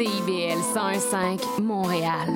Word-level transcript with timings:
CIBL 0.00 0.56
101.5 0.74 1.60
Montréal. 1.60 2.30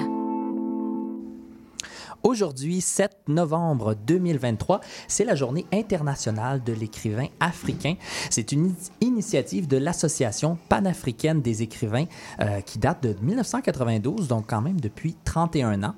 Aujourd'hui, 2.22 2.82
7 2.82 3.10
novembre 3.28 3.94
2023, 3.94 4.82
c'est 5.08 5.24
la 5.24 5.34
journée 5.34 5.64
internationale 5.72 6.62
de 6.62 6.74
l'écrivain 6.74 7.28
africain. 7.40 7.94
C'est 8.28 8.52
une 8.52 8.74
initiative 9.00 9.66
de 9.66 9.78
l'Association 9.78 10.58
panafricaine 10.68 11.40
des 11.40 11.62
écrivains 11.62 12.04
euh, 12.40 12.60
qui 12.60 12.78
date 12.78 13.02
de 13.02 13.16
1992, 13.22 14.28
donc 14.28 14.44
quand 14.46 14.60
même 14.60 14.78
depuis 14.78 15.16
31 15.24 15.84
ans. 15.84 15.94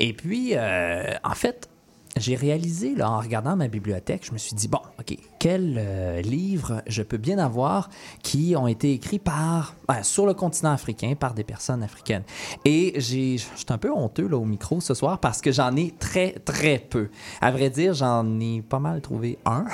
Et 0.00 0.12
puis, 0.12 0.56
euh, 0.56 1.14
en 1.22 1.34
fait, 1.34 1.68
j'ai 2.16 2.34
réalisé, 2.34 3.00
en 3.02 3.20
regardant 3.20 3.56
ma 3.56 3.68
bibliothèque, 3.68 4.24
je 4.26 4.32
me 4.32 4.38
suis 4.38 4.54
dit, 4.54 4.68
bon, 4.68 4.80
OK, 4.98 5.16
quels 5.38 5.76
euh, 5.78 6.20
livres 6.22 6.82
je 6.86 7.02
peux 7.02 7.18
bien 7.18 7.38
avoir 7.38 7.90
qui 8.22 8.54
ont 8.56 8.66
été 8.66 8.92
écrits 8.92 9.18
par, 9.18 9.74
sur 10.02 10.26
le 10.26 10.34
continent 10.34 10.72
africain, 10.72 11.14
par 11.18 11.34
des 11.34 11.44
personnes 11.44 11.82
africaines. 11.82 12.22
Et 12.64 12.94
j'ai, 12.96 13.38
je 13.38 13.44
suis 13.44 13.66
un 13.68 13.78
peu 13.78 13.92
honteux 13.92 14.26
là, 14.26 14.38
au 14.38 14.44
micro 14.44 14.80
ce 14.80 14.94
soir 14.94 15.18
parce 15.20 15.40
que 15.40 15.52
j'en 15.52 15.76
ai 15.76 15.92
très, 15.98 16.32
très 16.32 16.78
peu. 16.78 17.10
À 17.40 17.50
vrai 17.50 17.70
dire, 17.70 17.94
j'en 17.94 18.40
ai 18.40 18.62
pas 18.62 18.78
mal 18.78 19.00
trouvé 19.00 19.38
un. 19.44 19.66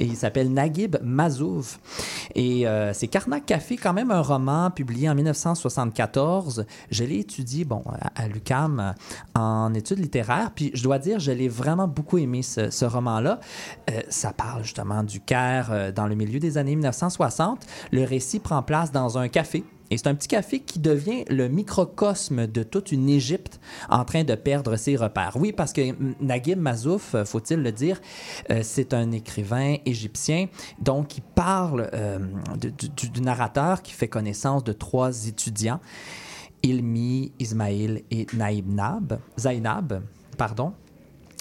Et 0.00 0.06
il 0.06 0.16
s'appelle 0.16 0.52
Naguib 0.52 0.96
Mazouf. 1.02 1.78
Et 2.34 2.66
euh, 2.66 2.92
c'est 2.94 3.06
Karnak 3.06 3.46
Café, 3.46 3.76
quand 3.76 3.92
même 3.92 4.10
un 4.10 4.22
roman 4.22 4.70
publié 4.70 5.08
en 5.08 5.14
1974. 5.14 6.64
Je 6.90 7.04
l'ai 7.04 7.18
étudié, 7.18 7.64
bon, 7.64 7.82
à, 7.86 8.22
à 8.22 8.28
l'UCAM 8.28 8.94
en 9.34 9.74
études 9.74 9.98
littéraires. 9.98 10.52
Puis 10.54 10.70
je 10.74 10.82
dois 10.82 10.98
dire, 10.98 11.20
je 11.20 11.32
l'ai 11.32 11.48
vraiment 11.60 11.86
beaucoup 11.86 12.18
aimé 12.18 12.42
ce, 12.42 12.84
roman-là. 12.84 13.38
Euh, 13.90 14.00
ça 14.08 14.32
parle 14.32 14.64
justement 14.64 15.04
du 15.04 15.20
Caire 15.20 15.68
euh, 15.70 15.92
dans 15.92 16.06
le 16.06 16.14
milieu 16.14 16.40
des 16.40 16.56
années 16.56 16.74
1960. 16.74 17.66
Le 17.92 18.04
récit 18.04 18.40
prend 18.40 18.62
place 18.62 18.90
dans 18.90 19.18
un 19.18 19.28
café 19.28 19.62
et 19.90 19.98
c'est 19.98 20.06
un 20.06 20.14
petit 20.14 20.28
café 20.28 20.60
qui 20.60 20.78
devient 20.78 21.24
le 21.28 21.48
microcosme 21.48 22.46
de 22.46 22.62
toute 22.62 22.92
une 22.92 23.08
Égypte 23.10 23.60
en 23.90 24.04
train 24.04 24.24
de 24.24 24.34
perdre 24.34 24.76
ses 24.76 24.96
repères. 24.96 25.36
Oui, 25.36 25.52
parce 25.52 25.72
que 25.72 25.94
Naguib 26.22 26.58
Mazouf, 26.58 27.14
euh, 27.14 27.24
faut-il 27.24 27.62
le 27.62 27.72
dire, 27.72 28.00
c'est 28.62 28.94
un 28.94 29.12
écrivain 29.12 29.76
égyptien, 29.84 30.46
donc 30.80 31.18
il 31.18 31.22
parle 31.22 31.90
du, 32.58 33.20
narrateur 33.20 33.82
qui 33.82 33.92
fait 33.92 34.08
connaissance 34.08 34.64
de 34.64 34.72
trois 34.72 35.26
étudiants, 35.26 35.80
Ilmi, 36.62 37.32
Ismail 37.38 38.04
et 38.10 38.26
Naïb 38.32 38.72
Nab, 38.72 39.18
Zainab, 39.38 40.02
pardon. 40.36 40.72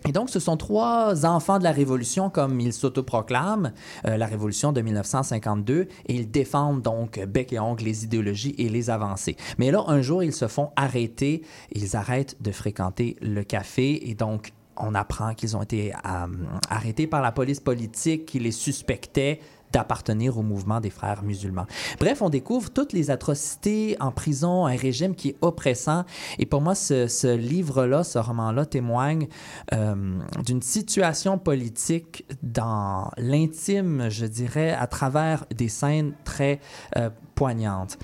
Et 0.08 0.12
donc, 0.12 0.30
ce 0.30 0.40
sont 0.40 0.58
trois 0.58 1.26
enfants 1.26 1.60
de 1.60 1.64
la 1.64 1.72
Révolution, 1.72 2.30
comme 2.30 2.60
ils 2.60 2.74
s'autoproclament, 2.74 3.74
euh, 4.08 4.18
la 4.18 4.26
Révolution 4.26 4.72
de 4.72 4.82
1952, 4.82 5.82
et 6.08 6.16
ils 6.16 6.30
défendent 6.30 6.82
donc 6.82 7.20
bec 7.20 7.52
et 7.52 7.60
ongle 7.60 7.84
les 7.84 8.06
idéologies 8.06 8.56
et 8.58 8.70
les 8.70 8.90
avancées. 8.90 9.36
Mais 9.58 9.72
là, 9.72 9.84
un 9.88 10.02
jour, 10.02 10.24
ils 10.24 10.34
se 10.34 10.48
font 10.48 10.70
arrêter, 10.76 11.44
ils 11.74 11.96
arrêtent 11.96 12.42
de 12.42 12.52
fréquenter 12.52 13.18
le 13.22 13.44
café, 13.44 14.10
et 14.10 14.16
donc, 14.16 14.54
on 14.80 14.96
apprend 14.96 15.34
qu'ils 15.34 15.58
ont 15.58 15.62
été 15.62 15.94
euh, 15.94 16.28
arrêtés 16.70 17.06
par 17.06 17.22
la 17.22 17.34
police 17.34 17.60
politique 17.60 18.26
qui 18.26 18.40
les 18.40 18.52
suspectait 18.52 19.42
d'appartenir 19.72 20.38
au 20.38 20.42
mouvement 20.42 20.80
des 20.80 20.90
frères 20.90 21.24
musulmans. 21.24 21.66
Bref, 22.00 22.22
on 22.22 22.30
découvre 22.30 22.70
toutes 22.70 22.94
les 22.94 23.12
atrocités 23.12 23.96
en 24.00 24.12
prison, 24.12 24.66
un 24.66 24.76
régime 24.76 25.16
qui 25.16 25.30
est 25.30 25.38
oppressant. 25.42 26.06
Et 26.38 26.46
pour 26.46 26.62
moi, 26.62 26.76
ce, 26.76 27.36
livre-là, 27.36 28.04
ce 28.04 28.20
roman-là 28.20 28.66
témoigne 28.66 29.28
euh, 29.74 30.20
d'une 30.46 30.62
situation 30.62 31.38
politique 31.38 32.26
dans 32.44 33.12
l'intime, 33.18 34.10
je 34.10 34.26
dirais, 34.26 34.72
à 34.72 34.88
travers 34.88 35.46
des 35.56 35.70
scènes 35.70 36.14
très 36.24 36.60
euh, 36.98 37.10
poignantes. 37.36 37.98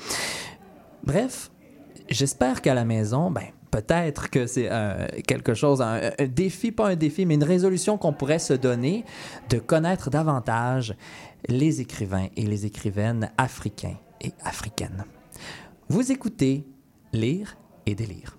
Bref, 1.03 1.51
j'espère 2.09 2.61
qu'à 2.61 2.73
la 2.73 2.85
maison, 2.85 3.31
ben, 3.31 3.45
peut-être 3.71 4.29
que 4.29 4.47
c'est 4.47 4.69
quelque 5.27 5.53
chose, 5.53 5.81
un, 5.81 5.99
défi, 6.27 6.71
pas 6.71 6.89
un 6.89 6.95
défi, 6.95 7.25
mais 7.25 7.35
une 7.35 7.43
résolution 7.43 7.97
qu'on 7.97 8.13
pourrait 8.13 8.39
se 8.39 8.53
donner 8.53 9.03
de 9.49 9.59
connaître 9.59 10.09
davantage 10.09 10.95
les 11.47 11.81
écrivains 11.81 12.27
et 12.35 12.43
les 12.43 12.65
écrivaines 12.65 13.31
africains 13.37 13.97
et 14.21 14.33
africaines. 14.43 15.05
Vous 15.89 16.11
écoutez 16.11 16.65
Lire 17.13 17.55
et 17.85 17.95
délire. 17.95 18.37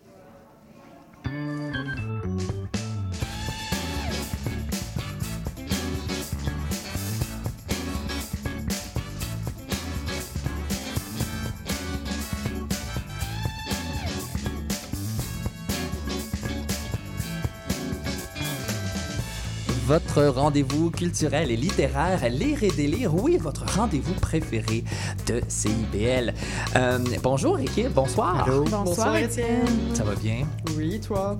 Votre 19.86 20.24
rendez-vous 20.24 20.90
culturel 20.90 21.52
et 21.52 21.56
littéraire, 21.56 22.28
Lire 22.28 22.64
et 22.64 22.70
délire, 22.72 23.14
oui, 23.14 23.36
votre 23.36 23.64
rendez-vous 23.76 24.14
préféré 24.14 24.82
de 25.28 25.40
CIBL. 25.46 26.34
Euh, 26.74 26.98
bonjour 27.22 27.60
équipe, 27.60 27.92
bonsoir. 27.94 28.48
Bonsoir, 28.48 29.16
Étienne. 29.16 29.64
Ça 29.94 30.02
va 30.02 30.16
bien? 30.16 30.38
Oui, 30.76 31.00
toi? 31.00 31.38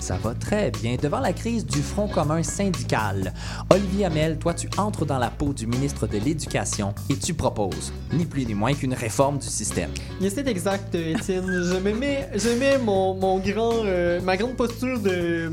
Ça 0.00 0.16
va 0.16 0.34
très 0.34 0.72
bien. 0.72 0.96
Devant 1.00 1.20
la 1.20 1.32
crise 1.32 1.64
du 1.64 1.80
Front 1.80 2.08
commun 2.08 2.42
syndical, 2.42 3.32
Olivier 3.70 4.06
Hamel, 4.06 4.38
toi, 4.38 4.54
tu 4.54 4.68
entres 4.76 5.06
dans 5.06 5.18
la 5.18 5.30
peau 5.30 5.52
du 5.52 5.68
ministre 5.68 6.08
de 6.08 6.18
l'Éducation 6.18 6.94
et 7.08 7.16
tu 7.16 7.32
proposes, 7.32 7.92
ni 8.12 8.26
plus 8.26 8.44
ni 8.44 8.54
moins 8.54 8.74
qu'une 8.74 8.94
réforme 8.94 9.38
du 9.38 9.46
système. 9.46 9.90
C'est 10.20 10.48
exact, 10.48 10.96
Étienne. 10.96 11.46
je 11.46 11.78
me 11.78 11.92
mets, 11.92 12.28
je 12.34 12.48
mets 12.58 12.76
mon, 12.78 13.14
mon 13.14 13.38
grand, 13.38 13.84
euh, 13.84 14.20
ma 14.20 14.36
grande 14.36 14.56
posture 14.56 14.98
de 14.98 15.52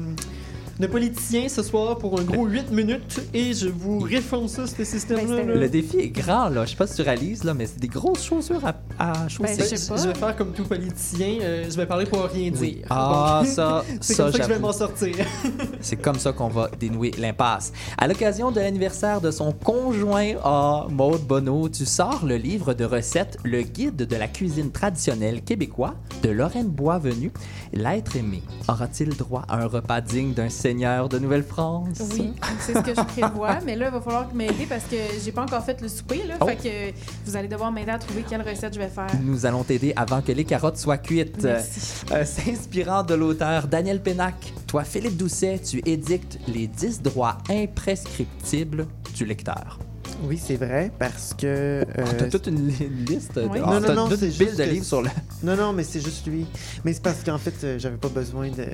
de 0.81 0.87
politiciens 0.87 1.47
ce 1.47 1.61
soir 1.61 1.99
pour 1.99 2.19
un 2.19 2.23
gros 2.23 2.47
8 2.47 2.71
minutes 2.71 3.21
et 3.35 3.53
je 3.53 3.67
vous 3.67 3.99
réforme 3.99 4.47
ça, 4.47 4.65
ce 4.65 4.83
système-là. 4.83 5.43
Le 5.43 5.69
défi 5.69 5.99
est 5.99 6.09
grand, 6.09 6.49
là. 6.49 6.65
Je 6.65 6.71
sais 6.71 6.75
pas 6.75 6.87
si 6.87 6.95
tu 6.95 7.03
réalises, 7.03 7.43
là, 7.43 7.53
mais 7.53 7.67
c'est 7.67 7.79
des 7.79 7.87
grosses 7.87 8.23
chaussures 8.23 8.65
à, 8.65 8.73
à 8.97 9.27
chausser. 9.27 9.57
Ben, 9.57 9.97
je, 9.97 10.07
vais 10.07 10.15
faire 10.15 10.35
comme 10.35 10.53
tout 10.53 10.63
politicien, 10.63 11.37
euh, 11.41 11.65
je 11.69 11.77
vais 11.77 11.85
parler 11.85 12.07
pour 12.07 12.23
rien 12.23 12.49
dire. 12.49 12.79
Ah, 12.89 13.43
ça, 13.45 13.85
c'est 14.01 14.15
comme 14.15 14.31
ça 14.31 14.37
que 14.39 14.43
je 14.43 14.49
vais 14.49 14.59
m'en 14.59 14.73
sortir. 14.73 15.15
c'est 15.81 15.97
comme 15.97 16.17
ça 16.17 16.31
qu'on 16.31 16.47
va 16.47 16.71
dénouer 16.79 17.11
l'impasse. 17.19 17.71
À 17.99 18.07
l'occasion 18.07 18.51
de 18.51 18.59
l'anniversaire 18.59 19.21
de 19.21 19.29
son 19.29 19.51
conjoint, 19.51 20.33
ah, 20.43 20.87
Maude 20.89 21.21
Bonneau, 21.21 21.69
tu 21.69 21.85
sors 21.85 22.25
le 22.25 22.37
livre 22.37 22.73
de 22.73 22.85
recettes 22.85 23.37
Le 23.43 23.61
guide 23.61 23.97
de 23.97 24.15
la 24.15 24.27
cuisine 24.27 24.71
traditionnelle 24.71 25.43
québécois 25.43 25.93
de 26.23 26.29
Lorraine 26.29 26.69
Boisvenu. 26.69 27.31
L'être 27.71 28.15
aimé 28.15 28.41
aura-t-il 28.67 29.15
droit 29.15 29.43
à 29.47 29.61
un 29.61 29.67
repas 29.67 30.01
digne 30.01 30.33
d'un 30.33 30.49
seigneur 30.71 31.09
de 31.09 31.19
Nouvelle-France? 31.19 32.01
Oui, 32.13 32.31
c'est 32.61 32.73
ce 32.73 32.79
que 32.79 32.95
je 32.95 33.01
prévois, 33.01 33.59
mais 33.65 33.75
là, 33.75 33.87
il 33.87 33.91
va 33.91 33.99
falloir 33.99 34.33
m'aider 34.33 34.65
parce 34.69 34.85
que 34.85 34.95
j'ai 35.21 35.33
pas 35.33 35.41
encore 35.41 35.65
fait 35.65 35.81
le 35.81 35.89
souper, 35.89 36.23
là. 36.25 36.35
Oh. 36.39 36.45
Fait 36.45 36.55
que 36.55 36.97
vous 37.25 37.35
allez 37.35 37.49
devoir 37.49 37.73
m'aider 37.73 37.91
à 37.91 37.99
trouver 37.99 38.23
quelle 38.27 38.41
recette 38.41 38.73
je 38.73 38.79
vais 38.79 38.87
faire. 38.87 39.07
Nous 39.21 39.45
allons 39.45 39.65
t'aider 39.65 39.91
avant 39.97 40.21
que 40.21 40.31
les 40.31 40.45
carottes 40.45 40.77
soient 40.77 40.97
cuites. 40.97 41.43
Merci. 41.43 42.05
Euh, 42.13 42.23
S'inspirant 42.23 43.03
de 43.03 43.15
l'auteur 43.15 43.67
Daniel 43.67 44.01
Pénac, 44.01 44.53
toi, 44.65 44.85
Philippe 44.85 45.17
Doucet, 45.17 45.59
tu 45.59 45.81
édictes 45.85 46.39
les 46.47 46.67
10 46.67 47.01
droits 47.01 47.37
imprescriptibles 47.49 48.87
du 49.13 49.25
lecteur. 49.25 49.77
Oui, 50.23 50.37
c'est 50.37 50.55
vrai, 50.55 50.91
parce 50.99 51.33
que. 51.33 51.45
Euh, 51.47 51.83
t'as 52.17 52.29
toute 52.29 52.47
une, 52.47 52.67
liste 52.67 53.35
de, 53.35 53.47
oui. 53.47 53.59
non, 53.59 53.79
non, 53.79 53.93
non, 53.93 54.09
c'est 54.09 54.31
juste 54.31 54.57
de 54.57 54.63
livres 54.63 54.85
sur 54.85 55.01
le. 55.01 55.09
Non, 55.43 55.55
non, 55.55 55.73
mais 55.73 55.83
c'est 55.83 55.99
juste 55.99 56.27
lui. 56.27 56.45
Mais 56.85 56.93
c'est 56.93 57.01
parce 57.01 57.23
qu'en 57.23 57.37
fait, 57.37 57.53
euh, 57.63 57.79
j'avais 57.79 57.97
pas 57.97 58.09
besoin 58.09 58.49
de 58.49 58.65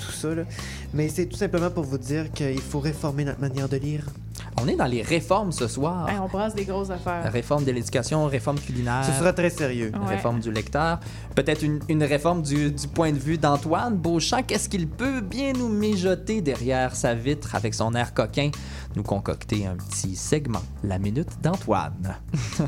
tout, 0.00 0.12
ça. 0.12 0.34
Là. 0.34 0.42
Mais 0.92 1.08
c'est 1.08 1.26
tout 1.26 1.36
simplement 1.36 1.70
pour 1.70 1.84
vous 1.84 1.98
dire 1.98 2.30
qu'il 2.32 2.60
faut 2.60 2.80
réformer 2.80 3.24
notre 3.24 3.40
manière 3.40 3.68
de 3.68 3.76
lire. 3.76 4.04
On 4.60 4.68
est 4.68 4.76
dans 4.76 4.86
les 4.86 5.02
réformes 5.02 5.52
ce 5.52 5.68
soir. 5.68 6.08
on 6.22 6.28
brasse 6.28 6.54
des 6.54 6.64
grosses 6.64 6.90
affaires. 6.90 7.30
Réforme 7.30 7.64
de 7.64 7.72
l'éducation, 7.72 8.26
réforme 8.26 8.58
culinaire. 8.58 9.04
Ce 9.04 9.12
sera 9.12 9.32
très 9.32 9.50
sérieux. 9.50 9.92
Réforme 10.06 10.40
du 10.40 10.50
lecteur. 10.50 11.00
Peut-être 11.34 11.62
une, 11.62 11.80
une, 11.88 12.02
réforme 12.02 12.42
du, 12.42 12.70
du, 12.70 12.88
point 12.88 13.12
de 13.12 13.18
vue 13.18 13.38
d'Antoine 13.38 13.96
Beauchamp. 13.96 14.42
Qu'est-ce 14.42 14.68
qu'il 14.68 14.88
peut 14.88 15.20
bien 15.20 15.52
nous 15.52 15.68
mijoter 15.68 16.40
derrière 16.40 16.94
sa 16.94 17.14
vitre 17.14 17.54
avec 17.54 17.74
son 17.74 17.94
air 17.94 18.14
coquin? 18.14 18.50
Nous 18.96 19.02
concocter 19.02 19.66
un 19.66 19.76
petit 19.76 20.16
segment, 20.16 20.62
la 20.82 20.98
minute 20.98 21.28
d'Antoine. 21.42 22.16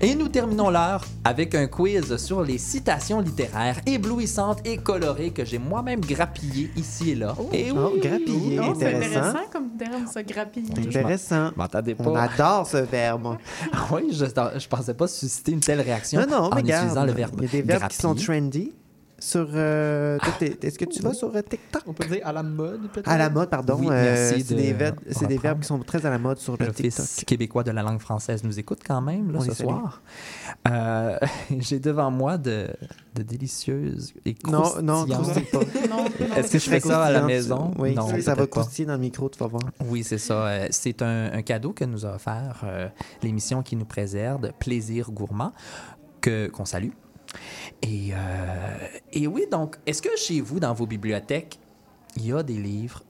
Et 0.00 0.14
nous 0.14 0.28
terminons 0.28 0.70
l'heure 0.70 1.04
avec 1.24 1.54
un 1.54 1.66
quiz 1.66 2.16
sur 2.16 2.42
les 2.42 2.58
citations 2.58 3.20
littéraires 3.20 3.80
éblouissantes 3.86 4.60
et 4.64 4.76
colorées 4.76 5.30
que 5.30 5.44
j'ai 5.44 5.58
moi-même 5.58 6.00
grappillées 6.00 6.70
ici 6.76 7.10
et 7.10 7.14
là. 7.14 7.34
Oh, 7.38 7.48
et 7.52 7.72
oh, 7.72 7.94
grappillé, 8.00 8.60
oh, 8.60 8.70
intéressant. 8.70 8.78
C'est 8.78 9.16
intéressant 9.16 9.50
comme 9.52 9.70
terme, 9.76 10.06
ça, 10.06 10.22
grappiller. 10.22 10.86
Intéressant. 10.86 11.50
M'entendez 11.56 11.94
pas. 11.94 12.04
On 12.08 12.14
adore 12.14 12.66
ce 12.66 12.76
verbe. 12.76 13.38
Ah 13.72 13.88
oui, 13.92 14.12
je, 14.12 14.26
je 14.26 14.68
pensais 14.68 14.94
pas 14.94 15.08
susciter 15.08 15.52
une 15.52 15.60
telle 15.60 15.80
réaction 15.80 16.20
non, 16.20 16.26
non, 16.26 16.52
en 16.52 16.54
mais 16.54 16.60
utilisant 16.60 17.04
le 17.04 17.12
verbe 17.12 17.34
Il 17.38 17.44
y 17.44 17.48
a 17.48 17.50
des 17.50 17.62
verbes 17.62 17.88
qui 17.88 17.96
sont 17.96 18.14
trendy. 18.14 18.72
Sur. 19.18 19.48
euh, 19.54 20.18
Est-ce 20.62 20.78
que 20.78 20.84
tu 20.84 21.02
vas 21.02 21.14
sur 21.14 21.34
euh, 21.34 21.42
TikTok? 21.42 21.82
On 21.86 21.92
peut 21.92 22.06
dire 22.06 22.20
à 22.26 22.32
la 22.32 22.42
mode, 22.42 22.88
peut-être? 22.92 23.08
À 23.08 23.16
la 23.16 23.30
mode, 23.30 23.48
pardon. 23.50 23.76
Oui, 23.78 23.88
euh, 23.90 24.30
c'est 24.30 24.54
de 24.54 24.58
des, 24.60 24.72
verbes- 24.72 24.98
des 25.28 25.38
qui 25.60 25.66
sont 25.66 25.78
très 25.80 26.04
à 26.06 26.10
la 26.10 26.18
mode 26.18 26.38
sur 26.38 26.52
le 26.52 26.66
TikTok. 26.66 26.84
L'Office 26.98 27.24
québécois 27.26 27.62
de 27.64 27.70
la 27.70 27.82
langue 27.82 28.00
française 28.00 28.44
nous 28.44 28.58
écoute 28.58 28.80
quand 28.86 29.00
même 29.00 29.32
là, 29.32 29.38
On 29.40 29.42
ce 29.42 29.54
soir. 29.54 30.02
Euh, 30.68 31.18
J'ai 31.58 31.78
devant 31.78 32.10
moi 32.10 32.38
de, 32.38 32.68
de 33.14 33.22
délicieuses 33.22 34.12
et 34.24 34.34
Non, 34.46 34.80
non, 34.82 35.06
pas. 35.06 35.16
Non, 35.88 36.04
non. 36.04 36.04
Est-ce 36.36 36.52
que 36.52 36.58
je 36.58 36.68
fais 36.70 36.80
ça 36.80 37.04
à 37.04 37.10
la 37.10 37.22
maison? 37.22 37.72
Oui, 37.78 37.94
Non, 37.94 38.08
ça 38.20 38.34
va 38.34 38.46
croustiller 38.46 38.86
dans 38.86 38.94
le 38.94 38.98
micro, 39.00 39.28
tu 39.28 39.38
vas 39.38 39.46
voir. 39.46 39.62
Oui, 39.86 40.04
c'est 40.04 40.18
ça. 40.18 40.50
C'est 40.70 41.00
un, 41.02 41.32
un 41.32 41.42
cadeau 41.42 41.72
que 41.72 41.84
nous 41.84 42.04
a 42.04 42.14
offert 42.16 42.60
euh, 42.64 42.88
l'émission 43.22 43.62
qui 43.62 43.76
nous 43.76 43.84
préserve, 43.84 44.50
Plaisir 44.58 45.10
Gourmand, 45.10 45.52
que 46.20 46.48
qu'on 46.48 46.64
salue. 46.64 46.90
Et, 47.82 48.10
euh, 48.12 48.16
et 49.12 49.26
oui, 49.26 49.44
donc, 49.50 49.76
est-ce 49.86 50.02
que 50.02 50.16
chez 50.16 50.40
vous, 50.40 50.60
dans 50.60 50.72
vos 50.74 50.86
bibliothèques, 50.86 51.58
il 52.16 52.26
y 52.26 52.32
a 52.32 52.42
des 52.42 52.56
livres 52.56 53.02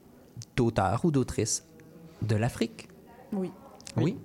d'auteurs 0.55 1.03
ou 1.05 1.11
d'autrices 1.11 1.63
de 2.21 2.35
l'Afrique? 2.35 2.87
Oui. 3.33 3.51
Oui? 3.95 4.17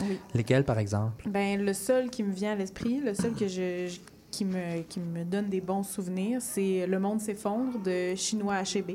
Oui. 0.00 0.18
Lesquels, 0.34 0.64
par 0.64 0.78
exemple? 0.78 1.28
Ben, 1.28 1.60
le 1.62 1.72
seul 1.74 2.08
qui 2.10 2.22
me 2.22 2.32
vient 2.32 2.52
à 2.52 2.54
l'esprit, 2.56 3.00
le 3.00 3.14
seul 3.14 3.34
que 3.34 3.46
je, 3.46 3.86
je- 3.88 4.00
qui, 4.30 4.44
me, 4.46 4.80
qui 4.82 4.98
me 5.00 5.24
donne 5.24 5.48
des 5.50 5.60
bons 5.60 5.82
souvenirs, 5.82 6.40
c'est 6.40 6.86
Le 6.86 6.98
monde 6.98 7.20
s'effondre 7.20 7.78
de 7.78 8.14
Chinois 8.14 8.54
Achebe. 8.54 8.92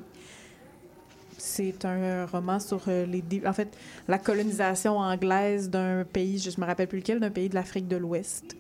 C'est 1.38 1.86
un 1.86 2.26
roman 2.26 2.60
sur 2.60 2.82
euh, 2.88 3.06
les 3.06 3.24
en 3.46 3.54
fait 3.54 3.76
la 4.08 4.18
colonisation 4.18 4.98
anglaise 4.98 5.70
d'un 5.70 6.04
pays, 6.04 6.40
je 6.40 6.60
me 6.60 6.66
rappelle 6.66 6.88
plus 6.88 7.00
lequel, 7.00 7.20
d'un 7.20 7.30
pays 7.32 7.50
de 7.50 7.56
l'Afrique 7.56 7.88
de 7.88 7.96
l'Ouest. 7.98 8.56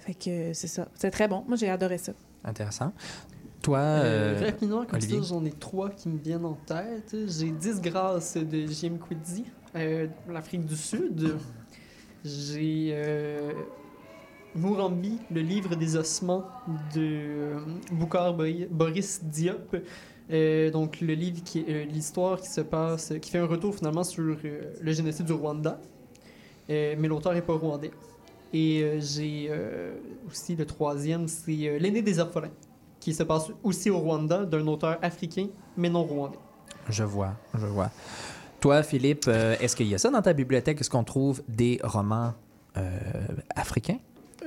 Fait 0.00 0.14
que 0.14 0.52
c'est 0.52 0.66
ça. 0.68 0.88
C'est 0.94 1.10
très 1.10 1.28
bon. 1.28 1.44
Moi, 1.46 1.56
j'ai 1.56 1.68
adoré 1.70 1.98
ça. 1.98 2.12
Intéressant. 2.44 2.92
Toi, 3.62 3.78
Euh, 3.78 4.40
euh, 4.40 4.44
rapidement, 4.46 4.84
comme 4.84 4.98
Olivier? 4.98 5.22
ça, 5.22 5.28
j'en 5.28 5.44
ai 5.44 5.50
trois 5.52 5.90
qui 5.90 6.08
me 6.08 6.18
viennent 6.18 6.44
en 6.44 6.58
tête. 6.66 7.16
J'ai 7.26 7.50
10 7.50 7.80
grâces 7.80 8.36
de 8.36 8.66
Jim 8.66 8.98
Quiddy, 9.08 9.44
euh, 9.74 10.06
l'Afrique 10.28 10.66
du 10.66 10.76
Sud. 10.76 11.36
J'ai 12.24 12.90
euh, 12.92 13.52
Mourambi, 14.54 15.18
le 15.30 15.40
livre 15.40 15.74
des 15.76 15.96
ossements 15.96 16.44
de 16.94 17.00
euh, 17.00 17.60
Boukhar 17.92 18.34
Bori- 18.34 18.68
Boris 18.70 19.20
Diop. 19.24 19.76
Euh, 20.30 20.70
donc, 20.70 21.00
le 21.00 21.14
livre 21.14 21.42
qui 21.44 21.64
euh, 21.68 21.84
l'histoire 21.84 22.40
qui 22.40 22.48
se 22.48 22.62
passe, 22.62 23.12
qui 23.20 23.30
fait 23.30 23.38
un 23.38 23.46
retour 23.46 23.74
finalement 23.74 24.04
sur 24.04 24.22
euh, 24.22 24.72
le 24.80 24.92
génocide 24.92 25.26
du 25.26 25.32
Rwanda. 25.32 25.78
Mais 26.68 26.96
l'auteur 26.96 27.34
n'est 27.34 27.42
pas 27.42 27.52
rwandais. 27.52 27.90
Et 28.54 28.98
j'ai 28.98 29.50
aussi 30.26 30.56
le 30.56 30.64
troisième, 30.64 31.28
c'est 31.28 31.78
L'aîné 31.78 32.00
des 32.00 32.18
orphelins 32.18 32.52
qui 33.00 33.12
se 33.12 33.22
passe 33.22 33.52
aussi 33.62 33.90
au 33.90 33.98
Rwanda, 33.98 34.46
d'un 34.46 34.66
auteur 34.66 34.96
africain, 35.02 35.48
mais 35.76 35.90
non 35.90 36.04
rwandais. 36.04 36.38
je 36.88 37.04
vois, 37.04 37.34
je 37.52 37.66
vois. 37.66 37.90
Toi, 38.60 38.82
Philippe, 38.82 39.28
est-ce 39.28 39.76
qu'il 39.76 39.88
y 39.88 39.94
a 39.94 39.98
ça 39.98 40.08
dans 40.08 40.22
ta 40.22 40.32
bibliothèque? 40.32 40.80
Est-ce 40.80 40.88
qu'on 40.88 41.04
trouve 41.04 41.42
des 41.48 41.78
romans 41.84 42.32
africains? 43.54 43.98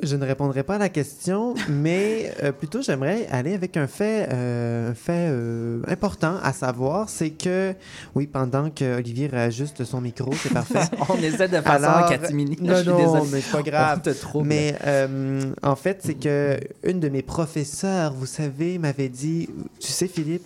Je 0.04 0.16
ne 0.16 0.26
répondrai 0.26 0.64
pas 0.64 0.76
à 0.76 0.78
la 0.78 0.90
question, 0.90 1.56
mais 1.70 2.32
euh, 2.44 2.52
plutôt 2.52 2.82
j'aimerais 2.82 3.28
aller 3.32 3.54
avec 3.54 3.78
un 3.78 3.88
fait, 3.88 4.28
euh, 4.32 4.92
un 4.92 4.94
fait 4.94 5.28
euh, 5.30 5.82
important 5.88 6.36
à 6.44 6.54
savoir, 6.54 7.10
c'est 7.10 7.32
que, 7.32 7.74
oui, 8.14 8.28
pendant 8.28 8.70
que 8.70 8.98
Olivier 8.98 9.28
réajuste 9.28 9.84
son 9.86 10.02
micro, 10.02 10.32
c'est 10.34 10.54
parfait. 10.54 10.82
On 11.10 11.18
essaie 11.18 11.48
de 11.48 11.60
faire 11.60 11.80
ça 11.80 12.06
en 12.06 12.10
catimini. 12.10 12.58
non, 12.62 12.76
Je 12.84 12.90
non, 12.92 13.26
mais 13.26 13.42
c'est 13.42 13.52
pas 13.52 13.64
grave. 13.64 14.02
trouble. 14.20 14.48
Mais 14.48 14.76
euh, 14.86 15.52
en 15.64 15.76
fait, 15.76 16.02
c'est 16.04 16.16
que 16.16 16.60
une 16.84 17.00
de 17.00 17.10
mes 17.10 17.24
professeurs, 17.24 18.14
vous 18.14 18.26
savez, 18.28 18.78
m'avait 18.78 19.10
dit, 19.10 19.50
tu 19.80 19.92
sais, 19.92 20.08
Philippe, 20.08 20.46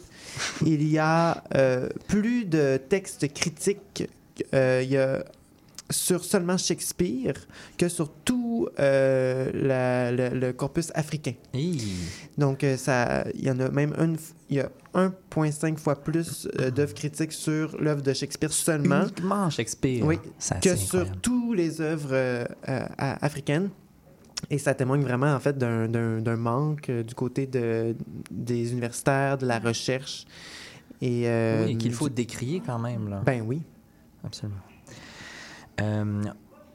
il 0.65 0.87
y 0.87 0.97
a 0.97 1.43
euh, 1.55 1.89
plus 2.07 2.45
de 2.45 2.77
textes 2.77 3.31
critiques 3.33 4.07
euh, 4.53 4.81
il 4.83 4.91
y 4.91 4.97
a 4.97 5.23
sur 5.91 6.23
seulement 6.25 6.57
Shakespeare 6.57 7.33
que 7.77 7.87
sur 7.89 8.09
tout 8.11 8.67
euh, 8.79 9.51
la- 9.53 10.11
le, 10.11 10.37
le 10.39 10.53
corpus 10.53 10.91
africain. 10.95 11.33
Donc, 12.37 12.63
euh, 12.63 12.77
ça, 12.77 13.25
il 13.35 13.45
y 13.45 13.51
en 13.51 13.59
a 13.59 13.69
même 13.69 13.93
une, 13.97 14.17
il 14.49 14.57
y 14.57 14.59
a 14.59 14.69
1,5 14.93 15.77
fois 15.77 15.95
plus 15.95 16.47
euh, 16.59 16.71
d'œuvres 16.71 16.93
critiques 16.93 17.31
sur 17.33 17.75
l'œuvre 17.81 18.01
de 18.01 18.13
Shakespeare 18.13 18.51
seulement 18.51 19.03
Uniquement 19.03 19.49
Shakespeare. 19.49 20.05
Oui, 20.05 20.17
Ça, 20.39 20.55
que 20.55 20.75
sur 20.75 21.09
toutes 21.21 21.55
les 21.57 21.79
œuvres 21.81 22.47
africaines. 22.97 23.69
Et 24.49 24.57
ça 24.57 24.73
témoigne 24.73 25.01
vraiment, 25.03 25.33
en 25.35 25.39
fait, 25.39 25.55
d'un- 25.57 25.87
manque 26.35 26.89
du 26.89 27.13
côté 27.13 27.45
de, 27.45 27.95
des 28.31 28.71
universitaires, 28.71 29.37
de 29.37 29.45
la 29.45 29.59
recherche. 29.59 30.25
Et, 30.99 31.23
euh, 31.27 31.65
Oui, 31.67 31.77
qu'il 31.77 31.93
faut 31.93 32.09
du- 32.09 32.15
décrier 32.15 32.61
quand 32.65 32.79
même. 32.79 33.07
Là. 33.07 33.21
Ben 33.25 33.43
oui. 33.45 33.61
Absolument. 34.23 34.57
Euh, 35.81 36.23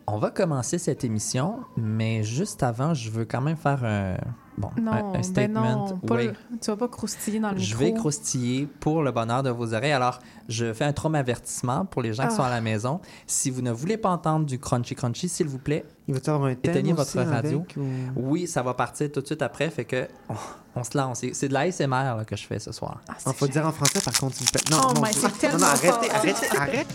on 0.08 0.18
va 0.18 0.30
commencer 0.30 0.78
cette 0.78 1.02
émission, 1.02 1.56
mais 1.76 2.22
juste 2.22 2.62
avant, 2.62 2.94
je 2.94 3.10
veux 3.10 3.24
quand 3.24 3.40
même 3.40 3.56
faire 3.56 3.82
un, 3.84 4.16
bon, 4.56 4.70
un- 4.78 4.80
Non, 4.80 4.92
un, 4.92 5.12
ben 5.14 5.22
statement. 5.24 5.88
non, 5.88 5.98
pas 5.98 6.14
Oui. 6.14 6.26
le- 6.26 6.58
tu 6.60 6.70
vas 6.70 6.76
pas 6.76 6.86
croustiller 6.86 7.40
dans 7.40 7.50
le 7.50 7.58
Je 7.58 7.74
micro. 7.74 7.80
vais 7.80 7.92
croustiller 7.92 8.66
pour 8.78 9.02
le 9.02 9.10
bonheur 9.10 9.42
de 9.42 9.50
vos 9.50 9.74
oreilles. 9.74 9.90
Alors, 9.90 10.20
je 10.48 10.72
fais 10.72 10.84
un 10.84 10.92
trauma 10.92 11.18
avertissement 11.18 11.86
pour 11.86 12.02
les 12.02 12.12
gens 12.12 12.22
qui 12.22 12.34
Ah. 12.34 12.36
sont 12.36 12.42
à 12.44 12.50
la 12.50 12.60
maison. 12.60 13.00
Si 13.26 13.50
vous 13.50 13.62
ne 13.62 13.72
voulez 13.72 13.96
pas 13.96 14.10
entendre 14.10 14.46
du 14.46 14.60
crunchy 14.60 14.94
crunchy, 14.94 15.28
s'il 15.28 15.48
vous 15.48 15.58
plaît, 15.58 15.84
Il 16.06 16.14
va 16.14 16.20
y 16.24 16.30
avoir 16.30 16.48
un 16.50 16.54
thème 16.54 16.70
Éteignez 16.70 16.92
aussi 16.92 17.18
votre 17.18 17.28
radio. 17.30 17.58
avec, 17.62 17.76
ou- 17.76 17.82
oui, 18.30 18.46
ça 18.46 18.62
va 18.62 18.74
partir 18.74 19.10
tout 19.10 19.20
de 19.22 19.26
suite 19.26 19.42
après. 19.42 19.70
Fait 19.70 19.84
que 19.86 20.06
on, 20.28 20.34
on 20.76 20.84
se 20.84 20.96
lance. 20.96 21.24
C'est- 21.32 21.48
de 21.48 21.52
l'ASMR 21.52 21.88
là, 22.16 22.24
que 22.24 22.36
je 22.36 22.46
fais 22.46 22.60
ce 22.60 22.70
soir. 22.70 23.00
Ah, 23.08 23.14
Il 23.18 23.22
c'est 23.24 23.36
faut 23.36 23.46
le 23.46 23.50
dire 23.50 23.66
en 23.66 23.72
français, 23.72 23.98
par 24.04 24.14
contre. 24.14 24.36
Non, 24.70 24.76
Oh, 24.78 24.86
non, 24.86 24.94
non, 24.94 25.00
non, 25.00 25.02
arrêtez, 25.02 25.48
fort. 25.48 26.60
arrêtez, 26.60 26.86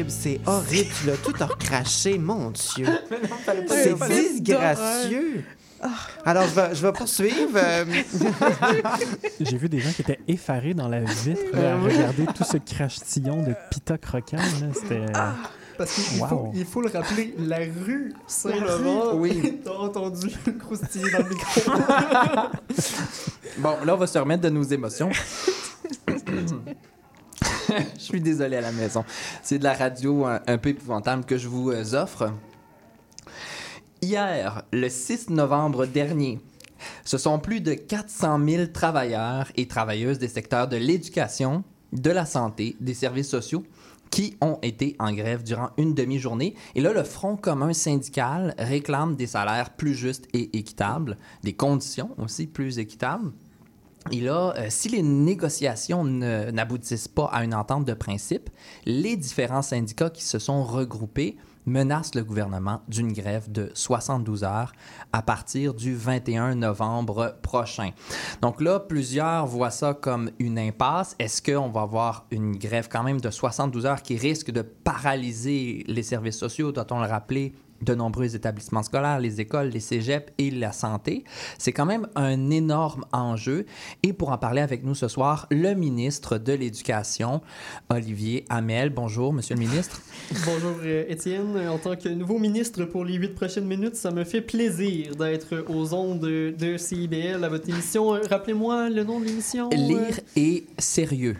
horrible, 0.00 0.10
c'est 0.10 0.40
horrible. 0.46 0.90
Tu 1.00 1.06
l'as 1.06 1.16
tout 1.16 1.32
recraché, 1.44 2.18
mon 2.18 2.50
Dieu. 2.50 2.86
C'est 3.68 3.94
disgracieux. 4.08 5.44
Alors, 6.24 6.44
je 6.48 6.54
vais, 6.54 6.74
je 6.74 6.82
vais 6.86 6.92
poursuivre. 6.92 7.50
euh, 7.54 7.84
J'ai 9.40 9.56
vu 9.56 9.68
des 9.68 9.78
gens 9.78 9.90
qui 9.92 10.02
étaient 10.02 10.18
effarés 10.26 10.74
dans 10.74 10.88
la 10.88 11.00
vitre 11.00 11.40
là, 11.52 11.74
à 11.74 11.78
regarder 11.78 12.26
tout 12.34 12.42
ce 12.44 12.56
crachetillon 12.56 13.42
de 13.42 13.54
pita 13.70 13.96
croquant. 13.96 14.38
C'était. 14.74 15.04
Parce 15.76 15.92
qu'il 15.94 16.20
Wow. 16.20 16.26
faut, 16.28 16.50
il 16.56 16.64
faut 16.66 16.80
le 16.80 16.88
rappeler, 16.90 17.32
la 17.38 17.58
rue 17.58 18.12
Saint-Laurent, 18.26 19.14
Oui. 19.14 19.60
t'as 19.64 19.70
entendu 19.70 20.26
croustiller 20.58 21.08
dans 21.12 21.18
le 21.18 21.28
micro. 21.28 21.60
Bon, 23.58 23.76
là, 23.84 23.94
on 23.94 23.96
va 23.98 24.06
se 24.08 24.18
remettre 24.18 24.42
de 24.42 24.48
nos 24.50 24.64
émotions. 24.64 25.10
je 27.96 28.02
suis 28.02 28.20
désolé 28.20 28.56
à 28.56 28.60
la 28.60 28.72
maison. 28.72 29.04
C'est 29.42 29.58
de 29.58 29.64
la 29.64 29.74
radio 29.74 30.24
un, 30.24 30.40
un 30.46 30.58
peu 30.58 30.70
épouvantable 30.70 31.24
que 31.24 31.36
je 31.36 31.48
vous 31.48 31.70
euh, 31.70 31.94
offre. 31.94 32.32
Hier, 34.00 34.62
le 34.72 34.88
6 34.88 35.30
novembre 35.30 35.86
dernier, 35.86 36.40
ce 37.04 37.18
sont 37.18 37.38
plus 37.38 37.60
de 37.60 37.74
400 37.74 38.38
000 38.46 38.66
travailleurs 38.66 39.50
et 39.56 39.66
travailleuses 39.66 40.18
des 40.18 40.28
secteurs 40.28 40.68
de 40.68 40.76
l'éducation, 40.76 41.64
de 41.92 42.10
la 42.10 42.24
santé, 42.24 42.76
des 42.80 42.94
services 42.94 43.28
sociaux 43.28 43.64
qui 44.10 44.36
ont 44.40 44.58
été 44.62 44.96
en 44.98 45.12
grève 45.12 45.42
durant 45.42 45.70
une 45.76 45.94
demi-journée. 45.94 46.54
Et 46.74 46.80
là, 46.80 46.92
le 46.92 47.02
Front 47.02 47.36
commun 47.36 47.72
syndical 47.72 48.54
réclame 48.58 49.16
des 49.16 49.26
salaires 49.26 49.70
plus 49.70 49.94
justes 49.94 50.28
et 50.32 50.56
équitables, 50.56 51.18
des 51.42 51.52
conditions 51.52 52.10
aussi 52.18 52.46
plus 52.46 52.78
équitables. 52.78 53.32
Et 54.10 54.20
là, 54.20 54.54
euh, 54.56 54.66
si 54.68 54.88
les 54.88 55.02
négociations 55.02 56.04
n'aboutissent 56.04 57.08
pas 57.08 57.26
à 57.26 57.44
une 57.44 57.54
entente 57.54 57.84
de 57.84 57.94
principe, 57.94 58.50
les 58.86 59.16
différents 59.16 59.62
syndicats 59.62 60.10
qui 60.10 60.24
se 60.24 60.38
sont 60.38 60.62
regroupés 60.64 61.36
menacent 61.66 62.14
le 62.14 62.24
gouvernement 62.24 62.80
d'une 62.88 63.12
grève 63.12 63.52
de 63.52 63.70
72 63.74 64.42
heures 64.44 64.72
à 65.12 65.22
partir 65.22 65.74
du 65.74 65.94
21 65.94 66.54
novembre 66.54 67.36
prochain. 67.42 67.90
Donc 68.40 68.60
là, 68.60 68.80
plusieurs 68.80 69.46
voient 69.46 69.70
ça 69.70 69.94
comme 69.94 70.30
une 70.38 70.58
impasse. 70.58 71.14
Est-ce 71.18 71.42
qu'on 71.42 71.68
va 71.68 71.82
avoir 71.82 72.26
une 72.30 72.56
grève 72.56 72.88
quand 72.90 73.02
même 73.02 73.20
de 73.20 73.30
72 73.30 73.86
heures 73.86 74.02
qui 74.02 74.16
risque 74.16 74.50
de 74.50 74.62
paralyser 74.62 75.84
les 75.86 76.02
services 76.02 76.38
sociaux? 76.38 76.72
Doit-on 76.72 77.00
le 77.00 77.06
rappeler? 77.06 77.54
De 77.82 77.94
nombreux 77.94 78.34
établissements 78.34 78.82
scolaires, 78.82 79.20
les 79.20 79.40
écoles, 79.40 79.68
les 79.68 79.80
cégeps 79.80 80.32
et 80.38 80.50
la 80.50 80.72
santé. 80.72 81.24
C'est 81.58 81.72
quand 81.72 81.86
même 81.86 82.06
un 82.16 82.50
énorme 82.50 83.04
enjeu. 83.12 83.66
Et 84.02 84.12
pour 84.12 84.30
en 84.30 84.38
parler 84.38 84.60
avec 84.60 84.84
nous 84.84 84.94
ce 84.94 85.08
soir, 85.08 85.46
le 85.50 85.74
ministre 85.74 86.38
de 86.38 86.52
l'Éducation, 86.52 87.40
Olivier 87.90 88.44
Hamel. 88.48 88.90
Bonjour, 88.90 89.32
Monsieur 89.32 89.54
le 89.54 89.60
ministre. 89.60 90.00
Bonjour 90.44 90.76
euh, 90.84 91.04
Étienne. 91.08 91.68
En 91.68 91.78
tant 91.78 91.96
que 91.96 92.08
nouveau 92.08 92.38
ministre 92.38 92.84
pour 92.84 93.04
les 93.04 93.14
huit 93.14 93.34
prochaines 93.34 93.66
minutes, 93.66 93.96
ça 93.96 94.10
me 94.10 94.24
fait 94.24 94.40
plaisir 94.42 95.14
d'être 95.16 95.64
aux 95.68 95.94
ondes 95.94 96.20
de, 96.20 96.54
de 96.58 96.76
CIBL 96.76 97.42
à 97.44 97.48
votre 97.48 97.68
émission. 97.68 98.14
Euh, 98.14 98.20
Rappelez-moi 98.28 98.90
le 98.90 99.04
nom 99.04 99.20
de 99.20 99.26
l'émission. 99.26 99.70
euh, 99.72 99.76
Lire 99.76 100.20
et 100.36 100.66
sérieux. 100.78 101.36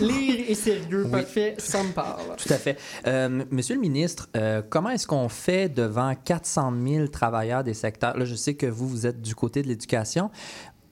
Lire 0.00 0.44
et 0.48 0.54
sérieux. 0.54 1.04
Oui. 1.06 1.10
Parfait, 1.10 1.54
ça 1.58 1.82
me 1.82 1.92
parle. 1.92 2.36
Tout 2.36 2.52
à 2.52 2.56
fait. 2.58 2.78
Euh, 3.06 3.44
Monsieur 3.50 3.74
le 3.76 3.80
ministre, 3.80 4.28
euh, 4.36 4.62
comment 4.68 4.90
est-ce 4.90 5.06
qu'on 5.06 5.28
fait 5.28 5.68
devant 5.74 6.14
400 6.14 6.72
000 6.86 7.08
travailleurs 7.08 7.64
des 7.64 7.74
secteurs? 7.74 8.16
Là, 8.16 8.24
je 8.24 8.34
sais 8.34 8.54
que 8.54 8.66
vous, 8.66 8.88
vous 8.88 9.06
êtes 9.06 9.20
du 9.20 9.34
côté 9.34 9.62
de 9.62 9.68
l'éducation. 9.68 10.30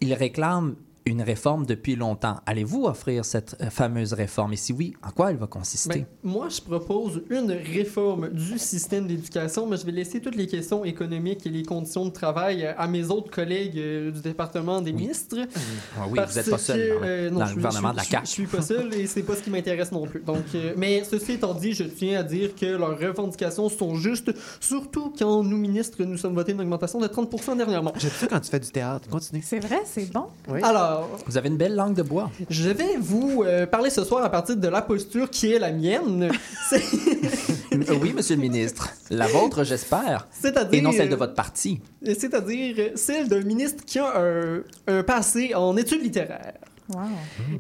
Ils 0.01 0.15
réclament 0.15 0.75
une 1.05 1.23
réforme 1.23 1.67
depuis 1.67 1.97
longtemps. 1.97 2.37
Allez-vous 2.47 2.85
offrir 2.85 3.25
cette 3.25 3.57
euh, 3.61 3.71
fameuse 3.71 4.13
réforme? 4.13 4.53
Et 4.53 4.57
si 4.57 4.73
oui, 4.73 4.95
en 5.03 5.11
quoi 5.11 5.31
elle 5.31 5.37
va 5.37 5.47
consister? 5.47 6.01
Ben, 6.01 6.07
moi, 6.23 6.49
je 6.49 6.61
propose 6.61 7.23
une 7.31 7.51
réforme 7.53 8.29
du 8.31 8.59
système 8.59 9.07
d'éducation, 9.07 9.67
mais 9.67 9.77
je 9.77 9.85
vais 9.87 9.93
laisser 9.93 10.21
toutes 10.21 10.37
les 10.37 10.47
questions 10.47 10.85
économiques 10.85 11.47
et 11.47 11.51
les 11.51 11.65
conditions 11.65 12.05
de 12.07 12.11
travail 12.11 12.65
euh, 12.65 12.73
à 12.79 12.87
mes 12.87 13.11
autres 13.11 13.31
collègues 13.31 13.79
euh, 13.79 14.11
du 14.11 14.21
département 14.21 14.81
des 14.81 14.93
ministres. 14.93 15.37
Ah 15.99 16.03
oui, 16.09 16.21
vous 16.27 16.35
n'êtes 16.37 16.51
pas 16.51 16.59
seul 16.59 16.79
que, 16.79 16.95
dans 16.95 17.01
le, 17.01 17.07
euh, 17.07 17.31
non, 17.31 17.39
dans 17.41 17.47
je 17.47 17.55
le 17.55 17.61
suis- 17.61 17.63
gouvernement 17.63 17.89
je 17.89 17.93
de 17.93 17.97
la 17.99 18.03
suis- 18.05 18.11
CAQ. 18.13 18.27
Je 18.27 18.31
suis 18.31 18.47
pas 18.47 18.63
seul 18.63 18.95
et 18.95 19.07
c'est 19.07 19.23
pas 19.23 19.37
ce 19.37 19.43
qui 19.43 19.51
m'intéresse 19.51 19.93
non 19.93 20.07
plus. 20.07 20.21
Donc, 20.21 20.45
euh, 20.55 20.75
mais 20.77 21.03
ceci 21.05 21.33
étant 21.33 21.55
dit, 21.55 21.73
je 21.73 21.85
tiens 21.85 22.21
à 22.21 22.23
dire 22.23 22.55
que 22.55 22.67
leurs 22.67 22.99
revendications 22.99 23.69
sont 23.69 23.95
justes, 23.97 24.33
surtout 24.61 25.13
quand 25.19 25.43
nous, 25.43 25.57
ministres, 25.57 26.03
nous 26.05 26.17
sommes 26.17 26.35
votés 26.35 26.53
une 26.53 26.61
augmentation 26.61 27.01
de 27.01 27.07
30% 27.09 27.57
dernièrement. 27.57 27.93
J'aime 27.97 28.11
ça 28.13 28.27
quand 28.29 28.41
tu 28.41 28.51
fais 28.51 28.61
du 28.61 28.71
théâtre. 28.71 29.09
Continue. 29.09 29.43
C'est 29.45 29.59
vrai, 29.59 29.81
c'est 29.85 30.11
bon. 30.13 30.27
Oui. 30.49 30.61
Alors, 30.63 30.92
Vous 31.27 31.37
avez 31.37 31.49
une 31.49 31.57
belle 31.57 31.75
langue 31.75 31.95
de 31.95 32.03
bois. 32.03 32.31
je 32.51 32.71
vais 32.71 32.97
vous 32.99 33.43
euh, 33.45 33.67
parler 33.67 33.91
ce 33.91 34.05
soir 34.05 34.25
à 34.25 34.31
partir 34.31 34.57
de 34.57 34.69
la 34.69 34.83
posture 34.83 35.31
qui 35.31 35.53
est 35.53 35.59
la 35.59 35.73
mienne, 35.73 36.31
C'est- 36.71 36.83
Euh, 37.73 37.97
oui, 38.01 38.13
Monsieur 38.13 38.37
le 38.37 38.43
ministre. 38.43 38.91
La 39.11 39.27
vôtre, 39.27 39.65
j'espère. 39.65 40.27
c'est-à-dire... 40.31 40.79
Et 40.79 40.83
non 40.83 40.93
celle 40.93 41.09
de 41.09 41.17
votre 41.17 41.35
parti. 41.35 41.81
C'est-à-dire 42.05 42.91
celle 42.97 43.29
d'un 43.29 43.41
ministre 43.43 43.85
qui 43.85 43.99
a 43.99 44.13
un, 44.21 44.63
un 44.87 45.03
passé 45.03 45.55
en 45.55 45.77
études 45.77 46.03
littéraires. 46.03 46.55
Wow. 46.93 47.01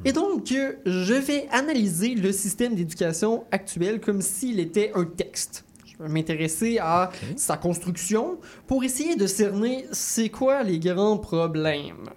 Et 0.04 0.12
donc, 0.12 0.52
euh, 0.52 0.72
je 0.84 1.14
vais 1.14 1.48
analyser 1.50 2.14
le 2.14 2.32
système 2.32 2.74
d'éducation 2.74 3.44
actuel 3.50 4.00
comme 4.00 4.20
s'il 4.20 4.60
était 4.60 4.92
un 4.94 5.04
texte. 5.04 5.64
Je 5.86 6.02
vais 6.02 6.08
m'intéresser 6.10 6.78
à 6.78 7.10
sa 7.36 7.56
construction 7.56 8.38
pour 8.66 8.84
essayer 8.84 9.14
de 9.16 9.26
cerner 9.26 9.86
c'est 9.92 10.28
quoi 10.28 10.62
les 10.62 10.78
grands 10.78 11.16
problèmes. 11.18 12.08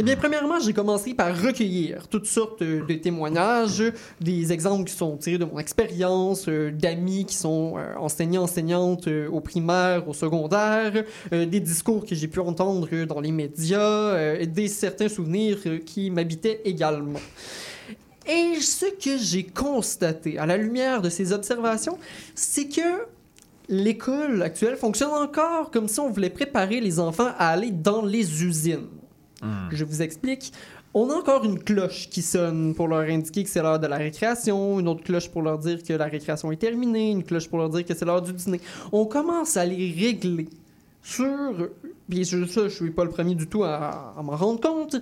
Eh 0.00 0.04
bien, 0.04 0.14
premièrement, 0.14 0.60
j'ai 0.60 0.72
commencé 0.72 1.12
par 1.12 1.36
recueillir 1.36 2.06
toutes 2.06 2.26
sortes 2.26 2.62
euh, 2.62 2.86
de 2.86 2.94
témoignages, 2.94 3.82
des 4.20 4.52
exemples 4.52 4.84
qui 4.84 4.94
sont 4.94 5.16
tirés 5.16 5.38
de 5.38 5.44
mon 5.44 5.58
expérience, 5.58 6.48
euh, 6.48 6.70
d'amis 6.70 7.24
qui 7.24 7.34
sont 7.34 7.74
euh, 7.76 7.96
enseignants, 7.96 8.44
enseignantes 8.44 9.08
au 9.08 9.40
primaire, 9.40 10.08
au 10.08 10.14
secondaire, 10.14 11.02
des 11.32 11.58
discours 11.58 12.06
que 12.06 12.14
j'ai 12.14 12.28
pu 12.28 12.38
entendre 12.38 13.06
dans 13.06 13.20
les 13.20 13.32
médias, 13.32 14.36
des 14.46 14.68
certains 14.68 15.08
souvenirs 15.08 15.58
qui 15.84 16.10
m'habitaient 16.10 16.60
également. 16.64 17.18
Et 18.26 18.60
ce 18.60 18.86
que 18.86 19.18
j'ai 19.18 19.44
constaté 19.44 20.38
à 20.38 20.46
la 20.46 20.56
lumière 20.56 21.02
de 21.02 21.08
ces 21.08 21.32
observations, 21.32 21.98
c'est 22.36 22.68
que 22.68 23.06
l'école 23.68 24.42
actuelle 24.42 24.76
fonctionne 24.76 25.10
encore 25.10 25.70
comme 25.72 25.88
si 25.88 25.98
on 25.98 26.10
voulait 26.10 26.30
préparer 26.30 26.80
les 26.80 27.00
enfants 27.00 27.32
à 27.36 27.48
aller 27.48 27.72
dans 27.72 28.04
les 28.04 28.44
usines. 28.44 28.97
Je 29.70 29.84
vous 29.84 30.02
explique. 30.02 30.52
On 30.94 31.10
a 31.10 31.14
encore 31.14 31.44
une 31.44 31.58
cloche 31.58 32.08
qui 32.08 32.22
sonne 32.22 32.74
pour 32.74 32.88
leur 32.88 33.00
indiquer 33.00 33.44
que 33.44 33.50
c'est 33.50 33.62
l'heure 33.62 33.78
de 33.78 33.86
la 33.86 33.96
récréation, 33.96 34.80
une 34.80 34.88
autre 34.88 35.04
cloche 35.04 35.28
pour 35.28 35.42
leur 35.42 35.58
dire 35.58 35.82
que 35.82 35.92
la 35.92 36.06
récréation 36.06 36.50
est 36.50 36.56
terminée, 36.56 37.10
une 37.10 37.22
cloche 37.22 37.48
pour 37.48 37.58
leur 37.58 37.68
dire 37.68 37.84
que 37.84 37.94
c'est 37.94 38.04
l'heure 38.04 38.22
du 38.22 38.32
dîner. 38.32 38.60
On 38.90 39.04
commence 39.04 39.56
à 39.56 39.66
les 39.66 39.92
régler 39.92 40.48
sur... 41.02 41.68
Puis 42.08 42.24
je, 42.24 42.46
ça, 42.46 42.62
je 42.64 42.74
suis 42.74 42.90
pas 42.90 43.04
le 43.04 43.10
premier 43.10 43.34
du 43.34 43.46
tout 43.46 43.64
à, 43.64 44.14
m'en 44.22 44.34
rendre 44.34 44.60
compte. 44.60 44.96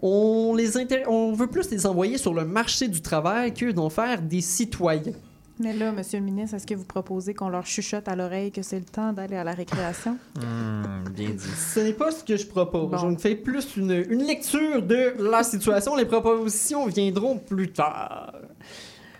On, 0.00 0.54
les 0.56 0.72
on 1.06 1.32
veut 1.32 1.46
plus 1.46 1.70
les 1.70 1.86
envoyer 1.86 2.18
sur 2.18 2.34
le 2.34 2.44
marché 2.44 2.88
du 2.88 3.00
travail 3.00 3.54
que 3.54 3.70
d'en 3.70 3.88
faire 3.88 4.20
des 4.20 4.40
citoyens. 4.40 5.12
Mais 5.60 5.74
là, 5.74 5.92
Monsieur 5.92 6.18
le 6.18 6.24
ministre, 6.24 6.56
est-ce 6.56 6.66
que 6.66 6.74
vous 6.74 6.84
proposez 6.84 7.34
qu'on 7.34 7.50
leur 7.50 7.66
chuchote 7.66 8.08
à 8.08 8.16
l'oreille 8.16 8.50
que 8.50 8.62
c'est 8.62 8.78
le 8.78 8.84
temps 8.84 9.12
d'aller 9.12 9.36
à 9.36 9.44
la 9.44 9.52
récréation? 9.52 10.16
Hmm, 10.40 11.08
bien 11.10 11.30
dit. 11.30 11.38
Ce 11.74 11.80
n'est 11.80 11.92
pas 11.92 12.10
ce 12.10 12.24
que 12.24 12.36
je 12.36 12.46
propose. 12.46 12.90
Bon. 12.90 12.96
Je 12.96 13.06
me 13.06 13.16
fais 13.16 13.34
plus 13.36 13.76
une, 13.76 14.04
une 14.08 14.22
lecture 14.24 14.82
de 14.82 15.14
la 15.18 15.42
situation. 15.42 15.94
Les 15.96 16.06
propositions 16.06 16.86
viendront 16.86 17.36
plus 17.38 17.70
tard. 17.72 18.32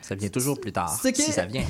Ça 0.01 0.15
vient 0.15 0.29
toujours 0.31 0.59
plus 0.59 0.73
tard, 0.73 0.99
Ce 1.01 1.13
si 1.15 1.31
ça 1.31 1.45
vient. 1.45 1.63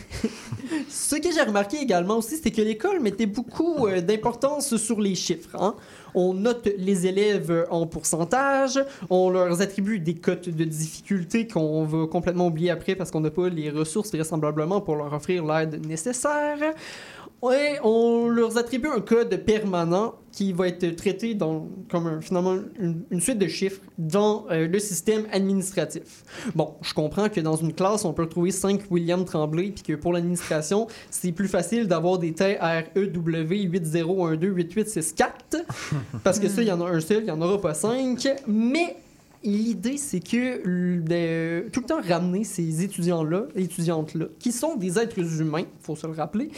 Ce 0.89 1.17
que 1.17 1.31
j'ai 1.31 1.43
remarqué 1.43 1.77
également 1.79 2.19
aussi, 2.19 2.39
c'est 2.43 2.50
que 2.50 2.62
l'école 2.62 3.00
mettait 3.00 3.27
beaucoup 3.27 3.87
euh, 3.87 4.00
d'importance 4.00 4.77
sur 4.77 5.00
les 5.00 5.15
chiffres. 5.15 5.55
hein. 5.61 5.75
On 6.14 6.35
note 6.35 6.69
les 6.76 7.07
élèves 7.07 7.67
en 7.71 7.87
pourcentage, 7.87 8.79
on 9.11 9.31
leur 9.31 9.61
attribue 9.61 9.99
des 9.99 10.14
cotes 10.14 10.49
de 10.49 10.64
difficulté 10.64 11.47
qu'on 11.47 11.85
va 11.85 12.07
complètement 12.07 12.47
oublier 12.47 12.71
après 12.71 12.95
parce 12.95 13.11
qu'on 13.11 13.21
n'a 13.21 13.31
pas 13.31 13.49
les 13.49 13.71
ressources 13.71 14.12
vraisemblablement 14.12 14.81
pour 14.81 14.97
leur 14.97 15.12
offrir 15.12 15.45
l'aide 15.45 15.87
nécessaire. 15.87 16.59
Et 17.42 17.76
on 17.82 18.28
leur 18.28 18.59
attribue 18.59 18.88
un 18.88 19.00
code 19.00 19.35
permanent 19.44 20.14
qui 20.30 20.52
va 20.52 20.68
être 20.68 20.94
traité 20.94 21.35
dans, 21.35 21.66
comme 21.90 22.06
un- 22.06 22.20
finalement 22.20 22.56
une, 22.78 23.02
une 23.11 23.20
suite 23.20 23.38
de 23.38 23.49
chiffres 23.49 23.80
dans 23.97 24.44
euh, 24.50 24.68
le 24.68 24.78
système 24.78 25.25
administratif. 25.32 26.23
Bon, 26.54 26.75
je 26.82 26.92
comprends 26.92 27.28
que 27.30 27.40
dans 27.40 27.56
une 27.56 27.73
classe, 27.73 28.04
on 28.04 28.12
peut 28.12 28.23
retrouver 28.25 28.50
5 28.50 28.82
William 28.90 29.25
Tremblay, 29.25 29.70
puis 29.70 29.82
que 29.82 29.94
pour 29.94 30.12
l'administration, 30.12 30.87
c'est 31.11 31.32
plus 31.32 31.49
facile 31.49 31.88
d'avoir 31.88 32.18
des 32.18 32.30
E 32.30 32.32
TREW 32.35 33.68
80128864, 33.70 35.64
parce 36.25 36.38
que 36.38 36.49
ça, 36.49 36.62
il 36.62 36.68
y 36.68 36.73
en 36.73 36.80
a 36.80 36.90
un 36.90 37.00
seul, 37.00 37.20
il 37.20 37.25
n'y 37.25 37.30
en 37.30 37.40
aura 37.40 37.61
pas 37.61 37.75
5. 37.75 38.28
Mais 38.47 38.97
l'idée, 39.42 39.97
c'est 39.97 40.20
que 40.20 40.59
tout 41.70 41.80
le 41.80 41.87
temps 41.87 42.00
ramener 42.06 42.44
ces 42.44 42.82
étudiants-là, 42.85 43.44
étudiantes-là, 43.56 44.26
qui 44.38 44.52
sont 44.52 44.76
des 44.76 44.99
êtres 44.99 45.18
humains, 45.40 45.64
faut 45.80 45.97
se 45.97 46.06
le 46.06 46.12
rappeler, 46.12 46.50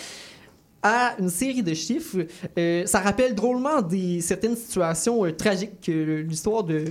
à 0.82 1.14
une 1.18 1.28
série 1.30 1.62
de 1.62 1.74
chiffres. 1.74 2.18
Euh, 2.58 2.84
ça 2.86 3.00
rappelle 3.00 3.34
drôlement 3.34 3.82
des, 3.82 4.20
certaines 4.20 4.56
situations 4.56 5.24
euh, 5.24 5.32
tragiques 5.32 5.80
que 5.80 6.22
l'histoire 6.22 6.64
de, 6.64 6.82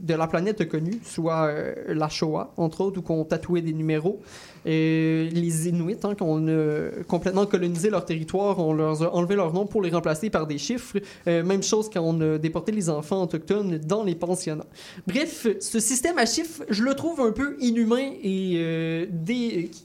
de 0.00 0.14
la 0.14 0.26
planète 0.26 0.60
a 0.60 0.64
connues, 0.64 0.98
soit 1.04 1.46
euh, 1.46 1.74
la 1.88 2.08
Shoah, 2.08 2.52
entre 2.56 2.80
autres, 2.80 3.00
où 3.00 3.12
on 3.12 3.24
tatouait 3.24 3.62
des 3.62 3.72
numéros. 3.72 4.20
Les 4.66 5.68
Inuits, 5.68 5.96
hein, 6.02 6.14
quand 6.18 6.26
on 6.26 6.46
a 6.48 6.90
complètement 7.08 7.46
colonisé 7.46 7.88
leur 7.88 8.04
territoire, 8.04 8.58
on 8.58 8.74
leur 8.74 9.02
a 9.02 9.14
enlevé 9.14 9.34
leur 9.34 9.54
nom 9.54 9.64
pour 9.64 9.80
les 9.80 9.88
remplacer 9.90 10.28
par 10.28 10.46
des 10.46 10.58
chiffres. 10.58 10.98
Même 11.26 11.62
chose 11.62 11.88
quand 11.90 12.02
on 12.02 12.20
a 12.20 12.36
déporté 12.36 12.70
les 12.70 12.90
enfants 12.90 13.22
autochtones 13.22 13.78
dans 13.78 14.04
les 14.04 14.14
pensionnats. 14.14 14.66
Bref, 15.06 15.46
ce 15.60 15.80
système 15.80 16.18
à 16.18 16.26
chiffres, 16.26 16.62
je 16.68 16.82
le 16.82 16.92
trouve 16.94 17.22
un 17.22 17.32
peu 17.32 17.56
inhumain 17.58 18.10
et 18.22 19.08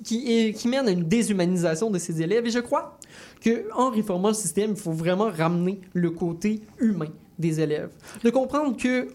qui- 0.03 0.53
qui 0.53 0.67
mène 0.67 0.87
à 0.89 0.91
une 0.91 1.03
déshumanisation 1.03 1.89
de 1.89 1.97
ces 1.97 2.21
élèves. 2.21 2.45
Et 2.45 2.51
je 2.51 2.59
crois 2.59 2.99
que 3.45 3.71
en 3.75 3.91
réformant 3.91 4.29
le 4.29 4.33
système, 4.33 4.71
il 4.71 4.75
faut 4.75 4.91
vraiment 4.91 5.29
ramener 5.29 5.79
le 5.93 6.09
côté 6.09 6.61
humain 6.79 7.09
des 7.37 7.59
élèves. 7.59 7.91
De 8.23 8.31
comprendre 8.31 8.75
que 8.75 9.07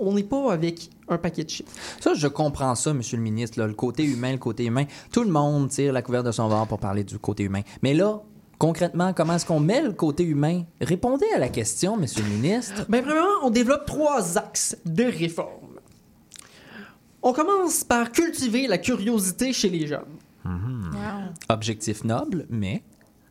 on 0.00 0.14
n'est 0.14 0.24
pas 0.24 0.52
avec 0.52 0.90
un 1.08 1.16
paquet 1.18 1.44
de 1.44 1.50
chiffres. 1.50 1.72
Ça, 2.00 2.14
je 2.14 2.26
comprends 2.28 2.74
ça, 2.74 2.92
Monsieur 2.92 3.16
le 3.16 3.22
ministre, 3.22 3.58
là, 3.58 3.66
le 3.66 3.74
côté 3.74 4.04
humain, 4.04 4.32
le 4.32 4.38
côté 4.38 4.64
humain. 4.64 4.84
Tout 5.12 5.22
le 5.22 5.30
monde 5.30 5.68
tire 5.68 5.92
la 5.92 6.02
couverte 6.02 6.26
de 6.26 6.32
son 6.32 6.48
verre 6.48 6.66
pour 6.66 6.78
parler 6.78 7.04
du 7.04 7.18
côté 7.18 7.44
humain. 7.44 7.62
Mais 7.82 7.94
là, 7.94 8.20
concrètement, 8.58 9.12
comment 9.12 9.34
est-ce 9.34 9.46
qu'on 9.46 9.60
met 9.60 9.82
le 9.82 9.92
côté 9.92 10.24
humain? 10.24 10.62
Répondez 10.80 11.26
à 11.34 11.38
la 11.38 11.48
question, 11.48 11.96
Monsieur 11.96 12.22
le 12.22 12.30
ministre. 12.30 12.84
Ben, 12.88 13.02
premièrement, 13.02 13.44
on 13.44 13.50
développe 13.50 13.86
trois 13.86 14.38
axes 14.38 14.76
de 14.84 15.04
réforme. 15.04 15.80
On 17.22 17.32
commence 17.32 17.82
par 17.82 18.12
cultiver 18.12 18.66
la 18.68 18.78
curiosité 18.78 19.52
chez 19.52 19.68
les 19.68 19.86
jeunes. 19.86 20.16
Wow. 20.44 21.32
Objectif 21.48 22.04
noble, 22.04 22.46
mais 22.50 22.82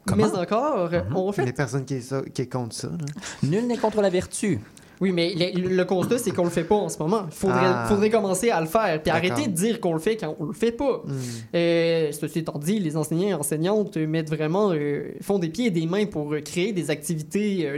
comment? 0.08 0.28
Mais 0.32 0.38
encore, 0.40 0.90
on 1.16 1.28
Les 1.28 1.34
fait 1.34 1.54
personnes 1.54 1.86
qui 1.86 1.96
est, 1.96 2.02
ça- 2.02 2.24
qui 2.34 2.42
est 2.44 2.52
contre 2.52 2.76
ça. 2.76 2.88
là. 2.88 3.06
Nul 3.44 3.68
n'est 3.68 3.78
contre 3.78 4.02
la 4.02 4.10
vertu. 4.10 4.60
Oui, 5.00 5.12
mais 5.12 5.36
le, 5.36 5.76
le 5.76 5.86
constat, 5.86 6.18
c'est 6.18 6.32
qu'on 6.32 6.46
le 6.46 6.50
fait 6.50 6.64
pas 6.64 6.74
en 6.74 6.90
ce 6.90 6.98
moment. 6.98 7.26
Il 7.28 7.32
faudrait, 7.36 7.60
Ah. 7.62 7.86
faudrait 7.88 8.10
commencer 8.10 8.50
à 8.50 8.60
le 8.60 8.66
faire. 8.66 9.00
Puis 9.04 9.12
arrêter 9.12 9.46
de 9.46 9.54
dire 9.54 9.80
qu'on 9.80 9.94
le 9.94 10.00
fait 10.00 10.18
quand 10.18 10.36
on 10.40 10.46
le 10.46 10.54
fait 10.54 10.72
pas. 10.72 11.04
Hmm. 11.06 11.12
Euh, 11.54 12.12
ceci 12.12 12.40
étant 12.40 12.58
dit, 12.58 12.80
les 12.80 12.98
enseignants 12.98 13.28
et 13.28 13.34
enseignantes 13.36 13.96
mettent 13.98 14.30
vraiment, 14.32 14.72
euh, 14.74 15.12
font 15.22 15.38
des 15.38 15.50
pieds 15.50 15.68
et 15.68 15.72
des 15.72 15.86
mains 15.86 16.08
pour 16.08 16.34
euh, 16.34 16.40
créer 16.42 16.74
des 16.74 16.90
activités 16.90 17.68
euh, 17.68 17.78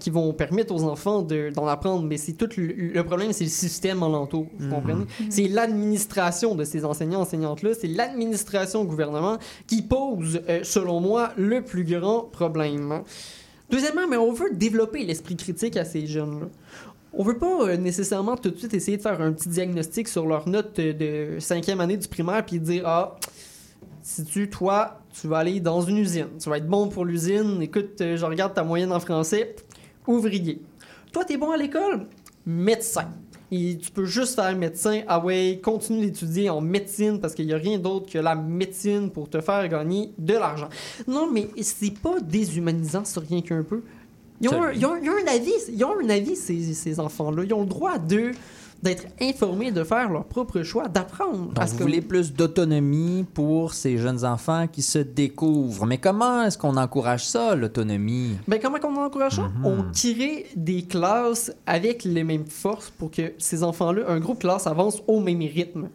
qui 0.00 0.10
vont 0.10 0.32
permettre 0.32 0.74
aux 0.74 0.82
enfants 0.82 1.22
de- 1.22 1.50
d'en 1.54 1.66
apprendre. 1.68 2.04
Mais 2.04 2.16
c'est 2.16 2.32
tout 2.32 2.48
le, 2.56 2.66
le 2.92 3.04
problème, 3.04 3.32
c'est 3.32 3.44
le 3.44 3.50
système 3.50 4.02
alentour. 4.02 4.46
Vous 4.58 4.66
Mhm. 4.66 4.72
comprenez? 4.72 5.04
C'est 5.28 5.46
l'administration 5.46 6.54
de 6.56 6.64
ces 6.64 6.84
enseignants 6.84 7.20
enseignantes-là, 7.20 7.70
c'est 7.80 7.86
l'administration 7.86 8.80
au 8.80 8.84
gouvernement 8.84 9.38
qui 9.68 9.82
pose, 9.82 10.40
euh, 10.48 10.60
selon 10.64 11.00
moi, 11.00 11.30
le 11.36 11.62
plus 11.62 11.84
grand 11.84 12.22
problème. 12.22 13.02
Deuxièmement, 13.70 14.08
mais 14.08 14.16
on 14.16 14.32
veut 14.32 14.50
développer 14.52 15.04
l'esprit 15.04 15.36
critique 15.36 15.76
à 15.76 15.84
ces 15.84 16.06
jeunes-là. 16.06 16.46
On 17.12 17.22
veut 17.24 17.38
pas 17.38 17.62
euh, 17.68 17.76
nécessairement 17.76 18.36
tout 18.36 18.50
de 18.50 18.56
suite 18.56 18.72
essayer 18.74 18.96
de 18.96 19.02
faire 19.02 19.20
un 19.20 19.32
petit 19.32 19.48
diagnostic 19.48 20.08
sur 20.08 20.26
leur 20.26 20.48
note 20.48 20.78
euh, 20.78 21.34
de 21.34 21.40
cinquième 21.40 21.80
année 21.80 21.96
du 21.96 22.06
primaire 22.08 22.44
puis 22.46 22.58
dire 22.60 22.84
ah 22.86 23.16
si 24.02 24.24
tu 24.24 24.48
toi 24.48 24.96
tu 25.20 25.26
vas 25.26 25.38
aller 25.38 25.58
dans 25.58 25.80
une 25.82 25.98
usine, 25.98 26.28
tu 26.40 26.48
vas 26.48 26.58
être 26.58 26.68
bon 26.68 26.88
pour 26.88 27.04
l'usine. 27.04 27.60
Écoute, 27.62 28.00
euh, 28.00 28.16
je 28.16 28.24
regarde 28.24 28.54
ta 28.54 28.62
moyenne 28.62 28.92
en 28.92 29.00
français, 29.00 29.56
ouvrier. 30.06 30.60
Toi 31.12 31.24
t'es 31.24 31.36
bon 31.36 31.50
à 31.50 31.56
l'école, 31.56 32.06
médecin. 32.46 33.08
Et 33.52 33.76
tu 33.78 33.90
peux 33.90 34.04
juste 34.04 34.36
faire 34.36 34.54
médecin. 34.56 35.00
Ah 35.08 35.18
ouais, 35.18 35.60
continue 35.62 36.06
d'étudier 36.06 36.48
en 36.50 36.60
médecine 36.60 37.18
parce 37.20 37.34
qu'il 37.34 37.46
n'y 37.46 37.52
a 37.52 37.56
rien 37.56 37.78
d'autre 37.78 38.12
que 38.12 38.18
la 38.18 38.36
médecine 38.36 39.10
pour 39.10 39.28
te 39.28 39.40
faire 39.40 39.66
gagner 39.68 40.12
de 40.18 40.34
l'argent. 40.34 40.68
Non, 41.08 41.28
mais 41.28 41.48
c'est 41.60 41.98
pas 41.98 42.20
déshumanisant 42.20 43.04
sur 43.04 43.22
rien 43.22 43.40
qu'un 43.42 43.64
peu. 43.64 43.82
Ils 44.40 44.48
ont, 44.50 44.62
un, 44.62 44.72
ils 44.72 44.86
ont- 44.86 44.96
ils 45.02 45.10
ont 45.10 45.14
un 45.14 45.32
avis, 45.34 45.52
ils 45.74 45.84
ont 45.84 45.98
un 46.00 46.08
avis 46.10 46.36
ces, 46.36 46.74
ces 46.74 47.00
enfants-là. 47.00 47.42
Ils 47.44 47.52
ont 47.52 47.62
le 47.62 47.66
droit 47.66 47.98
d'eux 47.98 48.30
d'être 48.82 49.06
informés, 49.20 49.70
de 49.70 49.84
faire 49.84 50.10
leur 50.10 50.24
propre 50.24 50.62
choix, 50.62 50.88
d'apprendre. 50.88 51.52
Parce 51.54 51.72
vous 51.72 51.78
que 51.78 51.82
voulez 51.82 52.00
plus 52.00 52.32
d'autonomie 52.32 53.24
pour 53.34 53.74
ces 53.74 53.98
jeunes 53.98 54.24
enfants 54.24 54.66
qui 54.66 54.82
se 54.82 54.98
découvrent. 54.98 55.86
Mais 55.86 55.98
comment 55.98 56.42
est-ce 56.42 56.56
qu'on 56.56 56.76
encourage 56.76 57.24
ça, 57.24 57.54
l'autonomie? 57.54 58.36
Ben, 58.48 58.58
comment 58.60 58.78
on 58.82 58.96
encourage 59.04 59.36
ça? 59.36 59.42
Mhm. 59.42 59.66
On 59.66 59.84
crée 59.92 60.46
des 60.56 60.82
classes 60.82 61.52
avec 61.66 62.04
les 62.04 62.24
mêmes 62.24 62.46
forces 62.46 62.90
pour 62.90 63.10
que 63.10 63.32
ces 63.38 63.62
enfants-là, 63.62 64.02
un 64.08 64.20
groupe 64.20 64.40
classe 64.40 64.66
avance 64.66 65.02
au 65.06 65.20
même 65.20 65.40
rythme. 65.40 65.88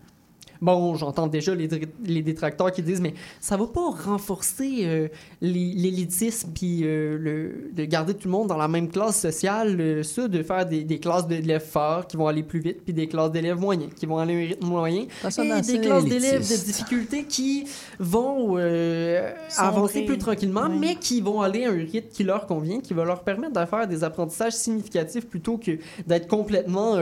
Bon, 0.66 0.96
j'entends 0.96 1.28
déjà 1.28 1.54
les, 1.54 1.70
les 2.04 2.24
détracteurs 2.24 2.72
qui 2.72 2.82
disent, 2.82 3.00
mais 3.00 3.14
ça 3.40 3.56
va 3.56 3.68
pas 3.68 3.88
renforcer 4.04 4.80
euh, 4.86 5.10
l'élitisme 5.40 6.50
puis 6.56 6.80
euh, 6.82 7.20
le, 7.20 7.70
de 7.72 7.86
garder 7.86 8.16
tout 8.16 8.28
le 8.28 8.32
monde 8.32 8.48
dans 8.48 8.58
la 8.58 8.68
même 8.68 8.90
classe 8.90 9.22
sociale, 9.22 9.80
euh, 9.80 10.02
ça, 10.02 10.28
de 10.28 10.42
faire 10.42 10.66
des, 10.66 10.84
des 10.84 10.98
classes 10.98 11.28
d'élèves 11.28 11.64
forts 11.64 12.08
qui 12.08 12.18
vont 12.18 12.26
aller 12.26 12.42
plus 12.42 12.62
vite, 12.62 12.82
puis 12.84 12.96
des 12.96 13.06
classes 13.08 13.32
d'élèves 13.32 13.60
moyens 13.60 13.94
qui 13.96 14.08
vont 14.08 14.18
aller 14.18 14.34
à 14.34 14.38
un 14.38 14.48
rythme 14.48 14.66
moyen, 14.66 15.06
Ça 15.30 15.44
et 15.44 15.62
des 15.62 15.82
classes 15.82 16.06
d'élèves 16.06 16.42
de 16.42 16.66
difficulté 16.66 17.26
qui 17.26 17.66
vont 18.00 18.56
euh, 18.58 19.34
avancer 19.58 20.02
plus 20.02 20.18
tranquillement, 20.18 20.68
mais 20.68 20.96
qui 20.96 21.22
vont 21.22 21.42
aller 21.42 21.66
à 21.66 21.70
un 21.70 21.74
rythme 21.78 22.10
qui 22.12 22.24
leur 22.24 22.48
convient, 22.48 22.80
qui 22.80 22.96
va 22.96 23.06
leur 23.06 23.24
permettre 23.24 23.54
de 23.54 23.66
faire 23.68 23.88
des 23.88 24.04
apprentissages 24.04 24.54
significatifs 24.54 25.28
plutôt 25.28 25.60
que 25.60 25.78
d'être 26.08 26.28
complètement 26.28 26.96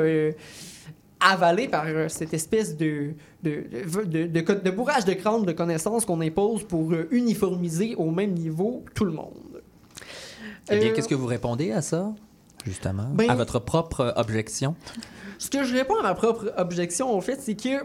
avalés 1.24 1.68
par 1.68 1.86
euh, 1.88 2.08
cette 2.10 2.34
espèce 2.34 2.76
de, 2.78 3.14
de, 3.44 3.64
de, 3.72 4.04
de- 4.06 4.28
de 4.28 4.42
co- 4.42 4.54
de 4.56 4.72
bourrage 4.72 5.06
de 5.06 5.14
crâne 5.14 5.44
de 5.46 5.52
connaissances 5.52 6.06
qu'on 6.06 6.22
impose 6.22 6.64
pour 6.64 6.92
euh, 6.94 7.08
uniformiser 7.12 7.96
au 7.96 8.12
même 8.12 8.34
niveau 8.34 8.84
tout 8.96 9.06
le 9.06 9.12
monde. 9.12 9.62
Eh 10.70 10.78
bien, 10.78 10.90
Euh, 10.90 10.94
qu'est-ce 10.94 11.08
que 11.10 11.16
vous 11.16 11.26
répondez 11.26 11.72
à 11.72 11.82
ça, 11.82 12.14
justement? 12.66 13.08
Ben- 13.14 13.30
à 13.30 13.36
votre 13.36 13.60
propre 13.60 14.14
objection? 14.18 14.76
Ce 15.40 15.50
que 15.50 15.64
je 15.64 15.74
réponds 15.74 15.96
à 16.00 16.04
ma 16.04 16.14
propre 16.14 16.54
objection, 16.58 17.14
en 17.16 17.20
fait, 17.22 17.40
c'est 17.42 17.56
que 17.56 17.84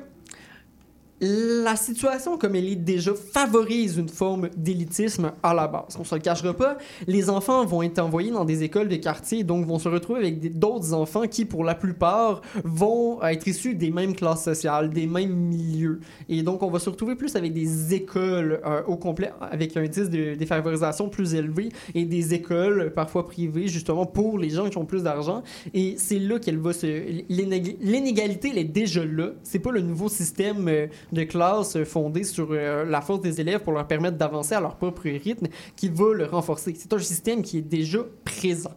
la 1.21 1.75
situation 1.77 2.39
comme 2.39 2.55
elle 2.55 2.69
est 2.69 2.77
déjà 2.77 3.13
favorise 3.15 3.97
une 3.97 4.09
forme 4.09 4.51
d'élitisme 4.57 5.33
à 5.43 5.53
la 5.55 5.67
base. 5.67 5.97
On 5.99 6.05
se 6.05 6.15
le 6.15 6.21
cachera 6.21 6.55
pas, 6.55 6.79
les 7.07 7.29
enfants 7.31 7.65
vont 7.65 7.83
être 7.83 7.99
envoyés 7.99 8.31
dans 8.31 8.45
des 8.45 8.63
écoles 8.63 8.89
de 8.89 8.97
quartier, 8.97 9.43
donc 9.45 9.67
vont 9.67 9.79
se 9.79 9.89
retrouver 9.89 10.21
avec 10.21 10.59
d'autres 10.59 10.93
enfants 10.95 11.27
qui, 11.27 11.45
pour 11.45 11.65
la 11.65 11.75
plupart, 11.75 12.41
vont 12.65 13.21
être 13.23 13.47
issus 13.49 13.75
des 13.75 13.91
mêmes 13.91 14.15
classes 14.15 14.45
sociales, 14.45 14.91
des 14.91 15.07
mêmes 15.07 15.35
milieux. 15.35 16.01
Et 16.29 16.43
donc, 16.43 16.63
on 16.63 16.71
va 16.71 16.79
se 16.79 16.89
retrouver 16.91 17.17
plus 17.17 17.35
avec 17.37 17.53
des 17.53 17.95
écoles 17.95 18.61
euh, 18.65 18.83
au 18.87 18.97
complet, 18.97 19.33
avec 19.41 19.77
un 19.77 19.83
indice 19.83 20.11
de 20.11 20.35
défavorisation 20.35 21.09
plus 21.09 21.35
élevé, 21.35 21.71
et 21.95 22.05
des 22.05 22.35
écoles 22.35 22.93
parfois 22.95 23.27
privées, 23.27 23.67
justement, 23.69 24.07
pour 24.07 24.39
les 24.39 24.51
gens 24.51 24.69
qui 24.69 24.79
ont 24.79 24.87
plus 24.87 25.03
d'argent. 25.03 25.43
Et 25.75 25.97
c'est 25.99 26.19
là 26.19 26.39
qu'elle 26.39 26.59
va 26.59 26.73
se. 26.73 26.87
l'inég- 27.29 27.77
L'inégalité, 27.81 28.51
elle 28.53 28.59
est 28.59 28.65
déjà 28.65 29.05
là. 29.05 29.31
C'est 29.43 29.59
pas 29.59 29.73
le 29.73 29.81
nouveau 29.81 30.09
système 30.09 30.69
euh, 30.69 30.87
de 31.13 31.25
classe 31.25 31.77
euh, 31.77 31.85
fondé 31.85 32.25
sur 32.25 32.49
euh, 32.51 32.85
la 32.85 33.01
force 33.01 33.21
des 33.21 33.41
élèves 33.41 33.61
pour 33.61 33.73
leur 33.73 33.87
permettre 33.87 34.17
d'avancer 34.17 34.55
à 34.55 34.61
leur 34.61 34.77
propre 34.77 35.03
rythme 35.03 35.49
qui 35.77 35.89
va 35.89 36.15
le 36.15 36.25
renforcer. 36.27 36.75
C'est 36.77 36.93
un 36.93 36.99
système 36.99 37.43
qui 37.43 37.59
est 37.59 37.63
déjà 37.63 38.01
présent. 38.25 38.75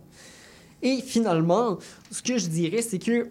Et 0.81 0.97
finalement, 1.01 1.77
ce 2.09 2.21
que 2.21 2.37
je 2.37 2.47
dirais, 2.47 2.81
c'est 2.81 2.99
que 2.99 3.27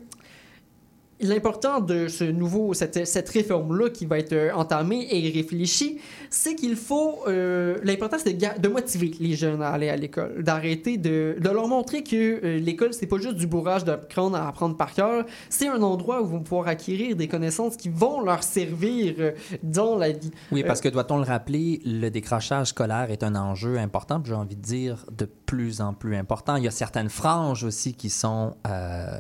l'important 1.20 1.80
de 1.80 2.08
ce 2.08 2.24
nouveau, 2.24 2.74
cette, 2.74 3.06
cette 3.06 3.28
réforme-là 3.28 3.90
qui 3.90 4.06
va 4.06 4.18
être 4.18 4.32
euh, 4.32 4.52
entamée 4.54 5.06
et 5.10 5.30
réfléchie, 5.30 5.98
c'est 6.30 6.54
qu'il 6.54 6.76
faut. 6.76 7.20
euh, 7.28 7.78
L'important, 7.82 8.16
c'est 8.22 8.32
de, 8.34 8.60
de 8.60 8.68
motiver 8.68 9.12
les 9.20 9.34
jeunes 9.36 9.62
à 9.62 9.68
aller 9.70 9.88
à 9.88 9.96
l'école, 9.96 10.42
d'arrêter 10.42 10.96
de, 10.96 11.36
de 11.38 11.48
leur 11.50 11.68
montrer 11.68 12.02
que 12.02 12.16
euh, 12.44 12.58
l'école, 12.58 12.92
c'est 12.94 13.06
pas 13.06 13.18
juste 13.18 13.36
du 13.36 13.46
bourrage 13.46 13.84
de 13.84 13.96
crâne 14.08 14.34
à 14.34 14.48
apprendre 14.48 14.76
par 14.76 14.92
cœur, 14.94 15.24
c'est 15.48 15.68
un 15.68 15.82
endroit 15.82 16.20
où 16.22 16.26
ils 16.26 16.30
vont 16.32 16.40
pouvoir 16.40 16.68
acquérir 16.68 17.16
des 17.16 17.28
connaissances 17.28 17.76
qui 17.76 17.88
vont 17.88 18.20
leur 18.22 18.42
servir 18.42 19.14
euh, 19.18 19.32
dans 19.62 19.96
la 19.96 20.10
vie. 20.12 20.30
Oui, 20.52 20.62
Euh, 20.62 20.66
parce 20.66 20.80
que 20.80 20.88
doit-on 20.88 21.16
le 21.18 21.24
rappeler, 21.24 21.80
le 21.84 22.08
décrochage 22.10 22.68
scolaire 22.68 23.10
est 23.10 23.22
un 23.22 23.34
enjeu 23.34 23.78
important, 23.78 24.20
j'ai 24.24 24.34
envie 24.34 24.56
de 24.56 24.62
dire 24.62 25.04
de 25.16 25.26
plus 25.46 25.80
en 25.80 25.92
plus 25.94 26.16
important. 26.16 26.56
Il 26.56 26.64
y 26.64 26.68
a 26.68 26.70
certaines 26.70 27.08
franges 27.08 27.64
aussi 27.64 27.94
qui 27.94 28.10
sont, 28.10 28.54
euh, 28.68 29.18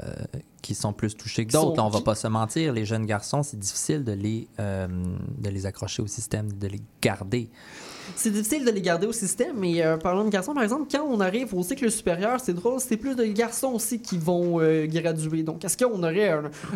qui 0.62 0.74
sont 0.74 0.92
plus 0.92 1.16
touchées 1.16 1.46
que 1.46 1.52
d'autres. 1.52 1.82
On 1.82 1.88
va 1.88 2.00
pas 2.00 2.14
se 2.14 2.28
mentir, 2.28 2.72
les 2.72 2.84
jeunes 2.84 3.06
garçons, 3.06 3.42
c'est 3.42 3.58
difficile 3.58 4.04
de 4.04 4.12
les, 4.12 4.48
euh, 4.58 4.88
de 5.38 5.50
les 5.50 5.66
accrocher 5.66 6.02
au 6.02 6.06
système, 6.06 6.52
de 6.52 6.66
les 6.66 6.80
garder. 7.00 7.50
C'est 8.16 8.30
difficile 8.30 8.64
de 8.64 8.70
les 8.70 8.80
garder 8.80 9.06
au 9.06 9.12
système, 9.12 9.56
mais 9.58 9.82
euh, 9.84 9.96
parlant 9.96 10.24
de 10.24 10.30
garçons, 10.30 10.52
par 10.54 10.62
exemple, 10.62 10.88
quand 10.90 11.02
on 11.08 11.20
arrive 11.20 11.54
au 11.54 11.62
cycle 11.62 11.90
supérieur, 11.90 12.38
c'est 12.42 12.52
drôle, 12.54 12.80
c'est 12.80 12.96
plus 12.96 13.14
de 13.16 13.24
garçons 13.24 13.72
aussi 13.74 14.00
qui 14.00 14.18
vont 14.18 14.60
euh, 14.60 14.86
graduer. 14.86 15.42
Donc, 15.42 15.64
est-ce 15.64 15.76
qu'on 15.76 16.02
aurait 16.02 16.30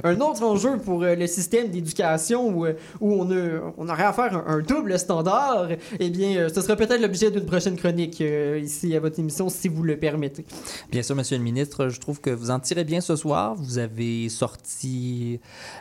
un, 0.05 0.21
autre 0.21 0.43
enjeu 0.43 0.79
pour 0.79 1.03
euh, 1.03 1.15
le 1.15 1.27
système 1.27 1.69
d'éducation 1.69 2.49
où, 2.49 2.67
euh, 2.67 2.75
où 3.01 3.13
on, 3.13 3.31
a- 3.31 3.73
on 3.77 3.89
aurait 3.89 4.05
à 4.05 4.13
faire 4.13 4.43
un, 4.47 4.61
double 4.61 4.99
standard? 4.99 5.69
Eh 5.99 6.11
bien, 6.11 6.49
ce 6.49 6.61
serait 6.61 6.77
peut-être 6.77 7.01
l'objet 7.01 7.31
d'une 7.31 7.47
prochaine 7.47 7.77
chronique 7.77 8.21
ici 8.21 8.95
à 8.97 9.01
votre 9.01 9.19
émission, 9.19 9.49
si 9.49 9.69
vous 9.69 9.83
le 9.83 9.97
permettez. 9.97 10.45
Bien 10.91 11.03
sûr, 11.03 11.15
Monsieur 11.17 11.37
le 11.37 11.43
ministre, 11.45 11.89
je 11.89 12.01
trouve 12.01 12.21
que 12.21 12.31
vous 12.31 12.51
en 12.51 12.61
tirez 12.61 12.85
bien 12.85 13.01
ce 13.01 13.17
soir. 13.17 13.55
Vous 13.57 13.79
avez 13.79 14.29
sorti 14.29 15.41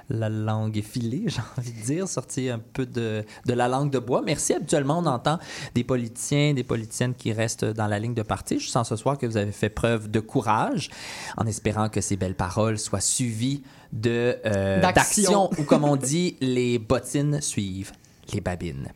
la 0.09 0.29
langue 0.29 0.77
effilée, 0.77 1.23
j'ai 1.27 1.41
envie 1.57 1.71
de 1.71 1.85
dire, 1.85 2.07
sorti 2.07 2.49
un 2.49 2.59
peu 2.59 2.85
de 2.85 3.23
la 3.47 3.67
langue 3.67 3.89
de 3.91 3.99
bois. 3.99 4.21
Merci. 4.25 4.53
Habituellement, 4.53 4.99
on 4.99 5.05
entend 5.05 5.39
des 5.75 5.83
politiciens, 5.83 6.53
des 6.53 6.63
politiciennes 6.63 7.13
qui 7.15 7.31
restent 7.33 7.65
dans 7.65 7.87
la 7.87 7.99
ligne 7.99 8.13
de 8.13 8.21
parti. 8.23 8.59
Je 8.59 8.69
sens 8.69 8.89
ce 8.89 8.95
soir 8.95 9.17
que 9.17 9.25
vous 9.25 9.37
avez 9.37 9.51
fait 9.51 9.69
preuve 9.69 10.09
de 10.09 10.19
courage, 10.19 10.89
en 11.37 11.45
espérant 11.45 11.89
que 11.89 12.01
ces 12.01 12.15
belles 12.15 12.35
paroles 12.35 12.77
soient 12.79 13.01
suivies 13.01 13.63
de 13.91 14.37
euh, 14.45 14.81
D'action. 14.81 15.49
ou 15.57 15.63
comme 15.63 15.83
on 15.83 15.95
dit, 15.97 16.37
les 16.41 16.79
bottines 16.79 17.41
suivent 17.41 17.91
les 18.33 18.41
babines. 18.41 18.89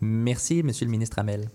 Merci, 0.00 0.62
Monsieur 0.62 0.86
le 0.86 0.90
ministre 0.90 1.18
Hamel. 1.18 1.48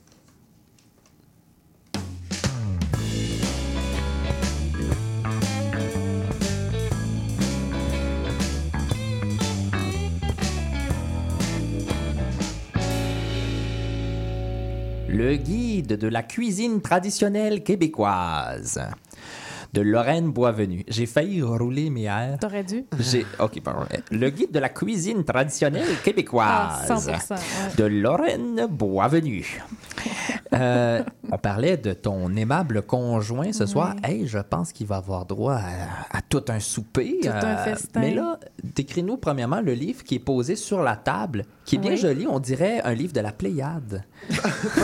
Le 15.13 15.35
guide 15.35 15.95
de 15.95 16.07
la 16.07 16.23
cuisine 16.23 16.81
traditionnelle 16.81 17.61
québécoise 17.61 18.81
de 19.73 19.81
Lorraine 19.81 20.31
Boisvenu. 20.31 20.83
J'ai 20.87 21.05
failli 21.05 21.41
rouler 21.41 21.89
mes 21.89 22.03
airs. 22.03 22.37
T'aurais 22.39 22.63
dû. 22.63 22.85
J'ai 22.99 23.25
OK, 23.39 23.59
pardon. 23.61 23.85
Le 24.11 24.29
guide 24.29 24.51
de 24.51 24.59
la 24.59 24.69
cuisine 24.69 25.23
traditionnelle 25.23 25.87
Ah, 25.89 26.01
québécoise 26.03 26.87
100 26.87 27.07
ouais. 27.07 27.17
de 27.77 27.83
Lorraine 27.85 28.67
Boisvenu. 28.69 29.61
Euh, 30.53 31.01
On 31.31 31.37
parlait 31.37 31.77
de 31.77 31.93
ton 31.93 32.35
aimable 32.35 32.83
conjoint 32.83 33.51
ce 33.53 33.63
Oui. 33.63 33.69
soir. 33.69 33.95
Hey, 34.03 34.27
je 34.27 34.37
pense 34.37 34.71
qu'il 34.71 34.85
va 34.85 34.97
avoir 34.97 35.25
droit 35.25 35.55
à, 35.55 36.17
à 36.17 36.21
tout 36.21 36.43
un 36.49 36.59
souper. 36.59 37.19
euh, 37.25 37.39
Tout 37.39 37.45
un 37.47 37.57
festin. 37.57 37.99
Mais 38.01 38.13
là, 38.13 38.39
décris-nous 38.63 39.17
premièrement 39.17 39.61
le 39.61 39.73
livre 39.73 40.03
qui 40.03 40.15
est 40.15 40.19
posé 40.19 40.55
sur 40.55 40.83
la 40.83 40.95
table, 40.95 41.45
qui 41.65 41.75
est 41.75 41.79
bien 41.79 41.91
Oui. 41.91 41.97
joli. 41.97 42.27
On 42.27 42.39
dirait 42.39 42.81
un 42.83 42.93
livre 42.93 43.13
de 43.13 43.21
la 43.21 43.31
Pléiade. 43.31 44.03
Pas 44.29 44.35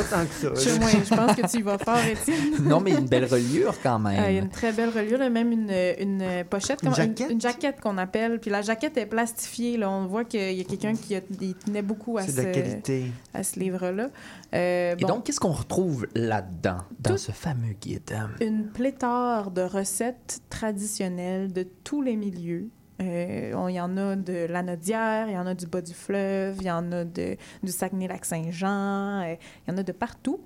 tant 0.09 0.25
que 0.25 0.33
ça. 0.33 0.47
Je, 0.55 0.79
ouais, 0.79 1.03
je 1.07 1.15
pense 1.15 1.35
que 1.35 1.47
tu 1.47 1.57
y 1.59 1.61
vas 1.61 1.77
fort, 1.77 1.97
Étienne. 1.99 2.63
non, 2.63 2.79
mais 2.81 2.91
une 2.91 3.07
belle 3.07 3.25
reliure 3.25 3.75
quand 3.83 3.99
même. 3.99 4.23
Euh, 4.23 4.29
il 4.31 4.35
y 4.35 4.39
a 4.39 4.41
une 4.41 4.49
très 4.49 4.71
belle 4.79 4.89
reliure, 4.89 5.17
là, 5.19 5.29
même 5.29 5.51
une, 5.51 5.71
une 5.99 6.43
pochette. 6.49 6.81
Une 6.83 6.93
jaquette? 6.95 7.29
Une, 7.29 7.41
jaquette? 7.41 7.81
qu'on 7.81 7.97
appelle. 7.97 8.39
Puis 8.39 8.49
la 8.51 8.61
jaquette 8.61 8.97
est 8.97 9.05
plastifiée. 9.05 9.77
Là. 9.77 9.89
On 9.89 10.05
voit 10.07 10.23
qu'il 10.25 10.53
y 10.53 10.61
a 10.61 10.63
quelqu'un 10.63 10.95
qui 10.95 11.15
a- 11.15 11.21
il 11.41 11.55
tenait 11.55 11.81
beaucoup 11.81 12.17
à 12.17 12.23
ce, 12.27 12.41
qualité. 12.41 13.05
à 13.33 13.43
ce 13.43 13.59
livre-là. 13.59 14.09
Euh, 14.53 14.93
Et 14.97 15.01
bon, 15.01 15.07
donc, 15.07 15.23
qu'est-ce 15.25 15.39
qu'on 15.39 15.51
retrouve 15.51 16.07
là-dedans, 16.15 16.77
dans 16.99 17.11
Tout- 17.11 17.17
ce 17.17 17.31
fameux 17.31 17.73
guide? 17.79 18.15
une 18.41 18.67
pléthore 18.67 19.51
de 19.51 19.61
recettes 19.61 20.41
traditionnelles 20.49 21.51
de 21.53 21.63
tous 21.83 22.01
les 22.01 22.15
milieux. 22.15 22.69
Euh, 23.01 23.53
on- 23.55 23.67
Il 23.69 23.75
y 23.75 23.79
en 23.79 23.95
a 23.97 24.15
de 24.15 24.45
l'Anaudière, 24.49 25.27
il 25.29 25.33
y 25.33 25.37
en 25.37 25.47
a 25.47 25.53
du 25.53 25.67
bas 25.67 25.81
du 25.81 25.93
fleuve, 25.93 26.57
il 26.59 26.67
y 26.67 26.71
en 26.71 26.91
a 26.91 27.05
de, 27.05 27.37
du 27.63 27.71
Saguenay-Lac-Saint-Jean, 27.71 29.21
euh, 29.23 29.35
il 29.67 29.71
y 29.71 29.73
en 29.73 29.77
a 29.77 29.83
de 29.83 29.91
partout. 29.91 30.39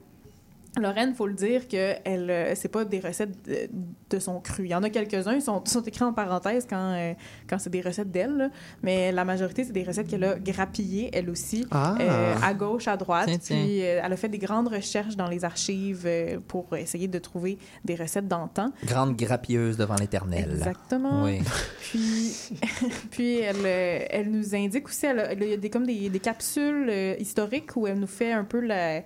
Lorraine, 0.80 1.14
faut 1.14 1.28
le 1.28 1.34
dire 1.36 1.68
que 1.68 1.94
elle, 2.04 2.30
euh, 2.32 2.54
c'est 2.56 2.68
pas 2.68 2.84
des 2.84 3.00
recettes 3.00 3.46
de, 3.48 3.70
de 4.10 4.20
son 4.20 4.40
cru. 4.40 4.64
Il 4.66 4.72
y 4.72 4.76
en 4.76 4.82
a 4.84 4.90
quelques-uns, 4.90 5.34
ils 5.36 5.42
sont, 5.42 5.64
sont 5.66 5.82
écrits 5.84 6.04
en 6.04 6.14
parenthèse 6.14 6.66
quand, 6.68 6.94
euh, 6.94 7.14
quand 7.48 7.60
c'est 7.60 7.70
des 7.70 7.82
recettes 7.82 8.10
d'elle, 8.12 8.36
là. 8.38 8.50
mais 8.82 9.12
la 9.12 9.24
majorité, 9.24 9.64
c'est 9.64 9.72
des 9.72 9.84
recettes 9.84 10.08
qu'elle 10.08 10.24
a 10.24 10.36
grappillées, 10.40 11.12
elle 11.14 11.30
aussi, 11.30 11.66
Ah! 11.72 11.96
euh, 12.00 12.34
à 12.42 12.54
gauche, 12.56 12.88
à 12.88 12.98
droite. 12.98 13.28
Tiens, 13.28 13.38
tiens. 13.40 13.58
Puis 13.64 13.82
euh, 13.84 14.02
elle 14.04 14.14
a 14.14 14.18
fait 14.18 14.30
des 14.30 14.40
grandes 14.40 14.68
recherches 14.68 15.16
dans 15.16 15.28
les 15.28 15.46
archives 15.46 16.04
euh, 16.06 16.40
pour 16.48 16.76
essayer 16.76 17.08
de 17.08 17.20
trouver 17.20 17.60
des 17.86 17.96
recettes 17.96 18.28
d'antan. 18.28 18.72
Grande 18.84 19.16
grappilleuse 19.16 19.78
devant 19.78 19.96
l'éternel. 19.96 20.50
Exactement. 20.54 21.24
Oui. 21.24 21.40
Puis, 21.82 22.34
puis 23.12 23.38
elle, 23.40 23.56
euh, 23.66 24.00
elle 24.10 24.32
nous 24.32 24.56
indique 24.56 24.88
aussi, 24.88 25.06
elle 25.06 25.20
a- 25.20 25.34
il 25.34 25.44
y 25.44 25.54
a 25.54 25.58
des, 25.58 25.70
comme 25.70 25.86
des, 25.86 26.10
des 26.10 26.20
capsules 26.20 26.88
euh, 26.90 27.16
historiques 27.20 27.76
où 27.76 27.86
elle 27.88 28.00
nous 28.00 28.08
fait 28.08 28.32
un 28.32 28.44
peu 28.44 28.60
la- 28.60 29.04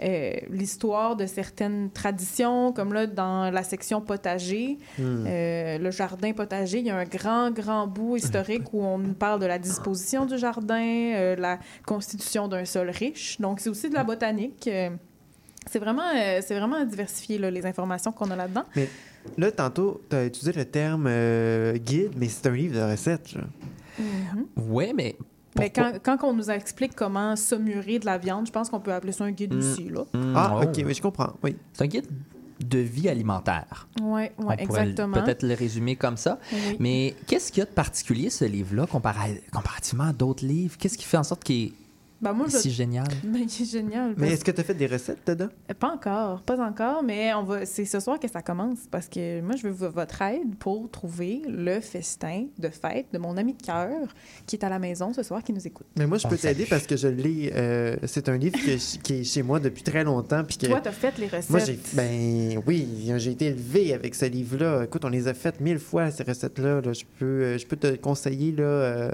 euh, 0.00 0.32
l'histoire 0.50 1.16
de 1.16 1.26
certaines 1.26 1.90
traditions, 1.90 2.72
comme 2.72 2.92
là 2.92 3.06
dans 3.06 3.50
la 3.50 3.62
section 3.62 4.00
potager, 4.00 4.78
Hmm. 4.98 5.24
euh, 5.26 5.78
le 5.78 5.90
jardin 5.90 6.32
potager, 6.32 6.78
il 6.78 6.86
y 6.86 6.90
a 6.90 6.96
un 6.96 7.04
grand, 7.04 7.50
grand 7.50 7.86
bout 7.86 8.16
historique 8.16 8.72
où 8.72 8.82
on 8.82 8.98
nous 8.98 9.14
parle 9.14 9.40
de 9.40 9.46
la 9.46 9.58
disposition 9.58 10.24
du 10.26 10.38
jardin, 10.38 10.80
euh, 11.14 11.36
la 11.36 11.58
constitution 11.86 12.48
d'un 12.48 12.64
sol 12.64 12.90
riche. 12.90 13.40
Donc, 13.40 13.60
c'est 13.60 13.70
aussi 13.70 13.88
de 13.88 13.94
la 13.94 14.04
botanique. 14.04 14.68
euh, 14.68 14.90
c'est 15.70 15.78
vraiment, 15.80 16.02
euh, 16.16 16.40
c'est 16.42 16.58
vraiment 16.58 16.82
diversifié, 16.84 17.36
là, 17.38 17.50
les 17.50 17.66
informations 17.66 18.10
qu'on 18.12 18.30
a 18.30 18.36
là-dedans. 18.36 18.64
Là, 19.36 19.50
tantôt, 19.52 20.00
tu 20.08 20.16
as 20.16 20.24
utilisé 20.24 20.52
le 20.52 20.64
terme 20.64 21.06
euh, 21.08 21.74
guide, 21.76 22.12
mais 22.16 22.28
c'est 22.28 22.46
un 22.48 22.52
livre 22.54 22.74
de 22.76 22.90
recettes. 22.90 23.34
Mhm. 23.98 24.46
Oui, 24.56 24.92
mais. 24.96 25.16
Mais 25.58 25.70
quand, 25.70 25.92
quand 26.02 26.18
on 26.24 26.32
nous 26.32 26.50
explique 26.50 26.94
comment 26.94 27.36
saumurer 27.36 27.98
de 27.98 28.06
la 28.06 28.18
viande, 28.18 28.46
je 28.46 28.52
pense 28.52 28.68
qu'on 28.70 28.80
peut 28.80 28.92
appeler 28.92 29.12
ça 29.12 29.24
un 29.24 29.32
guide 29.32 29.54
Mm. 29.54 29.58
aussi, 29.58 29.88
là. 29.88 30.04
Hmm, 30.14 30.32
Ah, 30.36 30.56
oh. 30.60 30.64
ok, 30.64 30.82
oui, 30.84 30.94
je 30.94 31.02
comprends. 31.02 31.32
Oui. 31.42 31.56
C'est 31.72 31.84
un 31.84 31.86
guide 31.88 32.06
de 32.64 32.78
vie 32.78 33.08
alimentaire. 33.08 33.86
Oui, 34.00 34.22
ouais, 34.22 34.32
On 34.38 34.42
pourrait 34.42 34.56
exactement. 34.62 35.22
peut-être 35.22 35.42
le 35.44 35.54
résumer 35.54 35.94
comme 35.96 36.16
ça. 36.16 36.38
Oui. 36.52 36.76
Mais 36.80 37.14
qu'est-ce 37.26 37.52
qu'il 37.52 37.60
y 37.60 37.62
a 37.62 37.66
de 37.66 37.70
particulier, 37.70 38.30
ce 38.30 38.44
livre-là, 38.44 38.84
compara- 38.86 39.28
comparativement 39.52 40.04
à 40.08 40.12
d'autres 40.12 40.44
livres? 40.44 40.76
Qu'est-ce 40.76 40.98
qui 40.98 41.04
fait 41.04 41.16
en 41.18 41.22
sorte 41.24 41.44
qu'il 41.44 41.72
Ben, 42.20 42.32
moi, 42.32 42.46
est 42.48 42.50
je... 42.50 42.56
si 42.58 42.70
génial? 42.72 43.06
Ben. 43.22 43.46
Mais 44.16 44.32
est-ce 44.32 44.44
que 44.44 44.50
tu 44.50 44.60
as 44.60 44.64
fait 44.64 44.74
des 44.74 44.86
recettes 44.86 45.20
dedans? 45.26 45.48
Pas 45.78 45.92
encore, 45.92 46.42
pas 46.42 46.58
encore, 46.60 47.02
mais 47.04 47.32
on 47.34 47.44
va. 47.44 47.64
C'est 47.64 47.84
ce 47.84 48.00
soir 48.00 48.18
que 48.18 48.26
ça 48.28 48.42
commence 48.42 48.78
parce 48.90 49.08
que 49.08 49.40
moi, 49.40 49.54
je 49.56 49.68
veux 49.68 49.88
votre 49.88 50.20
aide 50.22 50.56
pour 50.58 50.90
trouver 50.90 51.42
le 51.48 51.80
festin 51.80 52.46
de 52.58 52.68
fête 52.68 53.06
de 53.12 53.18
mon 53.18 53.36
ami 53.36 53.54
de 53.54 53.62
cœur 53.62 54.08
qui 54.46 54.56
est 54.56 54.64
à 54.64 54.68
la 54.68 54.78
maison 54.80 55.12
ce 55.12 55.22
soir, 55.22 55.42
qui 55.44 55.52
nous 55.52 55.64
écoute. 55.66 55.86
Mais 55.96 56.06
moi, 56.06 56.18
je 56.18 56.26
On 56.26 56.30
peux 56.30 56.36
t'aider 56.36 56.66
parce 56.68 56.86
que 56.86 56.96
je 56.96 57.06
l'ai. 57.08 57.52
euh, 57.54 57.96
c'est 58.06 58.28
un 58.28 58.36
livre 58.36 58.58
que- 58.58 58.98
qui 59.02 59.14
est 59.14 59.24
chez 59.24 59.42
moi 59.42 59.60
depuis 59.60 59.82
très 59.84 60.02
longtemps. 60.02 60.42
Puis 60.44 60.56
que 60.58 60.66
Toi, 60.66 60.80
t'as 60.80 60.90
fait 60.92 61.16
les 61.18 61.26
recettes. 61.28 61.50
moi, 61.50 61.60
j'ai. 61.60 61.78
Ben 61.94 62.60
oui, 62.66 63.12
j'ai 63.18 63.30
été 63.30 63.46
élevé 63.46 63.94
avec 63.94 64.14
ce 64.16 64.24
livre-là. 64.24 64.84
Écoute, 64.84 65.04
on 65.04 65.08
les 65.08 65.28
a 65.28 65.34
faites 65.34 65.60
mille 65.60 65.78
fois, 65.78 66.10
ces 66.10 66.24
recettes-là. 66.24 66.80
là. 66.80 66.92
Je, 66.92 67.04
peux, 67.18 67.24
euh, 67.24 67.58
je 67.58 67.66
peux 67.66 67.76
te 67.76 67.94
conseiller 67.96 68.52
là, 68.52 68.64
euh, 68.64 69.10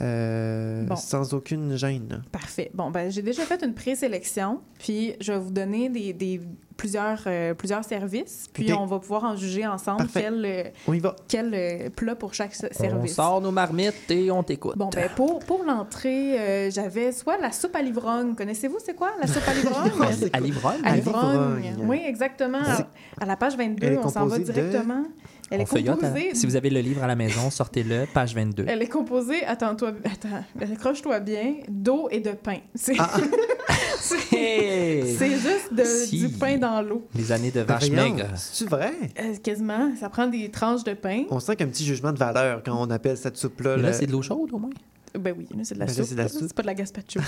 euh, 0.00 0.84
Bon. 0.84 0.96
sans 0.96 1.34
aucune 1.34 1.76
gêne. 1.76 2.06
là. 2.10 2.16
Parfait. 2.32 2.70
Bon, 2.74 2.90
ben, 2.90 3.10
j'ai 3.10 3.22
déjà 3.22 3.42
fait 3.42 3.62
une 3.64 3.74
présélection, 3.74 4.60
puis 4.78 5.14
je 5.20 5.32
vais 5.32 5.38
vous 5.38 5.50
donner 5.50 5.88
des, 5.88 6.12
des- 6.12 6.40
plusieurs, 6.76 7.20
euh, 7.26 7.52
plusieurs 7.52 7.84
services, 7.84 8.46
puis 8.50 8.72
on 8.72 8.86
va 8.86 8.98
pouvoir 8.98 9.24
en 9.24 9.36
juger 9.36 9.66
ensemble 9.66 9.98
Parfait. 10.04 10.22
quel, 10.22 10.44
euh, 10.46 10.62
On 10.88 10.94
y 10.94 10.98
va. 10.98 11.14
quel 11.28 11.50
euh, 11.52 11.90
plat 11.90 12.14
pour 12.14 12.32
chaque 12.32 12.52
s- 12.52 12.64
On 12.70 12.82
service. 12.82 13.14
sort 13.14 13.42
nos 13.42 13.50
marmites 13.50 14.10
et 14.10 14.30
on 14.30 14.42
t'écoute. 14.42 14.78
Bon, 14.78 14.88
ben 14.88 15.10
pour, 15.14 15.40
pour 15.40 15.62
l'entrée, 15.64 16.38
euh, 16.40 16.70
j'avais 16.70 17.12
soit 17.12 17.36
la 17.36 17.52
soupe 17.52 17.76
à 17.76 17.82
l'ivrogne. 17.82 18.34
Connaissez-vous, 18.34 18.78
c'est 18.82 18.94
quoi 18.94 19.10
la 19.20 19.26
soupe 19.26 19.42
à 19.46 19.52
l'ivrogne? 19.54 20.30
à 20.32 20.40
l'ivrogne? 20.40 20.80
À. 20.82 21.84
Oui, 21.84 22.00
exactement. 22.06 22.62
À, 22.64 22.86
à 23.22 23.26
la 23.26 23.36
page 23.36 23.58
22, 23.58 23.86
Elle 23.86 23.92
est 23.92 23.98
on 23.98 24.08
s'en 24.08 24.24
va 24.26 24.38
de- 24.38 24.44
directement. 24.44 25.04
Elle 25.50 25.60
On 25.60 25.62
est 25.62 25.66
feuillote, 25.66 25.98
hein? 26.04 26.08
composée. 26.10 26.34
Si 26.34 26.46
vous 26.46 26.54
avez 26.56 26.70
le 26.70 26.80
livre 26.80 27.02
à 27.02 27.06
la 27.08 27.16
maison, 27.16 27.50
sortez-le, 27.50 28.06
page 28.14 28.34
22. 28.34 28.64
Elle 28.68 28.82
est 28.82 28.88
composée, 28.88 29.44
attends-toi, 29.44 29.92
attends, 30.04 30.44
accroche-toi 30.72 31.18
bien, 31.20 31.54
d'eau 31.68 32.08
et 32.10 32.20
de 32.20 32.30
pain. 32.32 32.58
C'est 32.74 32.94
Ah, 32.98 33.10
c'est- 34.00 34.32
Hey! 34.32 35.16
c'est 35.18 35.30
juste 35.30 35.72
de- 35.72 35.84
Si. 35.84 36.26
du 36.26 36.28
pain 36.38 36.56
dans 36.58 36.80
l'eau. 36.82 37.06
Les 37.14 37.32
années 37.32 37.50
de 37.50 37.60
vache 37.60 37.90
maigre. 37.90 38.26
C'est-tu 38.36 38.70
vrai? 38.70 38.92
Euh, 39.20 39.34
quasiment, 39.42 39.90
ça 39.98 40.08
prend 40.08 40.26
des 40.26 40.50
tranches 40.50 40.84
de 40.84 40.94
pain. 40.94 41.24
On 41.30 41.40
sent 41.40 41.56
qu'il 41.56 41.60
y 41.60 41.62
a 41.64 41.66
un 41.68 41.72
petit 41.72 41.84
jugement 41.84 42.12
de 42.12 42.18
valeur 42.18 42.62
quand 42.64 42.80
on 42.80 42.90
appelle 42.90 43.16
cette 43.16 43.36
soupe-là. 43.36 43.76
Là, 43.76 43.88
le- 43.88 43.92
c'est 43.92 44.06
de 44.06 44.12
l'eau 44.12 44.22
chaude, 44.22 44.52
au 44.52 44.58
moins? 44.58 44.70
Ben 45.18 45.34
oui, 45.36 45.46
là, 45.56 45.64
c'est 45.64 45.74
de 45.74 45.80
la 45.80 45.86
Ben 45.86 45.92
soupe. 45.94 46.04
c'est 46.04 46.14
de 46.14 46.18
la 46.18 46.22
là. 46.24 46.28
soupe. 46.28 46.42
C'est 46.46 46.54
pas 46.54 46.62
de 46.62 46.66
la 46.68 46.74
gazpacho. 46.74 47.20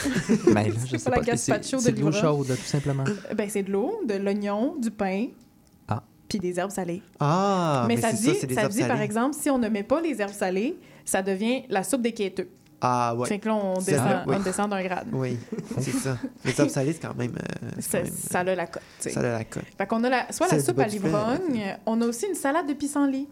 Ben 0.55 0.73
C'est 0.89 1.05
pas 1.05 1.11
la 1.11 1.17
pas. 1.17 1.23
C'est 1.37 1.51
gazpacho 1.53 1.77
de 1.79 1.83
c'est 1.83 1.93
de 1.93 2.01
l'eau 2.01 2.13
chaude, 2.13 2.47
tout 2.47 2.55
simplement. 2.65 3.03
ben 3.37 3.49
c'est 3.51 3.65
de 3.65 3.73
l'eau, 3.73 4.01
de 4.07 4.15
l'oignon, 4.15 4.77
du 4.81 4.91
pain. 4.93 5.27
Puis 6.33 6.41
des 6.41 6.59
herbes 6.59 6.71
salées. 6.71 7.03
Ah, 7.21 7.85
mais, 7.87 7.97
mais, 7.97 8.01
ça 8.01 8.11
dit, 8.13 8.35
ça, 8.35 8.47
des 8.47 8.75
dit 8.75 8.85
par 8.85 9.03
exemple, 9.03 9.37
si 9.39 9.51
on 9.51 9.59
ne 9.59 9.69
met 9.69 9.83
pas 9.83 10.01
les 10.01 10.19
herbes 10.19 10.33
salées, 10.33 10.79
ça 11.05 11.21
devient 11.21 11.65
la 11.69 11.83
soupe 11.83 12.01
des 12.01 12.13
quêteux. 12.13 12.49
Ah, 12.81 13.15
ouais. 13.15 13.29
Fait 13.29 13.39
que 13.39 13.49
là, 13.49 13.55
on 13.55 13.75
descend, 13.75 14.65
on 14.65 14.69
d'un 14.69 14.83
grade. 14.83 15.09
Oui, 15.13 15.37
c'est 15.79 15.91
ça. 15.93 16.17
Les 16.43 16.59
herbes 16.59 16.71
salées, 16.71 16.95
c'est 16.95 17.07
quand 17.07 17.15
même. 17.15 17.33
euh, 17.37 17.69
Ça, 17.81 17.99
quand 17.99 18.05
même- 18.05 18.13
ça 18.15 18.39
a 18.41 18.45
la 18.45 18.67
cote. 18.67 18.83
ça 18.99 19.21
a 19.21 19.23
la 19.23 19.45
cote. 19.45 19.63
Fait 19.77 19.87
qu'on 19.87 20.03
a 20.05 20.09
la, 20.09 20.33
soit 20.33 20.49
la 20.51 20.59
soupe 20.59 20.79
à 20.79 20.87
l'ivrogne, 20.87 21.77
on 21.85 22.01
a 22.01 22.07
aussi 22.07 22.27
une 22.27 22.35
salade 22.35 22.67
de 22.67 22.73
pissenlit. 22.73 23.29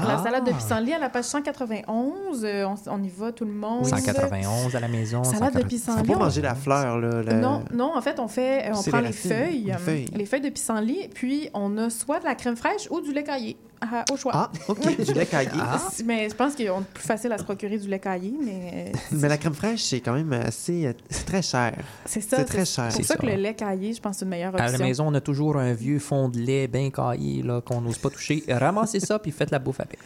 La 0.00 0.18
Ah, 0.18 0.22
salade 0.22 0.46
de 0.46 0.52
pissenlit 0.52 0.92
à 0.94 0.98
la 0.98 1.08
page 1.08 1.24
191, 1.24 2.44
euh, 2.44 2.64
on, 2.66 2.74
on 2.90 3.02
y 3.02 3.08
va 3.08 3.32
tout 3.32 3.44
le 3.44 3.52
monde. 3.52 3.86
191 3.86 4.74
à 4.74 4.80
la 4.80 4.88
maison. 4.88 5.22
Salade 5.24 5.54
de 5.54 5.60
180. 5.60 5.68
pissenlit. 5.68 5.98
faut 6.06 6.12
pas 6.12 6.18
on- 6.18 6.24
manger 6.24 6.40
la 6.42 6.54
fleur, 6.54 6.98
là. 6.98 7.22
le- 7.22 7.40
Non, 7.40 7.62
non, 7.72 7.92
en 7.96 8.00
fait, 8.00 8.18
on 8.18 8.28
fait, 8.28 8.70
on 8.72 8.74
C'est 8.76 8.90
prend 8.90 9.00
les 9.00 9.12
feuilles, 9.12 9.64
les 9.64 9.72
euh, 9.72 9.78
feuilles. 9.78 10.06
les 10.14 10.26
feuilles 10.26 10.40
de 10.40 10.48
pissenlit, 10.50 11.08
puis 11.14 11.50
on 11.54 11.76
a 11.78 11.90
soit 11.90 12.20
de 12.20 12.24
la 12.24 12.34
crème 12.34 12.56
fraîche 12.56 12.88
ou 12.90 13.00
du 13.00 13.12
lait 13.12 13.24
caillé, 13.24 13.56
à- 13.82 14.04
au 14.12 14.16
choix. 14.16 14.32
Ah, 14.34 14.50
OK, 14.68 15.04
du 15.04 15.12
lait 15.12 15.26
caillé. 15.26 15.50
Ah. 15.60 15.80
Mais 16.04 16.28
je 16.30 16.34
pense 16.34 16.54
qu'il 16.54 16.66
est 16.66 16.70
plus 16.94 17.02
facile 17.04 17.32
à 17.32 17.38
se 17.38 17.44
procurer 17.44 17.78
du 17.78 17.88
lait 17.88 17.98
caillé, 17.98 18.32
mais 18.42 18.92
euh, 18.94 18.98
Mais 19.12 19.28
la 19.28 19.36
crème 19.38 19.54
fraîche, 19.54 19.82
c'est 19.82 20.00
quand 20.00 20.14
même 20.14 20.32
assez. 20.32 20.86
euh, 20.86 20.92
C'est 21.10 21.24
très 21.26 21.42
cher. 21.42 21.74
c'est 22.04 22.20
ça. 22.20 22.38
C'est 22.38 22.44
très 22.44 22.64
cher. 22.64 22.86
C'est 22.90 22.98
pour 22.98 23.06
ça, 23.06 23.16
que 23.16 23.26
le 23.26 23.34
lait 23.34 23.54
caillé, 23.54 23.92
je 23.94 24.00
pense, 24.00 24.16
c'est 24.18 24.24
une 24.24 24.30
meilleure 24.30 24.54
À 24.54 24.64
option. 24.64 24.78
la 24.78 24.84
maison, 24.84 25.04
on 25.08 25.14
a 25.14 25.20
toujours 25.20 25.56
un 25.56 25.72
vieux 25.72 25.98
fond 25.98 26.28
de 26.28 26.38
lait 26.38 26.68
bien 26.68 26.90
caillé 26.90 27.42
là, 27.42 27.60
qu'on 27.60 27.80
n'ose 27.80 27.98
pas 27.98 28.10
toucher. 28.10 28.42
Ramassez 28.48 29.00
ça 29.00 29.18
puis 29.18 29.30
faites 29.30 29.50
la 29.50 29.58
bouffe 29.58 29.80
avec. 29.80 29.98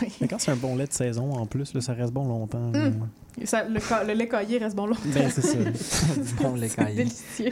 Mais 0.20 0.28
quand 0.28 0.38
c'est 0.38 0.50
un 0.52 0.56
bon 0.56 0.76
lait 0.76 0.86
de 0.86 0.92
saison, 0.92 1.32
en 1.32 1.46
plus, 1.46 1.74
là, 1.74 1.80
ça 1.80 1.92
reste 1.94 2.12
bon 2.12 2.26
longtemps. 2.26 2.70
Mm. 2.72 3.06
Ça, 3.44 3.64
le, 3.64 3.78
le 4.06 4.12
lait 4.14 4.28
caillé 4.28 4.58
reste 4.58 4.74
bon 4.76 4.86
longtemps. 4.86 5.00
Ben, 5.06 5.30
c'est 5.30 5.42
ça. 5.42 5.58
Du 6.16 6.32
bon 6.42 6.54
lait 6.54 6.68
caillé. 6.68 6.96
délicieux. 7.04 7.50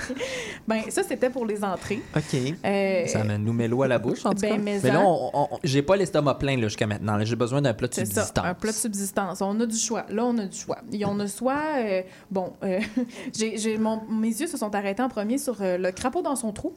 ben, 0.67 0.83
ça, 0.89 1.03
c'était 1.03 1.31
pour 1.31 1.47
les 1.47 1.63
entrées. 1.65 2.01
OK. 2.17 2.37
Euh, 2.65 3.07
Ça 3.07 3.23
nous 3.25 3.53
met 3.53 3.69
l'eau 3.69 3.83
à 3.83 3.89
la 3.89 3.99
bouche, 3.99 4.25
en 4.27 4.31
tout 4.33 4.41
Ben, 4.41 4.57
cas. 4.57 4.63
mais 4.63 4.81
Mais 4.83 4.91
là, 4.91 5.01
en- 5.01 5.31
on- 5.53 5.59
j'ai 5.65 5.83
pas 5.83 5.97
l'estomac 5.97 6.35
plein 6.35 6.61
jusqu'à 6.61 6.87
maintenant. 6.87 7.19
J'ai 7.25 7.37
besoin 7.37 7.63
d'un 7.63 7.75
plat 7.75 7.89
de 7.89 7.95
ça, 7.95 8.05
subsistance. 8.05 8.45
un 8.45 8.55
plat 8.55 8.73
de 8.73 8.77
subsistance. 8.77 9.41
On 9.43 9.59
a 9.61 9.67
du 9.67 9.77
choix. 9.79 10.05
Là, 10.11 10.25
on 10.25 10.37
a 10.39 10.45
du 10.47 10.57
choix. 10.59 10.79
Et 10.93 11.05
on 11.05 11.19
a 11.21 11.27
soit... 11.29 11.63
euh, 11.79 12.03
bon, 12.31 12.53
euh, 12.63 12.81
j'ai, 13.37 13.59
j'ai- 13.59 13.79
mon- 13.79 14.03
mes 14.11 14.29
yeux 14.29 14.47
se 14.47 14.57
sont 14.57 14.75
arrêtés 14.75 15.03
en 15.03 15.09
premier 15.09 15.39
sur 15.39 15.57
euh, 15.61 15.79
le 15.79 15.93
crapaud 15.93 16.23
dans 16.23 16.37
son 16.37 16.53
trou. 16.53 16.73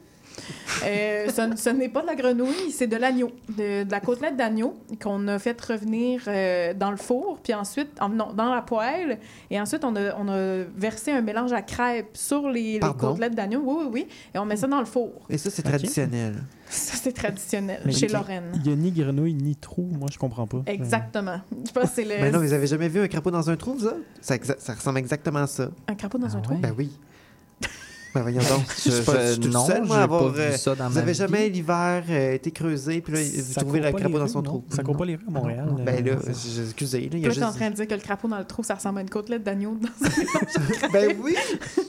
Euh, 0.84 1.28
ce, 1.28 1.56
ce 1.56 1.70
n'est 1.70 1.88
pas 1.88 2.02
de 2.02 2.06
la 2.06 2.14
grenouille, 2.14 2.70
c'est 2.72 2.86
de 2.86 2.96
l'agneau, 2.96 3.30
de, 3.50 3.84
de 3.84 3.90
la 3.90 4.00
côtelette 4.00 4.36
d'agneau 4.36 4.74
qu'on 5.02 5.28
a 5.28 5.38
fait 5.38 5.60
revenir 5.60 6.22
euh, 6.26 6.72
dans 6.74 6.90
le 6.90 6.96
four, 6.96 7.38
puis 7.42 7.52
ensuite, 7.54 7.90
en- 8.00 8.08
non, 8.08 8.32
dans 8.32 8.54
la 8.54 8.62
poêle, 8.62 9.18
et 9.50 9.60
ensuite 9.60 9.84
on 9.84 9.94
a, 9.96 10.14
on 10.16 10.28
a 10.28 10.64
versé 10.76 11.10
un 11.12 11.20
mélange 11.20 11.52
à 11.52 11.62
crêpes 11.62 12.16
sur 12.16 12.48
les, 12.48 12.74
les 12.74 12.80
côtelettes 12.98 13.34
d'agneau, 13.34 13.62
oui, 13.64 13.76
oui, 13.80 13.88
oui, 13.92 14.06
et 14.34 14.38
on 14.38 14.44
met 14.46 14.56
ça 14.56 14.66
dans 14.66 14.78
le 14.80 14.86
four. 14.86 15.10
Et 15.28 15.38
ça, 15.38 15.50
c'est 15.50 15.62
traditionnel. 15.62 16.36
Ça, 16.68 16.94
c'est 17.02 17.12
traditionnel 17.12 17.80
Mais 17.84 17.92
chez. 17.92 18.06
Lorraine. 18.06 18.52
Il 18.54 18.70
y 18.70 18.72
a 18.72 18.76
ni 18.76 18.92
grenouille 18.92 19.34
ni 19.34 19.56
trou. 19.56 19.88
Moi, 19.98 20.08
je 20.12 20.18
comprends 20.18 20.46
pas. 20.46 20.62
Exactement. 20.66 21.40
Je 21.66 21.72
pense 21.72 21.84
que 21.90 21.90
c'est 21.96 22.04
le... 22.04 22.14
Mais 22.20 22.30
non, 22.30 22.38
vous 22.38 22.52
avez 22.52 22.68
jamais 22.68 22.88
vu 22.88 23.00
un 23.00 23.08
crapaud 23.08 23.32
dans 23.32 23.50
un 23.50 23.56
trou, 23.56 23.76
ça? 23.80 23.96
Ça, 24.20 24.74
ressemble 24.74 24.98
exactement 24.98 25.40
à 25.40 25.46
ça. 25.48 25.68
Un 25.88 25.94
crapaud 25.96 26.18
dans 26.18 26.28
Ah 26.28 26.36
un 26.36 26.40
trou? 26.40 26.54
ouais? 26.54 26.60
Ben 26.60 26.72
oui. 26.78 26.90
Ben 28.14 28.22
voyons 28.22 28.40
donc. 28.40 28.64
Je, 28.84 28.90
je, 28.90 29.02
pas- 29.02 29.26
je 29.26 29.30
suis 29.32 29.40
tout 29.40 29.48
non, 29.50 29.64
seul, 29.66 29.84
moi, 29.84 29.98
avoir, 29.98 30.22
pas 30.24 30.28
vu 30.30 30.40
euh, 30.40 30.52
ça 30.56 30.74
dans 30.74 30.88
Vous 30.88 30.94
ma 30.96 31.00
avez 31.02 31.12
vie. 31.12 31.18
jamais 31.18 31.48
l'hiver 31.48 32.02
euh, 32.10 32.32
été 32.34 32.50
creusé, 32.50 33.00
puis 33.00 33.12
là, 33.12 33.20
vous 33.20 33.52
Ça 33.52 33.60
trouvez 33.60 33.78
le 33.80 33.92
crapaud 33.92 34.18
dans 34.18 34.26
son 34.26 34.38
non? 34.38 34.42
trou. 34.42 34.64
Ça 34.70 34.82
court 34.82 34.96
pas 34.96 35.04
les 35.04 35.14
rues 35.16 35.24
à 35.28 35.30
Montréal. 35.30 35.68
euh, 35.78 35.82
Ben 35.84 36.04
là, 36.04 36.12
c'est- 36.32 36.50
je- 36.56 36.62
excusez, 36.62 37.00
là, 37.02 37.08
il 37.12 37.18
y 37.20 37.24
a 37.26 37.28
là, 37.28 37.34
t'es 37.34 37.42
en 37.42 37.46
juste... 37.46 37.58
train 37.58 37.70
de 37.70 37.74
dire 37.76 37.86
que 37.86 37.94
le 37.94 38.00
crapaud 38.00 38.26
dans 38.28 38.38
le 38.38 38.44
trou, 38.44 38.62
ça 38.64 38.74
ressemble 38.74 38.98
à 38.98 39.02
une 39.02 39.10
côtelette 39.10 39.44
d'agneau 39.44 39.76
dans 39.80 39.88
Ben 40.92 41.16
oui, 41.22 41.36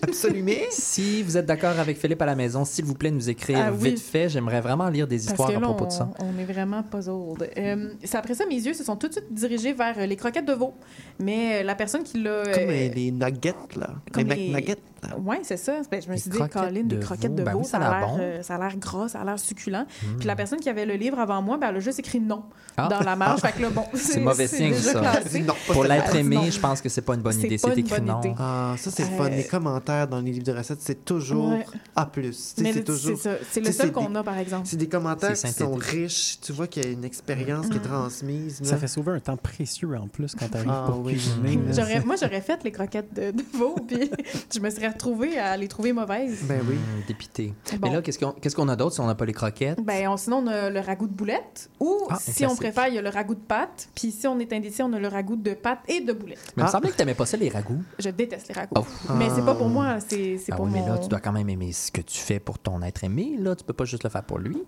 absolument. 0.02 0.52
Si 0.70 1.24
vous 1.24 1.38
êtes 1.38 1.46
d'accord 1.46 1.78
avec 1.80 1.98
Philippe 1.98 2.22
à 2.22 2.26
la 2.26 2.36
maison, 2.36 2.66
s'il 2.66 2.86
vous 2.86 2.94
plaît, 2.96 3.12
nous 3.12 3.30
écrire 3.30 3.60
Ah 3.60 3.72
oui. 3.72 3.90
vite 3.92 4.00
fait. 4.00 4.30
J'aimerais 4.30 4.62
vraiment 4.62 4.90
lire 4.90 5.08
des 5.08 5.18
Parce 5.18 5.28
histoires 5.30 5.50
que 5.50 5.56
à 5.56 5.60
là, 5.60 5.66
propos 5.68 5.86
de 5.86 5.92
ça. 5.92 6.10
on, 6.20 6.38
est 6.40 6.46
vraiment 6.46 6.84
puzzled. 6.84 7.50
Euh, 7.58 7.90
c'est 8.04 8.18
après 8.18 8.34
ça, 8.36 8.46
mes 8.46 8.56
yeux 8.56 8.74
se 8.74 8.84
sont 8.84 8.96
tout 8.96 9.08
de 9.08 9.14
suite 9.14 9.32
dirigés 9.34 9.74
vers 9.74 9.96
euh, 9.98 10.06
les 10.06 10.16
croquettes 10.16 10.46
de 10.46 10.54
veau. 10.54 10.74
Mais 11.20 11.62
euh, 11.62 11.64
la 11.64 11.76
personne 11.76 12.04
qui 12.04 12.22
l'a... 12.22 12.44
Comme 12.44 12.64
euh, 12.70 12.90
euh, 12.90 12.90
les 12.94 13.12
nuggets, 13.12 13.54
là. 13.76 13.90
comme 14.12 14.28
les 14.28 14.50
McNuggets. 14.50 14.78
là. 15.04 15.10
Oui, 15.24 15.38
c'est 15.44 15.58
ça. 15.58 15.82
Ben, 15.90 16.02
je 16.02 16.10
me 16.12 16.16
Les 16.16 16.22
suis 16.22 16.32
dit, 16.32 16.38
Colin, 16.52 16.72
des 16.72 16.84
de 16.84 17.02
croquettes 17.04 17.32
veau. 17.32 17.38
de 17.38 17.44
Ben 17.44 17.52
veau, 17.54 17.60
oui, 17.60 17.66
ça, 17.66 17.80
ça 17.80 17.88
a 17.88 18.00
l'air 18.00 18.08
bon. 18.08 18.18
euh, 18.20 18.44
ça 18.44 18.56
a 18.56 18.58
l'air 18.60 18.78
gras, 18.78 19.08
ça 19.10 19.22
a 19.22 19.26
l'air 19.26 19.40
succulent. 19.40 19.86
Mm. 20.04 20.18
Puis 20.20 20.28
la 20.28 20.36
personne 20.36 20.60
qui 20.60 20.70
avait 20.70 20.86
le 20.86 20.94
livre 20.96 21.20
avant 21.20 21.42
moi, 21.42 21.58
ben, 21.58 21.70
elle 21.70 21.78
a 21.78 21.80
juste 21.80 22.00
écrit 22.00 22.20
non 22.20 22.44
Ah. 22.78 22.88
dans 22.88 23.00
la 23.02 23.16
marge. 23.16 23.42
Fait 23.42 23.52
que 23.54 23.62
là, 23.62 23.70
bon, 23.70 23.86
c'est 23.94 24.20
mauvais 24.20 24.48
c'est 24.48 24.58
signe, 24.58 24.74
ça. 24.76 25.02
Non, 25.02 25.54
Pour 25.68 25.84
l'être 25.84 26.16
aimé, 26.16 26.36
non. 26.36 26.44
je 26.52 26.60
pense 26.60 26.82
que 26.82 26.90
c'est 26.90 27.02
pas 27.02 27.16
une 27.16 27.22
bonne 27.22 27.34
C'est 27.34 27.48
idée. 27.48 27.58
pas 27.58 27.70
C'est 27.74 27.80
écrit 27.80 27.96
bonne 28.00 28.06
non. 28.06 28.20
idée. 28.20 28.34
Ah, 28.38 28.76
ça, 28.78 28.92
c'est 28.92 29.04
le 29.10 29.18
fun. 29.18 29.26
Euh, 29.26 29.30
Les 29.30 29.46
commentaires 29.46 30.08
dans 30.08 30.20
les 30.22 30.32
livres 30.32 30.46
de 30.46 30.52
recettes, 30.54 30.82
c'est 30.82 31.04
toujours 31.06 31.50
Ouais. 31.50 31.66
A+. 31.96 32.10
C'est 32.34 32.84
toujours... 32.84 33.18
c'est 33.18 33.30
ça. 33.30 33.36
C'est 33.52 33.62
le 33.62 33.72
seul 33.72 33.92
qu'on 33.92 34.14
a, 34.16 34.24
par 34.24 34.38
exemple. 34.38 34.68
C'est 34.68 34.78
des 34.78 34.88
commentaires 34.90 35.36
C'est 35.38 35.48
qui 35.48 35.54
sont 35.56 35.74
riches. 35.74 36.40
Tu 36.42 36.52
vois 36.52 36.68
qu'il 36.68 36.86
y 36.86 36.88
a 36.88 36.90
une 36.92 37.04
expérience 37.06 37.68
qui 37.68 37.78
est 37.78 37.82
transmise. 37.82 38.60
Ça 38.64 38.78
fait 38.78 38.88
sauver 38.88 39.12
un 39.14 39.20
temps 39.20 39.38
précieux 39.38 39.96
en 39.98 40.08
plus 40.08 40.36
quand 40.36 40.48
t'arrives 40.50 40.70
Ah 40.72 40.86
pour 40.88 41.04
cuisiner. 41.06 41.58
moi, 42.06 42.16
j'aurais 42.20 42.42
fait 42.42 42.64
les 42.64 42.72
croquettes 42.72 43.14
de, 43.14 43.32
de 43.32 43.44
veau, 43.58 43.76
puis 43.88 44.10
je 44.54 44.60
me 44.60 44.70
serais 44.70 44.90
retrouvée 44.90 45.38
à 45.38 45.56
les 45.58 45.68
trouver 45.68 45.94
mauvaises. 46.02 46.44
Ben 46.48 46.62
oui. 46.68 46.76
Hum, 46.76 47.04
dépité. 47.08 47.54
Bon. 47.74 47.78
Mais 47.88 47.94
là, 47.96 48.02
qu'est-ce 48.02 48.20
qu'on 48.20 48.32
qu'est-ce 48.32 48.56
qu'on 48.56 48.68
a 48.70 48.76
d'autre 48.76 48.94
si 48.96 49.02
on 49.02 49.08
n'a 49.08 49.16
pas 49.16 49.26
les 49.26 49.34
croquettes? 49.34 49.80
Ben, 49.84 50.08
on- 50.10 50.18
sinon, 50.18 50.38
on 50.38 50.48
a 50.48 50.70
le 50.70 50.80
ragoût 50.80 51.08
de 51.08 51.14
boulettes. 51.14 51.70
Ou, 51.80 51.98
Ah, 52.10 52.18
si 52.20 52.30
on 52.46 52.48
classique. 52.50 52.58
préfère, 52.60 52.88
il 52.88 52.96
y 52.96 52.98
a 52.98 53.02
le 53.02 53.10
ragoût 53.10 53.36
de 53.36 53.40
pâte. 53.40 53.90
Puis, 53.96 54.12
si 54.12 54.28
on 54.28 54.40
est 54.40 54.52
indécis, 54.54 54.82
on 54.84 54.92
a 54.94 55.00
le 55.00 55.08
ragoût 55.08 55.36
de 55.36 55.54
pâte 55.54 55.80
et 55.88 56.02
de 56.02 56.14
boulettes. 56.14 56.54
Mais 56.58 56.62
il 56.62 56.64
me 56.64 56.68
Ah. 56.68 56.72
semblait 56.72 56.90
que 56.92 56.96
t'aimais 56.98 57.14
pas 57.14 57.26
ça, 57.26 57.38
les 57.38 57.50
ragoûts. 57.50 57.84
Je 58.00 58.10
déteste 58.10 58.48
les 58.50 58.56
ragoûts. 58.56 58.74
Oh. 58.78 59.14
Mais 59.18 59.30
c'est 59.34 59.46
pas 59.46 59.56
pour 59.56 59.68
Ah. 59.68 59.70
moi, 59.70 60.00
c'est 60.00 60.38
c'est 60.38 60.52
Ah 60.52 60.56
pour 60.56 60.66
oui, 60.66 60.72
mais 60.74 60.86
là, 60.88 60.98
tu 60.98 61.08
dois 61.08 61.20
quand 61.20 61.32
même 61.32 61.50
aimer 61.50 61.72
ce 61.72 61.92
que 61.92 62.02
tu 62.02 62.18
fais 62.18 62.40
pour 62.40 62.60
ton 62.60 62.82
être 62.82 63.04
aimé. 63.04 63.36
Là, 63.40 63.56
tu 63.56 63.64
peux 63.64 63.74
pas 63.74 63.86
juste 63.86 64.04
le 64.04 64.10
faire 64.10 64.24
pour 64.24 64.40
lui. 64.40 64.64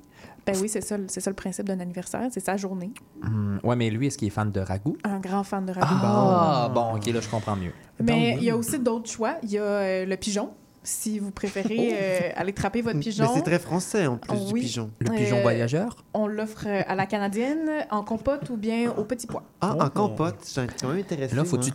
Ben 0.45 0.55
oui, 0.61 0.67
c'est 0.67 0.81
ça, 0.81 0.97
le- 0.97 1.05
c'est 1.07 1.21
ça 1.21 1.29
le 1.29 1.35
principe 1.35 1.65
d'un 1.67 1.79
anniversaire, 1.79 2.27
c'est 2.31 2.43
sa 2.43 2.57
journée. 2.57 2.91
Hum, 3.23 3.59
ouais, 3.63 3.75
mais 3.77 3.89
lui, 3.89 4.07
est-ce 4.07 4.17
qu'il 4.17 4.27
est 4.27 4.31
fan 4.31 4.51
de 4.51 4.59
ragoût? 4.59 4.97
Un 5.05 5.19
grand 5.19 5.43
fan 5.43 5.65
de 5.65 5.71
ragoût. 5.71 5.85
Ah, 6.03 6.69
bon, 6.73 6.95
ok, 6.97 7.05
là, 7.07 7.21
je 7.21 7.29
comprends 7.29 7.55
mieux. 7.55 7.71
Mais 8.01 8.31
Donc, 8.33 8.41
il 8.41 8.43
y 8.43 8.49
a 8.49 8.57
aussi 8.57 8.77
d'autres 8.79 9.09
choix. 9.09 9.35
Il 9.43 9.51
y 9.51 9.57
a 9.57 9.61
euh, 9.63 10.05
le 10.05 10.17
pigeon. 10.17 10.49
Si 10.83 11.17
vous 11.19 11.31
préférez 11.31 11.91
euh, 11.93 12.19
aller 12.35 12.51
trapper 12.53 12.81
votre 12.81 12.97
Mais 12.97 13.03
pigeon, 13.03 13.31
c'est 13.33 13.41
très 13.41 13.59
français, 13.59 14.05
en 14.05 14.17
plus, 14.17 14.37
Oh, 14.37 14.47
du 14.47 14.53
pigeon. 14.53 14.91
Le 14.99 15.09
pigeon 15.11 15.37
Euh, 15.37 15.41
voyageur? 15.41 16.03
on 16.13 16.27
l'offre 16.27 16.65
euh, 16.67 16.81
à 16.87 16.95
la 16.95 17.05
canadienne, 17.05 17.69
en 17.89 18.03
compote 18.03 18.49
ou 18.49 18.57
bien 18.57 18.91
au 18.91 19.03
petit 19.05 19.25
pois. 19.27 19.43
Ah, 19.61 19.75
Oh. 19.77 19.81
en 19.83 19.89
compote. 19.89 20.35
J'ai 20.53 20.67
quand 20.81 20.89
même 20.89 20.99
intéressé. 20.99 21.35
Là, 21.35 21.45
faut-tu 21.45 21.71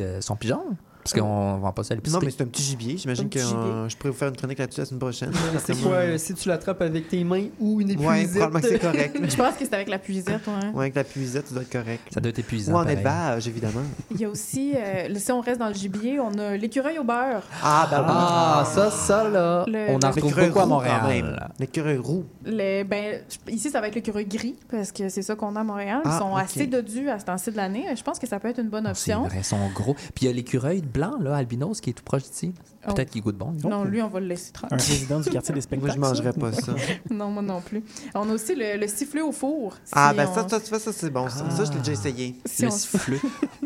euh, 0.00 0.20
son 0.20 0.36
pigeon? 0.36 0.62
Parce 1.04 1.14
qu'on 1.14 1.56
vend 1.58 1.72
pas 1.72 1.82
ça 1.82 1.94
à 1.94 1.96
Non, 1.96 2.00
l'épicerie. 2.00 2.24
mais 2.26 2.30
c'est 2.30 2.42
un 2.42 2.46
petit 2.46 2.62
gibier. 2.62 2.96
J'imagine 2.96 3.28
que 3.28 3.38
euh, 3.38 3.88
je 3.88 3.96
pourrais 3.96 4.10
vous 4.10 4.16
faire 4.16 4.28
une 4.28 4.36
chronique 4.36 4.58
là-dessus 4.58 4.80
la 4.80 4.86
semaine 4.86 5.00
prochaine. 5.00 5.32
C'est 5.64 5.80
quoi, 5.82 5.92
euh, 5.94 6.18
si 6.18 6.34
tu 6.34 6.48
l'attrapes 6.48 6.80
avec 6.82 7.08
tes 7.08 7.24
mains 7.24 7.46
ou 7.58 7.80
une 7.80 7.88
Ouais, 7.98 8.20
épuisette? 8.22 8.40
probablement 8.42 8.60
que 8.60 8.68
c'est 8.68 8.78
correct. 8.78 9.18
Je 9.30 9.36
pense 9.36 9.54
que 9.56 9.64
c'est 9.64 9.74
avec 9.74 9.88
la 9.88 9.98
puisette, 9.98 10.46
ouais. 10.46 10.68
Ouais, 10.74 10.80
avec 10.82 10.94
la 10.94 11.04
puisette, 11.04 11.48
ça 11.48 11.54
doit 11.54 11.62
être 11.64 11.72
correct. 11.72 12.02
Ça 12.12 12.20
doit 12.20 12.30
être 12.30 12.38
épuisant. 12.38 12.72
Ou 12.74 12.76
en 12.76 12.86
élevage, 12.86 13.48
évidemment. 13.48 13.82
Il 14.12 14.20
y 14.20 14.24
a 14.24 14.28
aussi, 14.28 14.74
euh, 14.76 15.08
si 15.16 15.32
on 15.32 15.40
reste 15.40 15.58
dans 15.58 15.68
le 15.68 15.74
gibier, 15.74 16.20
on 16.20 16.32
a 16.38 16.56
l'écureuil 16.56 16.98
au 16.98 17.04
beurre. 17.04 17.42
Ah, 17.62 17.88
ben 17.90 18.04
Ah, 18.06 18.64
ça, 18.66 18.90
ça, 18.90 19.28
là, 19.28 19.64
Le- 19.66 19.86
on 19.90 19.94
en 19.94 20.10
retrouve 20.10 20.14
L'écureuil 20.30 20.48
beaucoup 20.48 20.60
à 20.60 20.66
Montréal. 20.66 21.50
L'écureuil 21.58 21.96
roux. 21.98 22.24
Le, 22.44 22.84
ben, 22.84 23.20
ici, 23.48 23.70
ça 23.70 23.80
va 23.80 23.88
être 23.88 23.94
l'écureuil 23.96 24.26
gris, 24.26 24.56
parce 24.70 24.92
que 24.92 25.08
c'est 25.08 25.22
ça 25.22 25.34
qu'on 25.34 25.56
a 25.56 25.60
à 25.60 25.64
Montréal. 25.64 26.00
Ils 26.04 26.10
Ah, 26.12 26.18
sont 26.18 26.36
assez 26.36 26.66
dodus 26.66 27.08
à 27.08 27.18
ce 27.18 27.24
temps-ci 27.24 27.50
de 27.50 27.56
l'année. 27.56 27.86
Je 27.96 28.02
pense 28.02 28.18
que 28.18 28.26
ça 28.28 28.38
peut 28.38 28.48
être 28.48 28.60
une 28.60 28.68
bonne 28.68 28.86
option. 28.86 29.24
vrai, 29.24 29.38
ils 29.38 29.44
sont 29.44 29.68
gros. 29.74 29.94
Puis 29.94 30.22
il 30.22 30.26
y 30.26 30.28
a 30.28 30.32
l'écureuil 30.32 30.82
blanc, 30.92 31.18
là, 31.20 31.36
albinos, 31.36 31.80
qui 31.80 31.90
est 31.90 31.92
tout 31.94 32.04
proche 32.04 32.22
d'ici. 32.24 32.52
Oh. 32.86 32.92
Peut-être 32.92 33.10
qu'il 33.10 33.22
goûte 33.22 33.36
bon. 33.36 33.54
Non, 33.64 33.84
lui, 33.84 34.02
on 34.02 34.08
va 34.08 34.18
le 34.18 34.26
laisser 34.26 34.50
Un 34.64 34.66
tranquille. 34.68 34.92
résident 34.94 35.20
du 35.20 35.30
quartier 35.30 35.54
des 35.54 35.60
Moi, 35.60 35.62
spectacles. 35.62 35.94
je 35.94 36.00
mangerais 36.00 36.32
ça? 36.32 36.40
pas 36.40 36.52
ça. 36.52 36.74
non, 37.10 37.30
moi 37.30 37.42
non 37.42 37.60
plus. 37.60 37.84
On 38.14 38.28
a 38.28 38.32
aussi 38.32 38.54
le, 38.56 38.76
le 38.78 38.88
sifflet 38.88 39.20
au 39.20 39.30
four. 39.30 39.76
Ah, 39.92 40.12
ben 40.16 40.26
on- 40.28 40.34
ça, 40.34 40.48
ça, 40.48 40.60
tu 40.60 40.68
vois, 40.70 40.80
ça, 40.80 40.92
c'est 40.92 41.10
bon. 41.10 41.28
Ça, 41.28 41.48
ça, 41.50 41.64
je 41.64 41.70
l'ai 41.72 41.78
déjà 41.78 41.92
essayé. 41.92 42.34
si 42.44 42.62
le 42.62 42.68
on- 42.68 42.70
sifflet. 42.72 43.20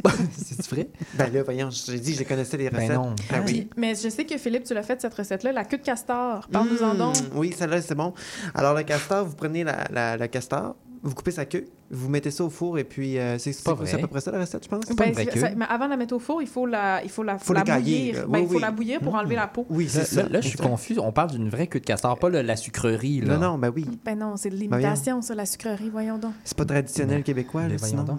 c'est 0.36 0.66
vrai? 0.70 0.88
Ben 1.14 1.32
là, 1.32 1.42
voyons, 1.42 1.70
j'ai 1.70 1.98
dit, 1.98 2.14
je 2.14 2.22
connaissais 2.24 2.56
les 2.56 2.68
Ben 2.70 2.82
recettes. 2.82 2.96
non. 2.96 3.14
Ah 3.32 3.36
oui. 3.46 3.52
Puis- 3.62 3.70
mais 3.76 3.94
je 3.94 4.08
sais 4.08 4.24
que 4.26 4.36
Philippe, 4.38 4.64
tu 4.64 4.74
l'as 4.74 4.82
fait 4.82 5.00
cette 5.00 5.14
recette-là, 5.14 5.52
la 5.52 5.64
queue 5.64 5.78
de 5.78 5.82
castor. 5.82 6.46
Parle-nous-en 6.52 6.94
Mmh, 6.94 6.98
donc. 6.98 7.16
Oui, 7.34 7.54
celle-là, 7.56 7.80
c'est 7.82 7.94
bon. 7.94 8.12
Alors, 8.54 8.74
le 8.74 8.82
castor, 8.82 9.24
vous 9.26 9.34
prenez 9.34 9.64
la, 9.64 9.84
la, 9.90 10.16
la 10.16 10.28
castor, 10.28 10.76
vous 11.08 11.14
coupez 11.14 11.30
sa 11.30 11.44
queue, 11.44 11.64
vous 11.90 12.08
mettez 12.08 12.30
ça 12.30 12.44
au 12.44 12.50
four 12.50 12.78
et 12.78 12.84
puis 12.84 13.18
euh, 13.18 13.38
c'est 13.38 13.52
c'est 13.52 13.62
pas 13.64 13.76
c'est 13.84 13.94
à 13.94 13.98
peu 13.98 14.06
près 14.08 14.20
ça 14.20 14.30
la 14.32 14.40
recette, 14.40 14.64
je 14.64 14.68
pense. 14.68 14.84
pas 14.86 14.94
Ben, 14.94 15.06
une 15.08 15.12
vraie 15.14 15.24
c'est- 15.24 15.30
queue. 15.30 15.40
ça- 15.40 15.50
mais 15.56 15.64
avant 15.68 15.84
de 15.86 15.90
la 15.90 15.96
mettre 15.96 16.14
au 16.14 16.18
four, 16.18 16.42
il 16.42 16.48
faut 16.48 16.66
la, 16.66 17.02
il 17.04 17.10
faut 17.10 17.22
la, 17.22 17.38
Faut 17.38 17.52
la 17.52 17.60
l'écailler, 17.60 18.12
bouillir. 18.12 18.28
Ben, 18.28 18.38
Oui, 18.38 18.40
il 18.42 18.48
faut 18.48 18.54
oui. 18.56 18.60
la 18.62 18.70
bouillir 18.70 19.00
pour 19.00 19.14
enlever 19.14 19.36
la 19.36 19.46
peau. 19.46 19.66
Oui, 19.70 19.86
c'est 19.88 19.98
Là, 20.00 20.04
ça. 20.04 20.22
là, 20.24 20.28
là, 20.30 20.40
je 20.40 20.48
suis 20.48 20.58
confus. 20.58 20.98
On 20.98 21.12
parle 21.12 21.30
d'une 21.30 21.48
vraie 21.48 21.66
queue 21.68 21.80
de 21.80 21.84
castor, 21.84 22.18
pas 22.18 22.28
le- 22.28 22.42
la 22.42 22.56
sucrerie. 22.56 23.20
Là. 23.20 23.36
Non, 23.38 23.52
non, 23.52 23.58
ben 23.58 23.72
oui. 23.74 23.86
Ben 24.04 24.18
non, 24.18 24.36
c'est 24.36 24.50
de 24.50 24.56
l'imitation, 24.56 25.22
ça, 25.22 25.34
la 25.34 25.46
sucrerie, 25.46 25.90
voyons 25.90 26.18
donc. 26.18 26.32
C'est 26.44 26.56
pas 26.56 26.64
traditionnel 26.64 27.18
Mais- 27.18 27.22
québécois, 27.22 27.62
Mais 27.62 27.68
là, 27.70 27.76
voyons 27.78 27.90
sinon. 27.92 28.04
donc. 28.04 28.18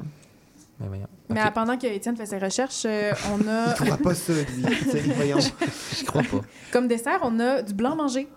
Mais 0.79 0.87
voyons. 0.87 1.07
Mais 1.29 1.41
pendant 1.53 1.75
que 1.77 1.87
Étienne 1.87 2.15
fait 2.15 2.27
ses 2.27 2.37
recherches, 2.37 2.83
euh, 2.85 3.11
on 3.33 3.47
a, 3.47 3.69
Il 3.69 3.73
trouvera 3.73 3.97
pas 3.97 4.13
ça, 4.13 4.31
lui. 4.33 4.63
Voyons. 5.15 5.39
Je 5.39 6.05
crois 6.05 6.21
pas. 6.21 6.41
comme 6.71 6.87
dessert, 6.87 7.19
on 7.23 7.39
a 7.39 7.61
du 7.63 7.73
blanc 7.73 7.95
mangé. 7.95 8.27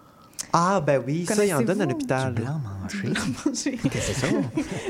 Ah, 0.52 0.80
ben 0.84 1.02
oui, 1.06 1.26
ça, 1.26 1.44
il 1.44 1.54
en 1.54 1.62
donne 1.62 1.80
à 1.80 1.86
l'hôpital. 1.86 2.34
Du 2.34 2.42
blanc. 2.42 2.60
Qu'est-ce 2.90 3.70
que 3.70 3.98
c'est 3.98 4.14
ça? 4.14 4.26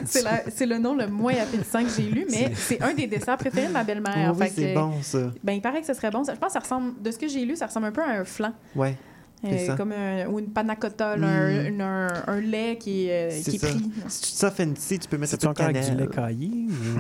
c'est, 0.50 0.66
le 0.66 0.78
nom 0.78 0.94
le 0.94 1.06
moins 1.06 1.34
appétissant 1.34 1.84
que 1.84 1.90
j'ai 1.90 2.08
lu, 2.10 2.26
mais 2.30 2.52
c'est 2.54 2.80
un 2.80 2.94
des 2.94 3.06
desserts 3.06 3.36
préférés 3.36 3.68
de 3.68 3.72
ma 3.72 3.84
belle-mère. 3.84 4.32
Oh, 4.32 4.38
oui, 4.40 4.46
c'est 4.54 4.74
bon, 4.74 4.94
ça. 5.02 5.30
Ben, 5.42 5.52
il 5.52 5.60
paraît 5.60 5.80
que 5.80 5.86
ce 5.86 5.94
serait 5.94 6.10
bon. 6.10 6.22
Je 6.24 6.32
pense 6.32 6.48
que 6.48 6.52
ça 6.52 6.60
ressemble, 6.60 7.00
de 7.00 7.10
ce 7.10 7.18
que 7.18 7.28
j'ai 7.28 7.44
lu, 7.44 7.56
ça 7.56 7.66
ressemble 7.66 7.86
un 7.86 7.92
peu 7.92 8.02
à 8.02 8.08
un 8.08 8.24
flan. 8.24 8.52
Ouais, 8.74 8.96
Euh, 9.42 9.66
ça. 9.66 9.74
comme 9.74 9.92
un, 9.92 10.26
ou 10.26 10.38
une 10.38 10.48
panna 10.50 10.76
cotta, 10.76 11.16
là, 11.16 11.26
Mm. 11.26 11.80
un, 11.80 12.08
un, 12.08 12.22
un 12.26 12.40
lait 12.40 12.76
qui, 12.78 13.06
est, 13.08 13.30
euh, 13.38 13.42
qui 13.42 13.56
est 13.56 13.58
ça. 13.58 13.68
pris. 13.68 13.90
Si 14.08 14.20
tu 14.22 14.30
te 14.32 14.36
sens 14.36 14.52
fancy, 14.52 14.98
tu 14.98 15.08
peux 15.08 15.16
mettre 15.16 15.34
un 15.34 15.36
peu 15.38 15.42
de 15.46 15.50
encore 15.50 15.66
avec 15.66 15.76
du 15.82 15.90
lait 15.96 16.06
cannelle. 16.08 16.10
caillé? 16.36 16.50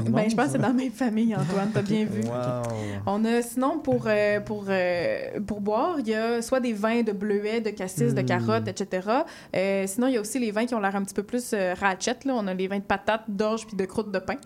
ou 0.06 0.10
Ben, 0.10 0.30
je 0.30 0.34
pense 0.36 0.46
que 0.46 0.52
c'est 0.52 0.56
ça? 0.56 0.58
dans 0.58 0.68
la 0.68 0.72
même 0.72 0.90
famille, 0.92 1.36
Antoine, 1.36 1.70
t'as 1.74 1.82
bien 1.82 2.04
vu. 2.06 2.22
On 3.06 3.24
a 3.24 3.42
sinon 3.42 3.78
pour, 3.80 4.04
euh, 4.06 4.40
pour, 4.40 4.64
euh, 4.68 5.40
pour 5.46 5.60
boire, 5.60 5.96
il 6.00 6.08
y 6.08 6.14
a 6.14 6.40
soit 6.40 6.60
des 6.60 6.72
vins 6.72 7.02
de 7.02 7.12
bleuets, 7.12 7.60
de 7.60 7.70
cassis, 7.70 8.14
de 8.14 8.22
Mm. 8.22 8.26
carottes, 8.26 8.68
etc. 8.68 9.08
Euh, 9.54 9.84
sinon, 9.86 10.06
il 10.06 10.14
y 10.14 10.16
a 10.16 10.20
aussi 10.20 10.38
les 10.38 10.50
vins 10.50 10.64
qui 10.66 10.74
ont 10.74 10.80
l'air 10.80 10.96
un 10.96 11.02
petit 11.04 11.14
peu 11.14 11.22
plus 11.22 11.50
euh, 11.52 11.74
ratchet. 11.78 12.16
Là. 12.24 12.34
On 12.36 12.46
a 12.46 12.54
les 12.54 12.68
vins 12.68 12.78
de 12.78 12.82
patates, 12.84 13.24
d'orge 13.28 13.66
puis 13.66 13.76
de 13.76 13.84
croûte 13.84 14.10
de 14.12 14.18
pain. 14.18 14.36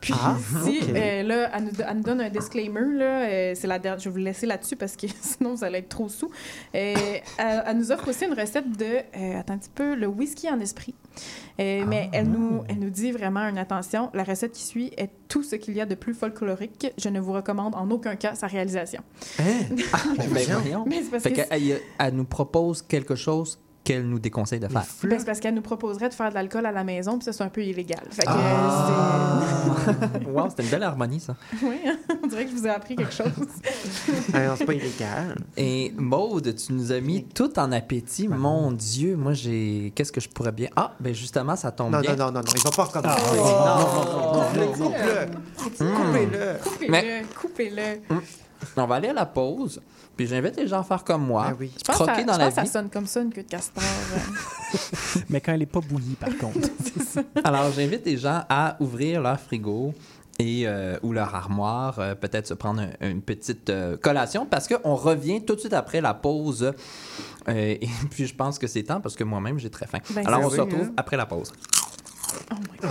Puis 0.00 0.14
Ah, 0.16 0.36
ici, 0.66 0.80
euh, 0.94 1.22
là, 1.22 1.50
elle 1.54 1.64
nous, 1.64 1.70
elle 1.86 1.96
nous 1.96 2.02
donne 2.02 2.20
un 2.22 2.30
disclaimer. 2.30 2.94
Là, 2.96 3.22
euh, 3.28 3.52
c'est 3.54 3.66
la 3.66 3.78
dernière, 3.78 3.98
je 3.98 4.08
vais 4.08 4.12
vous 4.12 4.24
laisser 4.24 4.46
là-dessus 4.46 4.76
parce 4.76 4.96
que 4.96 5.06
sinon, 5.20 5.54
vous 5.54 5.64
allez 5.64 5.78
être 5.80 5.88
trop 5.90 6.08
sous. 6.08 6.30
Euh, 6.74 6.94
elle, 7.38 7.62
elle 7.66 7.76
nous 7.76 7.92
offre 7.92 8.08
aussi 8.08 8.24
une 8.24 8.32
recette 8.32 8.70
de, 8.78 8.84
euh, 8.86 9.38
attends 9.38 9.54
un 9.54 9.58
petit 9.58 9.70
peu, 9.74 9.94
le 9.94 10.06
whisky 10.06 10.48
en 10.48 10.58
esprit. 10.60 10.94
Euh, 11.60 11.84
Mais 11.86 12.08
Ah. 12.12 12.16
elle 12.16 12.28
nous, 12.28 12.62
elle 12.68 12.78
nous 12.78 12.88
dit 12.90 13.12
vraiment 13.12 13.40
une 13.46 13.58
attention. 13.58 14.10
La 14.14 14.24
recette 14.24 14.52
qui 14.52 14.62
suit 14.62 14.92
est 14.96 15.10
tout 15.28 15.42
ce 15.42 15.56
qu'il 15.56 15.74
y 15.74 15.80
a 15.80 15.86
de 15.86 15.94
plus 15.94 16.14
folklorique. 16.14 16.92
Je 16.96 17.08
ne 17.10 17.20
vous 17.20 17.32
recommande 17.32 17.74
en 17.74 17.90
aucun 17.90 18.16
cas 18.16 18.34
sa 18.34 18.46
réalisation. 18.46 19.02
Hein? 19.38 19.44
Ben, 20.16 20.28
voyons. 20.28 20.84
Mais 20.86 21.02
c'est 21.02 21.10
parce 21.10 21.22
Fait 21.24 21.32
que 21.32 21.40
elle 21.98 22.14
nous 22.14 22.24
propose 22.24 22.80
quelque 22.82 23.14
chose 23.14 23.58
qu'elle 23.92 24.08
nous 24.08 24.18
déconseille 24.18 24.60
de 24.60 24.68
faire. 24.68 24.84
Ben, 25.04 25.18
c'est 25.18 25.24
parce 25.26 25.40
qu'elle 25.40 25.54
nous 25.54 25.62
proposerait 25.62 26.08
de 26.08 26.14
faire 26.14 26.28
de 26.30 26.34
l'alcool 26.34 26.66
à 26.66 26.72
la 26.72 26.84
maison, 26.84 27.18
puis 27.18 27.24
ça, 27.24 27.32
c'est 27.32 27.42
un 27.42 27.48
peu 27.48 27.62
illégal. 27.62 28.00
Fait 28.10 28.22
que 28.22 28.28
Ah! 28.30 29.40
wow, 30.28 30.48
c'était 30.50 30.62
une 30.64 30.68
belle 30.70 30.82
harmonie, 30.82 31.20
ça. 31.20 31.36
Oui, 31.62 31.76
on 32.22 32.26
dirait 32.26 32.44
que 32.44 32.50
je 32.50 32.56
vous 32.56 32.66
ai 32.66 32.70
appris 32.70 32.96
quelque 32.96 33.12
chose. 33.14 33.26
Ah 34.32 34.46
non, 34.46 34.54
c'est 34.56 34.64
pas 34.64 34.74
illégal. 34.74 35.36
Et 35.56 35.92
Maude, 35.96 36.54
tu 36.54 36.72
nous 36.72 36.92
as 36.92 37.00
mis 37.00 37.24
tout 37.24 37.58
en 37.58 37.72
appétit. 37.72 38.28
Mon 38.28 38.70
Dieu, 38.72 39.16
moi, 39.16 39.32
j'ai. 39.32 39.92
Qu'est-ce 39.94 40.12
que 40.12 40.20
je 40.20 40.28
pourrais 40.28 40.52
bien? 40.52 40.68
Ah, 40.76 40.92
ben 41.00 41.12
justement, 41.14 41.56
ça 41.56 41.70
tombe 41.72 41.92
Non, 41.92 42.00
bien. 42.00 42.14
non, 42.16 42.26
non, 42.26 42.32
non, 42.32 42.40
non, 42.40 42.52
ils 42.54 42.62
vont 42.62 42.70
pas 42.70 42.84
recommencer. 42.84 43.20
Oh! 43.32 43.36
non, 43.36 43.76
non, 43.76 44.54
non, 44.54 44.66
non, 44.66 44.72
coupe-le. 44.72 45.76
Coupez-le. 45.78 46.58
Coupez-le, 46.62 46.90
Mais- 46.90 47.24
coupez-le. 47.40 48.16
On 48.76 48.86
va 48.86 48.94
aller 48.96 49.08
à 49.08 49.12
la 49.12 49.26
pause. 49.26 49.80
Puis 50.20 50.26
j'invite 50.26 50.54
les 50.58 50.66
gens 50.68 50.80
à 50.80 50.82
faire 50.84 51.02
comme 51.02 51.24
moi. 51.24 51.46
Ah 51.48 51.54
oui. 51.58 51.70
Je 51.78 51.82
pense, 51.82 51.96
que 51.96 52.04
ça, 52.04 52.12
Croquer 52.12 52.26
dans 52.26 52.34
je 52.34 52.38
la 52.40 52.44
pense 52.50 52.60
vie. 52.60 52.66
ça 52.66 52.72
sonne 52.74 52.90
comme 52.90 53.06
ça, 53.06 53.22
une 53.22 53.32
queue 53.32 53.42
de 53.42 53.48
castor. 53.48 53.82
euh. 53.82 55.18
Mais 55.30 55.40
quand 55.40 55.52
elle 55.54 55.62
est 55.62 55.66
pas 55.66 55.80
bouillie, 55.80 56.14
par 56.14 56.36
contre. 56.36 56.68
Alors, 57.44 57.72
j'invite 57.72 58.04
les 58.04 58.18
gens 58.18 58.44
à 58.50 58.76
ouvrir 58.80 59.22
leur 59.22 59.40
frigo 59.40 59.94
et, 60.38 60.64
euh, 60.66 60.98
ou 61.02 61.14
leur 61.14 61.34
armoire, 61.34 61.98
euh, 62.00 62.14
peut-être 62.14 62.46
se 62.46 62.52
prendre 62.52 62.82
un- 63.00 63.08
une 63.08 63.22
petite 63.22 63.70
euh, 63.70 63.96
collation 63.96 64.44
parce 64.44 64.68
qu'on 64.68 64.94
revient 64.94 65.42
tout 65.42 65.54
de 65.54 65.60
suite 65.60 65.72
après 65.72 66.02
la 66.02 66.12
pause. 66.12 66.64
Euh, 67.48 67.54
et 67.80 67.88
puis, 68.10 68.26
je 68.26 68.34
pense 68.34 68.58
que 68.58 68.66
c'est 68.66 68.82
temps 68.82 69.00
parce 69.00 69.16
que 69.16 69.24
moi-même, 69.24 69.58
j'ai 69.58 69.70
très 69.70 69.86
faim. 69.86 70.00
Ben, 70.10 70.26
Alors, 70.26 70.42
on 70.42 70.50
se 70.50 70.60
retrouve 70.60 70.88
hein. 70.88 70.94
après 70.98 71.16
la 71.16 71.24
pause. 71.24 71.50
Oh 72.52 72.54
my 72.56 72.78
God. 72.82 72.90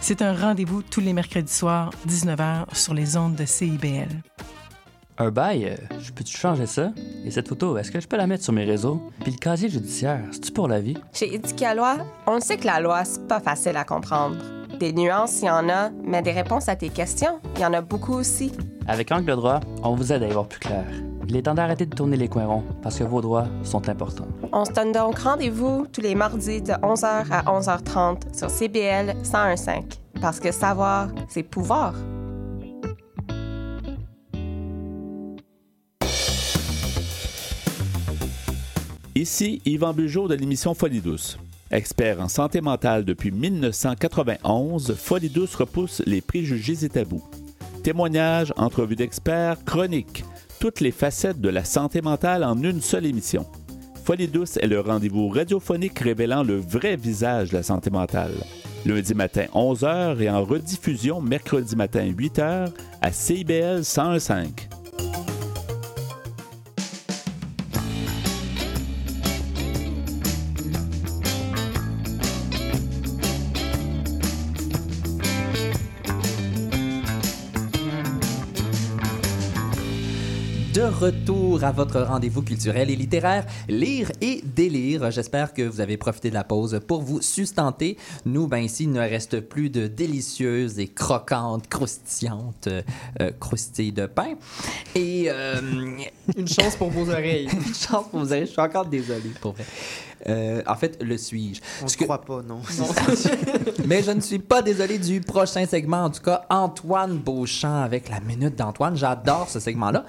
C'est 0.00 0.22
un 0.22 0.34
rendez-vous 0.34 0.82
tous 0.82 1.00
les 1.00 1.12
mercredis 1.12 1.52
soirs, 1.52 1.90
19h, 2.08 2.74
sur 2.74 2.94
les 2.94 3.16
ondes 3.16 3.34
de 3.34 3.44
CIBL. 3.44 4.08
Un 5.18 5.30
bail, 5.30 5.66
euh, 5.66 5.76
je 6.00 6.10
peux-tu 6.10 6.34
changer 6.36 6.64
ça? 6.64 6.92
Et 7.26 7.30
cette 7.30 7.48
photo, 7.48 7.76
est-ce 7.76 7.90
que 7.90 8.00
je 8.00 8.08
peux 8.08 8.16
la 8.16 8.26
mettre 8.26 8.42
sur 8.42 8.54
mes 8.54 8.64
réseaux? 8.64 9.10
Puis 9.20 9.32
le 9.32 9.36
casier 9.36 9.68
judiciaire, 9.68 10.22
c'est-tu 10.32 10.50
pour 10.52 10.66
la 10.66 10.80
vie? 10.80 10.96
Chez 11.12 11.34
Éthique 11.34 11.62
à 11.62 11.74
loi, 11.74 11.98
on 12.26 12.40
sait 12.40 12.56
que 12.56 12.64
la 12.64 12.80
loi, 12.80 13.04
c'est 13.04 13.28
pas 13.28 13.40
facile 13.40 13.76
à 13.76 13.84
comprendre. 13.84 14.36
Des 14.78 14.94
nuances, 14.94 15.42
il 15.42 15.46
y 15.46 15.50
en 15.50 15.68
a, 15.68 15.90
mais 16.02 16.22
des 16.22 16.32
réponses 16.32 16.70
à 16.70 16.76
tes 16.76 16.88
questions, 16.88 17.38
il 17.56 17.60
y 17.60 17.66
en 17.66 17.74
a 17.74 17.82
beaucoup 17.82 18.14
aussi. 18.14 18.52
Avec 18.88 19.12
Angle 19.12 19.36
droit, 19.36 19.60
on 19.82 19.94
vous 19.94 20.12
aide 20.12 20.22
à 20.22 20.28
y 20.28 20.32
voir 20.32 20.48
plus 20.48 20.60
clair. 20.60 20.86
Il 21.30 21.36
est 21.36 21.42
temps 21.42 21.54
d'arrêter 21.54 21.86
de 21.86 21.94
tourner 21.94 22.16
les 22.16 22.26
coins 22.26 22.46
ronds 22.46 22.64
parce 22.82 22.98
que 22.98 23.04
vos 23.04 23.20
droits 23.20 23.46
sont 23.62 23.88
importants. 23.88 24.26
On 24.50 24.64
se 24.64 24.72
donne 24.72 24.90
donc 24.90 25.16
rendez-vous 25.20 25.86
tous 25.86 26.00
les 26.00 26.16
mardis 26.16 26.60
de 26.60 26.72
11h 26.72 27.26
à 27.30 27.42
11h30 27.44 28.36
sur 28.36 28.50
CBL 28.50 29.14
101.5. 29.22 29.84
Parce 30.20 30.40
que 30.40 30.50
savoir, 30.50 31.06
c'est 31.28 31.44
pouvoir. 31.44 31.94
Ici 39.14 39.62
Yvan 39.64 39.94
Bugeaud 39.94 40.26
de 40.26 40.34
l'émission 40.34 40.74
Folie 40.74 41.00
douce. 41.00 41.38
Expert 41.70 42.20
en 42.20 42.26
santé 42.26 42.60
mentale 42.60 43.04
depuis 43.04 43.30
1991, 43.30 44.96
Folie 44.96 45.28
douce 45.28 45.54
repousse 45.54 46.02
les 46.06 46.22
préjugés 46.22 46.84
et 46.84 46.88
tabous. 46.88 47.22
Témoignages, 47.84 48.52
entrevues 48.56 48.96
d'experts, 48.96 49.64
chroniques, 49.64 50.24
toutes 50.60 50.80
les 50.80 50.92
facettes 50.92 51.40
de 51.40 51.48
la 51.48 51.64
santé 51.64 52.02
mentale 52.02 52.44
en 52.44 52.62
une 52.62 52.82
seule 52.82 53.06
émission. 53.06 53.46
Folie 54.04 54.28
douce 54.28 54.58
est 54.58 54.66
le 54.66 54.80
rendez-vous 54.80 55.28
radiophonique 55.28 55.98
révélant 55.98 56.42
le 56.42 56.56
vrai 56.56 56.96
visage 56.96 57.48
de 57.50 57.56
la 57.56 57.62
santé 57.62 57.88
mentale. 57.88 58.34
Lundi 58.84 59.14
matin 59.14 59.46
11h 59.54 60.20
et 60.20 60.30
en 60.30 60.44
rediffusion 60.44 61.22
mercredi 61.22 61.76
matin 61.76 62.04
8h 62.06 62.72
à 63.00 63.10
CIBL 63.10 63.80
101.5. 63.80 65.29
De 80.80 80.86
retour 80.86 81.62
à 81.62 81.72
votre 81.72 82.00
rendez-vous 82.00 82.40
culturel 82.40 82.88
et 82.88 82.96
littéraire, 82.96 83.44
lire 83.68 84.10
et 84.22 84.40
délire. 84.42 85.10
J'espère 85.10 85.52
que 85.52 85.60
vous 85.60 85.82
avez 85.82 85.98
profité 85.98 86.30
de 86.30 86.34
la 86.34 86.42
pause 86.42 86.80
pour 86.88 87.02
vous 87.02 87.20
sustenter. 87.20 87.98
Nous, 88.24 88.46
ben 88.46 88.60
ici, 88.60 88.84
il 88.84 88.92
ne 88.92 89.00
reste 89.00 89.40
plus 89.40 89.68
de 89.68 89.88
délicieuses 89.88 90.78
et 90.78 90.88
croquantes, 90.88 91.68
croustillantes 91.68 92.68
euh, 92.68 92.80
euh, 93.20 93.30
croustilles 93.38 93.92
de 93.92 94.06
pain. 94.06 94.36
Et 94.94 95.26
euh, 95.28 95.60
Une 96.34 96.48
chance 96.48 96.76
pour 96.76 96.88
vos 96.88 97.10
oreilles. 97.10 97.50
une 97.66 97.74
chance 97.74 98.06
pour 98.10 98.20
vous, 98.20 98.30
je 98.30 98.46
suis 98.46 98.60
encore 98.62 98.86
désolé 98.86 99.32
pour 99.38 99.52
vrai. 99.52 99.66
Euh, 100.28 100.62
en 100.66 100.74
fait, 100.74 101.02
le 101.02 101.16
suis-je? 101.16 101.60
On 101.82 101.86
ne 101.86 101.90
que- 101.90 102.04
croit 102.04 102.20
pas, 102.20 102.42
non. 102.42 102.60
Mais 103.86 104.02
je 104.02 104.10
ne 104.10 104.20
suis 104.20 104.38
pas 104.38 104.62
désolé 104.62 104.98
du 104.98 105.20
prochain 105.20 105.64
segment. 105.66 106.04
En 106.04 106.10
tout 106.10 106.22
cas, 106.22 106.44
Antoine 106.50 107.16
Beauchamp 107.18 107.82
avec 107.82 108.08
la 108.08 108.20
minute 108.20 108.54
d'Antoine. 108.56 108.96
J'adore 108.96 109.48
ce 109.48 109.60
segment-là. 109.60 110.04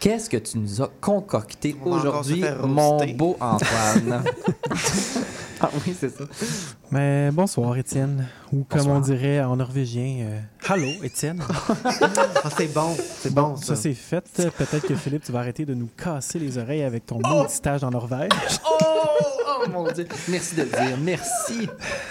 Qu'est-ce 0.00 0.28
que 0.28 0.36
tu 0.36 0.58
nous 0.58 0.82
as 0.82 0.90
concocté 1.00 1.76
aujourd'hui, 1.84 2.42
mon 2.64 3.06
beau 3.14 3.36
Antoine? 3.40 4.24
ah 5.60 5.70
oui, 5.86 5.94
c'est 5.98 6.10
ça. 6.10 6.24
Mais 6.92 7.30
bonsoir, 7.32 7.74
Étienne. 7.78 8.26
Ou 8.52 8.64
comme 8.64 8.80
Bonsoir. 8.80 8.96
on 8.98 9.00
dirait 9.00 9.40
en 9.42 9.56
norvégien, 9.56 10.26
euh, 10.26 10.40
Hallo, 10.68 10.88
Étienne. 11.02 11.42
Ah, 12.44 12.50
c'est 12.56 12.72
bon, 12.74 12.94
c'est 12.98 13.32
bon, 13.32 13.56
ça. 13.56 13.66
Ça, 13.74 13.76
c'est 13.76 13.94
fait. 13.94 14.24
Peut-être 14.58 14.86
que 14.86 14.94
Philippe, 14.96 15.22
tu 15.24 15.30
vas 15.32 15.38
arrêter 15.38 15.64
de 15.64 15.74
nous 15.74 15.88
casser 15.96 16.38
les 16.40 16.58
oreilles 16.58 16.82
avec 16.82 17.06
ton 17.06 17.20
maudit 17.24 17.52
stage 17.54 17.82
en 17.84 17.90
Norvège. 17.90 18.30
Oh, 18.68 18.76
oh 19.64 19.70
mon 19.70 19.84
Dieu. 19.92 20.06
Merci 20.28 20.56
de 20.56 20.62
le 20.62 20.68
dire. 20.68 20.98
Merci. 21.00 21.68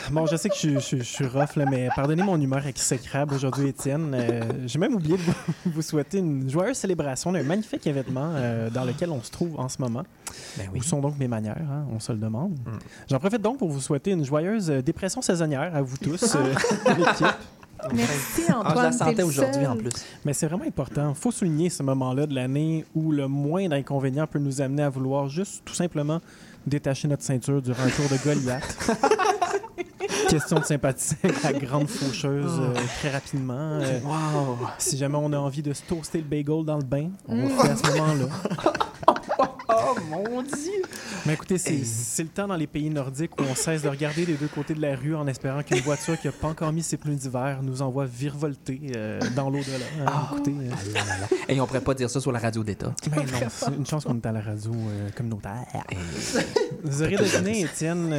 Bon, 0.10 0.26
je 0.26 0.36
sais 0.38 0.48
que 0.50 0.56
je, 0.56 0.60
suis- 0.60 0.74
je 0.76 0.80
suis- 0.80 0.98
je 1.00 1.04
suis 1.04 1.26
rough, 1.28 1.58
là, 1.58 1.66
mais 1.70 1.90
pardonnez 1.96 2.24
mon 2.24 2.40
humeur 2.40 2.66
exécrable 2.66 3.36
aujourd'hui, 3.36 3.68
Étienne. 3.68 4.14
Euh, 4.16 4.42
J'ai 4.66 4.80
même 4.80 4.96
oublié 4.96 5.18
de 5.18 5.22
vous, 5.22 5.34
vous 5.66 5.82
souhaiter 5.82 6.20
une 6.20 6.50
joyeuse 6.50 6.78
célébration 6.78 7.34
d'un 7.34 7.44
magnifique 7.44 7.86
événement 7.86 8.32
euh, 8.36 8.70
dans 8.70 8.86
lequel 8.86 9.10
on 9.12 9.22
se 9.22 9.32
trouve 9.32 9.60
en 9.60 9.68
ce 9.68 9.82
moment. 9.82 10.04
Ben 10.58 10.70
Où 10.74 10.82
sont 10.82 11.02
donc 11.02 11.20
mes 11.20 11.28
manières, 11.28 11.58
hein? 11.70 11.86
on 11.94 12.00
se 12.00 12.14
le 12.14 12.18
demande. 12.18 12.54
Mm. 12.66 12.80
J'en 13.10 13.20
profite 13.20 13.42
donc 13.42 13.58
pour 13.58 13.70
vous 13.70 13.82
souhaiter 13.82 14.12
une 14.12 14.24
joyeuse 14.24 14.71
dépression 14.80 15.22
saisonnière 15.22 15.76
à 15.76 15.82
vous 15.82 15.98
tous, 15.98 16.36
euh, 16.36 16.54
l'équipe. 16.98 17.26
Merci, 17.94 18.44
Ah, 18.48 18.60
Antoine. 18.60 18.76
je 18.78 18.82
la 18.84 18.92
sentais 18.92 19.24
aujourd'hui 19.24 19.66
en 19.66 19.76
plus. 19.76 19.90
Mais 20.24 20.34
c'est 20.34 20.46
vraiment 20.46 20.66
important. 20.66 21.10
Il 21.10 21.16
faut 21.20 21.32
souligner 21.32 21.70
ce 21.72 21.82
moment-là 21.82 22.28
de 22.28 22.36
l'année 22.36 22.86
où 22.94 23.12
le 23.12 23.28
moindre 23.28 23.76
inconvénient 23.76 24.28
peut 24.28 24.38
nous 24.38 24.62
amener 24.62 24.84
à 24.84 24.90
vouloir 24.90 25.28
juste 25.30 25.64
tout 25.66 25.74
simplement 25.74 26.22
détacher 26.68 27.08
notre 27.08 27.24
ceinture 27.24 27.60
durant 27.60 27.82
un 27.84 27.90
tour 27.90 28.06
de 28.08 28.24
Goliath. 28.24 28.78
Question 30.30 30.60
de 30.60 30.64
sympathiser 30.66 31.18
avec 31.24 31.44
la 31.44 31.54
grande 31.54 31.88
faucheuse 31.90 32.60
euh, 32.62 32.74
très 33.00 33.10
rapidement. 33.10 33.80
Euh, 33.82 34.00
Si 34.78 34.96
jamais 34.98 35.18
on 35.20 35.34
a 35.34 35.38
envie 35.38 35.62
de 35.64 35.74
se 35.74 35.82
toaster 35.84 36.20
le 36.20 36.24
bagel 36.26 36.64
dans 36.64 36.78
le 36.78 36.84
bain, 36.84 37.10
on 37.28 37.36
le 37.36 37.48
fait 37.50 37.70
à 37.70 37.76
ce 37.76 37.88
moment-là. 37.98 38.26
Oh 39.70 39.96
mon 40.10 40.42
Dieu. 40.42 40.82
Mais 41.26 41.34
écoutez, 41.34 41.58
c'est 41.58 42.24
le 42.24 42.30
temps 42.30 42.48
dans 42.48 42.56
les 42.56 42.68
pays 42.68 42.90
nordiques 42.90 43.40
où 43.40 43.44
on 43.50 43.56
cesse 43.56 43.84
de 43.84 43.90
regarder 43.90 44.26
des 44.26 44.34
deux 44.34 44.48
côtés 44.48 44.74
de 44.74 44.82
la 44.82 44.96
rue 44.96 45.16
en 45.16 45.28
espérant 45.28 45.62
qu'une 45.64 45.80
voiture 45.80 46.20
qui 46.20 46.28
n'a 46.28 46.34
pas 46.34 46.48
encore 46.48 46.74
mis 46.74 46.82
ses 46.82 46.98
pneus 46.98 47.16
d'hiver 47.16 47.60
nous 47.62 47.82
envoie 47.82 48.06
virevolter 48.06 48.82
euh, 48.96 49.20
dans 49.36 49.50
l'au-delà. 49.50 49.86
Hein, 50.08 50.28
écoutez, 50.32 50.52
euh, 50.52 51.36
Et 51.48 51.62
on 51.62 51.68
pourrait 51.68 51.82
pas 51.82 51.94
dire 51.94 52.10
ça 52.10 52.20
sur 52.20 52.32
la 52.32 52.40
radio 52.40 52.64
d'État. 52.64 52.94
ben 53.10 53.18
non, 53.18 53.48
c'est 53.50 53.76
une 53.76 53.86
chance 53.86 54.04
qu'on 54.04 54.16
est 54.16 54.26
à 54.26 54.32
la 54.32 54.42
radio 54.42 54.72
euh, 54.74 55.10
communautaire. 55.16 55.66
Vous 56.84 57.02
aurez 57.04 57.16
deviné, 57.16 57.62
Étienne, 57.62 58.10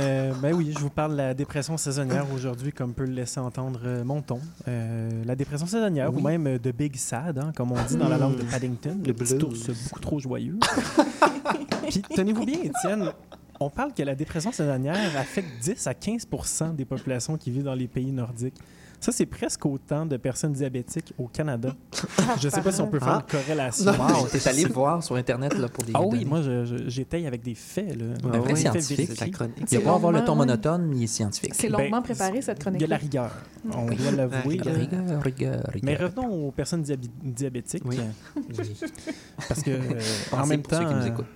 ben 0.40 0.54
oui, 0.54 0.72
je 0.72 0.78
vous 0.78 0.90
parle 0.90 1.12
de 1.12 1.16
la 1.16 1.35
dépression 1.35 1.76
saisonnière 1.76 2.26
aujourd'hui, 2.35 2.72
comme 2.72 2.94
peut 2.94 3.04
le 3.04 3.14
laisser 3.14 3.40
entendre 3.40 4.02
mon 4.04 4.22
ton. 4.22 4.40
La 4.66 5.35
dépression 5.35 5.66
saisonnière, 5.66 6.14
ou 6.14 6.20
même 6.20 6.58
de 6.58 6.70
Big 6.70 6.96
Sad, 6.96 7.38
hein, 7.38 7.52
comme 7.56 7.72
on 7.72 7.82
dit 7.82 7.96
dans 7.96 8.08
la 8.08 8.18
langue 8.18 8.37
de 8.37 8.44
Paddington, 8.44 8.98
le 9.04 9.12
petit 9.12 9.35
blues. 9.35 9.68
ours 9.68 9.70
beaucoup 9.85 10.00
trop 10.00 10.18
joyeux. 10.18 10.58
Puis, 11.88 12.03
tenez-vous 12.03 12.44
bien, 12.44 12.59
Étienne, 12.62 13.12
on 13.61 13.70
parle 13.70 13.92
que 13.92 14.03
la 14.03 14.14
dépression 14.14 14.53
saisonnière 14.53 15.16
affecte 15.16 15.48
10 15.62 15.87
à 15.87 15.92
15% 15.92 16.75
des 16.75 16.85
populations 16.85 17.37
qui 17.37 17.51
vivent 17.51 17.64
dans 17.64 17.75
les 17.75 17.88
pays 17.88 18.12
nordiques. 18.12 18.57
Ça, 19.02 19.10
c'est 19.10 19.26
presque 19.26 19.66
autant 19.66 20.06
de 20.06 20.16
personnes 20.16 20.52
diabétiques 20.52 21.12
au 21.18 21.26
Canada. 21.26 21.74
Je 22.40 22.46
ne 22.46 22.52
sais 22.52 22.60
pas 22.60 22.70
si 22.70 22.80
on 22.80 22.86
peut 22.86 23.00
faire 23.00 23.08
Ah. 23.20 23.24
une 23.26 23.38
corrélation. 23.40 23.90
Wow, 23.90 24.28
t'es 24.30 24.48
allé 24.48 24.64
voir 24.66 25.02
sur 25.02 25.16
Internet 25.16 25.58
là, 25.58 25.66
pour 25.68 25.82
des 25.82 25.90
Ah 25.92 26.02
oui, 26.02 26.10
données. 26.20 26.24
moi, 26.24 26.40
j'étaye 26.86 27.26
avec 27.26 27.42
des 27.42 27.56
faits. 27.56 27.96
Là. 27.98 28.04
Un 28.24 28.30
Des 28.30 28.38
vrai 28.38 28.54
scientifique, 28.54 29.18
la 29.20 29.28
chronique. 29.28 29.56
Il 29.60 29.68
C'est 29.68 29.78
va 29.78 29.90
pas 29.90 29.94
avoir 29.96 30.12
le 30.12 30.24
ton 30.24 30.36
monotone, 30.36 30.92
il 30.94 31.02
est 31.02 31.06
scientifique. 31.08 31.52
C'est 31.52 31.68
Ben, 31.68 31.78
longuement 31.80 32.00
préparé, 32.02 32.40
cette 32.42 32.58
Il 32.58 32.60
chronique 32.60 32.80
y 32.80 32.84
a 32.84 32.86
de 32.86 32.90
la 32.92 32.96
rigueur. 32.96 33.30
On 33.72 33.86
doit 33.86 34.10
l'avouer. 34.16 34.56
La 34.58 34.72
là. 34.72 34.78
Rigueur, 34.78 35.22
rigueur, 35.22 35.70
Mais 35.82 35.94
rigueur. 35.96 36.10
revenons 36.14 36.46
aux 36.46 36.52
personnes 36.52 36.82
diabétiques. 36.82 37.82
Oui. 37.84 37.98
Parce 39.48 39.62
que, 39.62 39.70
euh, 39.70 40.00
en 40.32 40.46
même 40.46 40.62
pour 40.62 40.78
ceux 40.78 40.84
temps, 40.84 40.88
qui 40.88 40.94
nous 40.94 41.02
euh, 41.02 41.06
écoutent. 41.08 41.26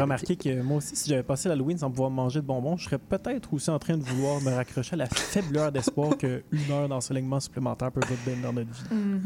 Remarquez 0.00 0.36
que 0.36 0.62
moi 0.62 0.78
aussi, 0.78 0.96
si 0.96 1.08
j'avais 1.08 1.22
passé 1.22 1.48
l'Halloween 1.48 1.78
sans 1.78 1.90
pouvoir 1.90 2.10
manger 2.10 2.40
de 2.40 2.46
bonbons, 2.46 2.76
je 2.76 2.84
serais 2.84 2.98
peut-être 2.98 3.52
aussi 3.54 3.70
en 3.70 3.78
train 3.78 3.96
de 3.96 4.02
vouloir 4.02 4.40
me 4.40 4.50
raccrocher 4.50 4.94
à 4.94 4.96
la 4.96 5.06
faible 5.06 5.56
heure 5.56 5.72
d'espoir 5.72 6.16
qu'une 6.18 6.42
heure 6.70 6.88
d'ensoleillement 6.88 7.40
supplémentaire 7.40 7.90
peut 7.92 8.00
vous 8.06 8.16
donner 8.30 8.42
dans 8.42 8.52
notre 8.52 8.70
vie. 8.70 8.94
Mhm. 8.94 9.22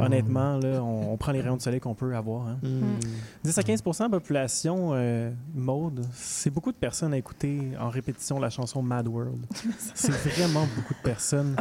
Honnêtement, 0.00 0.58
là, 0.58 0.82
on, 0.82 1.12
on 1.12 1.16
prend 1.16 1.32
les 1.32 1.40
rayons 1.40 1.56
de 1.56 1.62
soleil 1.62 1.80
qu'on 1.80 1.94
peut 1.94 2.14
avoir. 2.14 2.48
hein. 2.48 2.58
Hmm. 2.62 2.98
10 3.44 3.58
à 3.58 3.62
15 3.62 3.82
de 3.82 4.02
la 4.02 4.08
population 4.08 4.90
euh, 4.94 5.30
mode, 5.54 6.04
c'est 6.14 6.50
beaucoup 6.50 6.72
de 6.72 6.76
personnes 6.76 7.12
à 7.14 7.18
écouter 7.18 7.72
en 7.80 7.88
répétition 7.88 8.38
la 8.38 8.50
chanson 8.50 8.82
Mad 8.82 9.08
World. 9.08 9.46
C'est 9.94 10.12
vraiment 10.12 10.66
beaucoup 10.76 10.94
de 10.94 11.02
personnes 11.02 11.56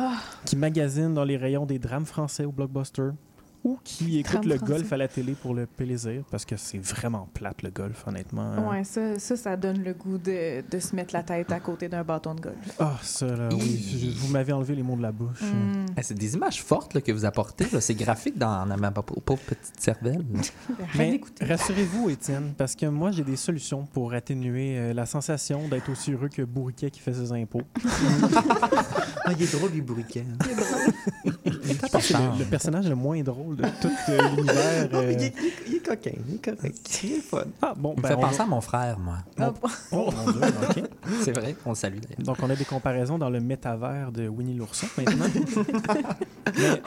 qui 0.45 0.55
magasinent 0.55 1.13
dans 1.13 1.23
les 1.23 1.37
rayons 1.37 1.65
des 1.65 1.79
drames 1.79 2.05
français 2.05 2.45
au 2.45 2.51
Blockbuster 2.51 3.09
ou 3.65 3.77
qui 3.83 4.19
écoutent 4.19 4.31
30, 4.35 4.45
le 4.45 4.55
35. 4.57 4.67
golf 4.77 4.93
à 4.93 4.97
la 4.97 5.07
télé 5.09 5.33
pour 5.33 5.53
le 5.53 5.65
plaisir, 5.65 6.23
parce 6.31 6.45
que 6.45 6.55
c'est 6.55 6.77
vraiment 6.77 7.27
plate 7.33 7.63
le 7.63 7.71
golf, 7.71 8.05
honnêtement. 8.07 8.43
hein. 8.43 8.69
Ouais, 8.69 8.83
ça, 8.85 9.19
ça, 9.19 9.35
ça 9.35 9.57
donne 9.57 9.83
le 9.83 9.93
goût 9.93 10.17
de, 10.17 10.63
de 10.69 10.79
se 10.79 10.95
mettre 10.95 11.13
la 11.13 11.23
tête 11.23 11.51
à 11.51 11.59
côté 11.59 11.89
d'un 11.89 12.03
bâton 12.03 12.35
de 12.35 12.41
golf. 12.41 12.55
Ah, 12.79 12.97
ça, 13.01 13.25
là, 13.25 13.49
oui. 13.51 13.83
je- 13.99 14.19
vous 14.19 14.27
m'avez 14.31 14.53
enlevé 14.53 14.75
les 14.75 14.83
mots 14.83 14.95
de 14.95 15.01
la 15.01 15.11
bouche. 15.11 15.41
Mm. 15.41 15.85
Ah, 15.97 16.03
C'est 16.03 16.13
des 16.13 16.35
images 16.35 16.61
fortes 16.63 16.93
là, 16.93 17.01
que 17.01 17.11
vous 17.11 17.25
apportez. 17.25 17.65
là. 17.73 17.81
C'est 17.81 17.95
graphique 17.95 18.37
dans 18.37 18.65
ma 18.77 18.91
pauvre 18.91 19.41
petite 19.41 19.73
cervelle. 19.79 20.23
Mais 20.95 21.19
rassurez-vous, 21.41 22.11
Étienne, 22.11 22.53
parce 22.57 22.75
que 22.75 22.85
moi, 22.85 23.09
j'ai 23.11 23.23
des 23.23 23.35
solutions 23.35 23.85
pour 23.85 24.13
atténuer 24.13 24.77
euh, 24.77 24.93
la 24.93 25.07
sensation 25.07 25.67
d'être 25.67 25.89
aussi 25.91 26.11
heureux 26.13 26.29
que 26.29 26.43
Bourriquet 26.43 26.91
qui 26.91 26.99
fait 26.99 27.13
ses 27.13 27.31
impôts. 27.31 27.63
Ah, 29.27 29.31
il 29.35 29.41
est 29.41 29.51
drôle, 29.55 29.71
lui, 29.71 29.81
Bourriquet. 29.81 30.23
hein. 30.29 30.37
Je 30.45 30.53
pense 31.31 31.43
que 31.43 31.44
c'est 32.01 32.13
le, 32.13 32.39
le 32.39 32.45
personnage 32.45 32.87
le 32.87 32.95
moins 32.95 33.21
drôle 33.21 33.55
de 33.57 33.63
tout 33.81 33.89
euh, 34.09 34.17
l'univers. 34.35 34.55
Ah, 34.57 34.87
mais 34.91 34.97
euh. 34.97 35.11
il, 35.13 35.23
est, 35.23 35.33
il 35.39 35.45
est- 35.47 35.53
il 35.67 35.75
est 35.75 35.85
coquin, 35.85 36.11
il 36.29 36.35
est 36.35 36.43
correct. 36.55 36.99
Il 37.03 37.11
est 37.13 37.19
fun. 37.21 37.43
Ah, 37.61 37.73
bon, 37.75 37.93
Il 37.93 37.97
me 37.97 38.01
ben, 38.03 38.09
fait 38.09 38.15
on 38.15 38.21
penser 38.21 38.41
à 38.41 38.45
mon 38.45 38.61
frère, 38.61 38.99
moi. 38.99 39.17
Ah, 39.39 39.51
bon? 39.51 39.69
Oh, 39.91 40.09
mon 40.25 40.31
Dieu, 40.31 40.41
OK. 40.69 40.83
C'est 41.21 41.31
vrai, 41.37 41.55
on 41.65 41.69
le 41.69 41.75
salue 41.75 41.99
d'ailleurs. 41.99 42.19
Donc, 42.25 42.37
on 42.41 42.49
a 42.49 42.55
des 42.55 42.65
comparaisons 42.65 43.17
dans 43.17 43.29
le 43.29 43.39
métavers 43.39 44.11
de 44.11 44.27
Winnie 44.27 44.55
l'ourson 44.55 44.87
maintenant. 44.97 45.25
Mais, 46.57 46.81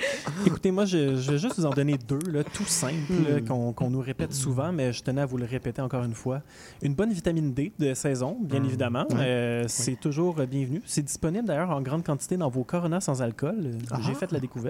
écoutez, 0.47 0.71
moi, 0.71 0.85
je, 0.85 1.17
je 1.17 1.33
vais 1.33 1.39
juste 1.39 1.59
vous 1.59 1.67
en 1.67 1.71
donner 1.71 1.99
deux, 1.99 2.19
là, 2.31 2.43
tout 2.45 2.65
simples, 2.67 3.13
là, 3.29 3.41
qu'on 3.75 3.91
nous 3.91 4.01
répète 4.01 4.33
souvent, 4.33 4.73
mais 4.73 4.93
je 4.93 5.03
tenais 5.03 5.21
à 5.23 5.27
vous 5.27 5.37
le 5.37 5.45
répéter 5.45 5.83
encore 5.83 6.05
une 6.05 6.15
fois. 6.15 6.43
Une 6.83 6.95
bonne 6.95 7.13
vitamine 7.13 7.53
D 7.53 7.73
de 7.79 7.95
saison, 7.95 8.37
bien 8.41 8.63
évidemment. 8.63 9.05
Euh, 9.15 9.65
c'est 9.69 9.99
toujours 9.99 10.35
bienvenu. 10.47 10.83
C'est 10.87 11.03
disponible 11.03 11.47
d'ailleurs 11.47 11.71
en 11.71 11.81
grande 11.83 12.05
quantité 12.05 12.37
dans 12.37 12.49
vos 12.49 12.65
Corona 12.65 13.01
sans 13.01 13.21
alcool. 13.23 13.57
Euh, 13.93 13.97
J'ai 14.07 14.15
fait 14.15 14.31
la 14.33 14.41
découverte. 14.41 14.68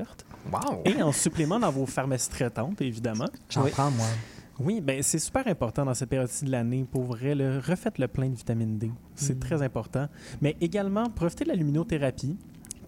Wow! 0.53 0.82
Et 0.84 1.03
en 1.03 1.12
supplément 1.12 1.59
dans 1.59 1.70
vos 1.70 1.86
pharmacies 1.86 2.30
traitantes, 2.30 2.80
évidemment. 2.80 3.26
J'en 3.51 3.64
Oui. 3.64 3.70
prends, 3.70 3.90
moi. 3.90 4.07
Oui, 4.61 4.80
ben 4.80 5.01
c'est 5.05 5.20
super 5.20 5.46
important 5.46 5.84
dans 5.84 5.94
cette 5.94 6.09
période-ci 6.09 6.44
de 6.44 6.51
l'année. 6.51 6.84
Pour 6.90 7.05
vrai, 7.05 7.34
là, 7.36 7.61
refaites 7.61 7.99
le 7.99 8.09
plein 8.09 8.28
de 8.28 8.34
vitamine 8.34 8.76
D. 8.76 8.90
C'est 9.14 9.36
Mm. 9.36 9.40
très 9.40 9.62
important. 9.62 10.09
Mais 10.42 10.57
également, 10.61 11.05
profitez 11.11 11.44
de 11.44 11.51
la 11.51 11.55
luminothérapie. 11.55 12.36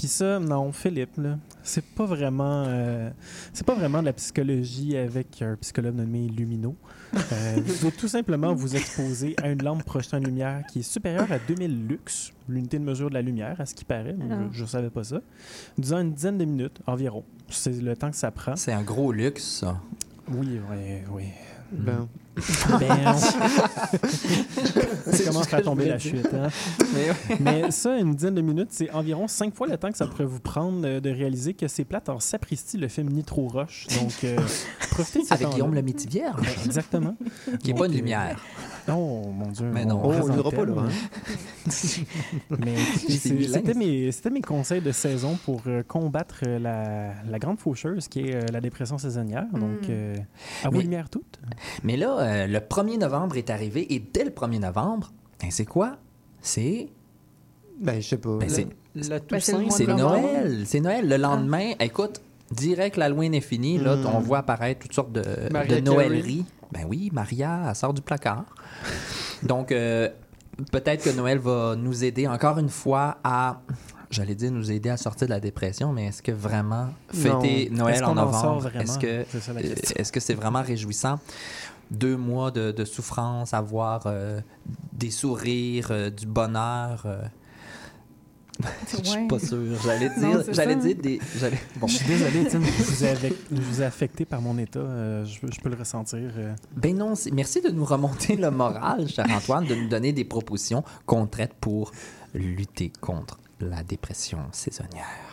Puis 0.01 0.09
ça, 0.09 0.40
non, 0.40 0.72
Philippe, 0.72 1.18
là, 1.18 1.38
c'est 1.62 1.84
pas 1.84 2.07
vraiment, 2.07 2.64
euh, 2.66 3.11
c'est 3.53 3.66
pas 3.66 3.74
vraiment 3.74 4.01
de 4.01 4.07
la 4.07 4.14
psychologie 4.14 4.96
avec 4.96 5.42
un 5.42 5.57
psychologue 5.57 5.94
nommé 5.94 6.26
Lumino. 6.26 6.74
Euh, 7.14 7.57
vous 7.62 7.74
pouvez 7.74 7.92
tout 7.92 8.09
simplement 8.09 8.55
vous 8.55 8.76
exposer 8.76 9.36
à 9.42 9.51
une 9.51 9.62
lampe 9.62 9.84
projetant 9.84 10.16
une 10.16 10.24
lumière 10.24 10.64
qui 10.72 10.78
est 10.78 10.90
supérieure 10.90 11.30
à 11.30 11.38
2000 11.38 11.86
lux, 11.86 12.32
l'unité 12.48 12.78
de 12.78 12.84
mesure 12.84 13.11
de 13.11 13.14
la 13.14 13.20
lumière, 13.20 13.61
à 13.61 13.66
ce 13.66 13.74
qui 13.74 13.84
paraît. 13.84 14.16
mais. 14.18 14.24
Je, 14.53 14.61
je 14.61 14.64
savais 14.64 14.88
pas 14.88 15.05
ça. 15.05 15.20
Durant 15.76 16.01
une 16.01 16.14
dizaine 16.14 16.38
de 16.38 16.46
minutes 16.46 16.80
environ. 16.86 17.22
C'est 17.51 17.82
le 17.82 17.94
temps 17.94 18.11
que 18.11 18.16
ça 18.16 18.30
prend. 18.30 18.57
C'est 18.57 18.72
un 18.72 18.82
gros 18.82 19.12
luxe, 19.12 19.44
ça. 19.44 19.82
Oui, 20.28 20.61
oui, 20.70 21.03
oui. 21.11 21.24
Ben, 21.72 22.09
Ben, 22.37 23.16
ça 23.16 23.39
commence 25.26 25.53
à 25.53 25.61
tomber 25.62 25.87
la 25.87 25.99
chute. 25.99 26.28
Hein? 26.33 26.49
Mais 26.95 27.09
Mais 27.41 27.70
ça, 27.70 27.99
une 27.99 28.14
dizaine 28.14 28.35
de 28.35 28.41
minutes, 28.41 28.70
c'est 28.70 28.91
environ 28.93 29.28
cinq 29.28 29.55
fois 29.55 29.66
le 29.66 29.76
temps 29.76 29.91
que 29.91 29.97
ça 29.97 30.07
pourrait 30.07 30.24
vous 30.24 30.41
prendre 30.41 30.87
euh, 30.87 31.01
de 31.01 31.11
réaliser 31.11 31.55
que 31.55 31.68
c'est 31.68 31.85
plate 31.85 32.09
en 32.09 32.20
sapristi, 32.20 32.78
le 32.78 32.89
film 32.89 33.11
Nitro 33.11 33.49
Rush. 33.49 33.87
Donc, 34.01 34.24
euh, 34.24 34.37
profitez 34.91 35.22
de 35.22 35.33
Avec. 35.33 35.49
Guillaume 35.51 35.74
le 35.74 35.83
Ben, 35.83 36.37
exactement. 36.64 37.16
qui 37.62 37.72
n'est 37.72 37.78
pas 37.78 37.87
une 37.87 37.95
lumière. 37.95 38.41
Oh, 38.93 39.30
mon 39.32 39.47
Dieu. 39.49 39.70
Mais 39.72 39.84
on- 39.84 39.88
non. 39.88 40.01
on 40.05 40.38
oh, 40.45 40.51
pas, 40.51 40.64
là. 40.64 40.72
hein. 40.78 40.88
Mais 42.64 42.76
c'était 44.12 44.30
mes, 44.30 44.41
conseils 44.41 44.80
de 44.80 44.93
saison 44.93 45.36
pour 45.45 45.62
euh, 45.66 45.82
combattre 45.82 46.41
euh, 46.47 46.59
la, 46.59 47.12
la 47.30 47.38
grande 47.38 47.59
faucheuse 47.59 48.09
qui 48.09 48.20
est 48.20 48.34
euh, 48.34 48.41
la 48.53 48.61
dépression 48.61 48.99
saisonnière. 48.99 49.47
Donc, 49.53 49.82
Mm. 49.82 49.91
euh, 49.91 50.16
à 50.64 50.68
vos 50.70 50.76
Mais- 50.78 50.82
lumières 50.82 51.09
toutes. 51.11 51.38
Mais 51.84 51.97
là, 51.97 52.18
euh, 52.18 52.47
le 52.47 52.59
1er 52.59 52.99
novembre 52.99 53.36
est 53.36 53.51
arrivé 53.51 53.93
et 53.95 53.99
dès 54.01 54.24
le 54.24 54.30
1er 54.30 54.59
novembre, 54.61 55.12
ben, 55.41 55.51
c'est 55.51 55.64
quoi? 55.66 55.97
C'est 56.41 56.88
ben, 57.80 58.01
je 58.01 58.09
sais 58.09 58.18
pas. 58.18 58.36
ben, 58.38 58.49
c'est- 58.49 58.66
Ben. 58.95 59.97
Noël. 59.97 60.62
C'est 60.66 60.80
Noël. 60.80 61.09
Le 61.09 61.16
lendemain, 61.16 61.70
écoute, 61.78 62.20
direct 62.51 62.97
l'Halloween 62.97 63.32
est 63.34 63.41
fini, 63.41 63.78
là, 63.78 63.97
Mm. 63.97 64.07
on 64.14 64.18
voit 64.20 64.38
apparaître 64.38 64.80
toutes 64.80 64.93
sortes 64.95 65.12
de, 65.12 65.22
de 65.22 65.80
Noëleries. 65.80 66.45
Ben 66.72 66.84
oui, 66.88 67.10
Maria, 67.12 67.66
elle 67.68 67.74
sort 67.74 67.94
du 67.94 68.00
placard. 68.02 68.44
Donc, 69.42 69.72
euh, 69.72 70.08
peut-être 70.70 71.04
que 71.04 71.10
Noël 71.10 71.38
va 71.38 71.74
nous 71.76 72.04
aider 72.04 72.26
encore 72.28 72.58
une 72.58 72.68
fois 72.68 73.18
à... 73.24 73.60
J'allais 74.10 74.34
dire 74.34 74.50
nous 74.50 74.72
aider 74.72 74.90
à 74.90 74.96
sortir 74.96 75.28
de 75.28 75.32
la 75.32 75.38
dépression, 75.38 75.92
mais 75.92 76.06
est-ce 76.06 76.20
que 76.20 76.32
vraiment 76.32 76.88
fêter 77.12 77.70
Noël 77.70 78.04
en 78.04 78.14
novembre, 78.14 78.74
est-ce 78.74 78.98
que 78.98 79.24
C'est 79.28 79.40
ça 79.40 79.52
la 79.52 79.62
question. 79.62 79.94
Est-ce 79.96 80.10
que 80.10 80.18
c'est 80.18 80.34
vraiment 80.34 80.62
réjouissant? 80.62 81.20
Deux 81.92 82.16
mois 82.16 82.50
de, 82.50 82.72
de 82.72 82.84
souffrance, 82.84 83.54
avoir 83.54 84.02
euh, 84.06 84.40
des 84.92 85.10
sourires, 85.10 85.88
euh, 85.92 86.10
du 86.10 86.26
bonheur. 86.26 87.06
Je 88.90 89.08
suis 89.08 89.26
pas 89.26 89.38
sûr. 89.38 89.58
J'allais 89.84 90.11
dire, 90.18 90.42
j'allais 90.52 90.76
dire 90.76 90.96
des. 90.96 91.20
Bon. 91.76 91.86
Je 91.86 91.94
suis 91.96 92.06
désolé, 92.06 92.40
Étienne, 92.42 92.62
je 92.64 92.82
vous 92.82 93.04
ai, 93.04 93.08
avec- 93.08 93.34
je 93.52 93.61
vous 93.61 93.82
ai 93.82 93.84
affecté 93.84 94.24
par 94.24 94.40
mon 94.40 94.56
état. 94.58 94.78
euh, 94.80 95.24
je, 95.24 95.38
je 95.52 95.61
peux 95.61 95.68
le 95.68 95.76
ressentir. 95.76 96.18
euh. 96.36 96.54
Ben 96.76 96.96
non, 96.96 97.14
c'est- 97.14 97.30
merci 97.30 97.61
de 97.61 97.70
nous 97.70 97.84
remonter 97.84 98.36
le 98.36 98.50
moral, 98.50 99.08
cher 99.08 99.26
Antoine, 99.30 99.66
de 99.66 99.74
nous 99.74 99.88
donner 99.88 100.12
des 100.12 100.24
propositions 100.24 100.82
concrètes 101.06 101.54
pour 101.61 101.92
lutter 102.34 102.92
contre 103.00 103.38
la 103.61 103.82
dépression 103.82 104.38
saisonnière. 104.52 105.30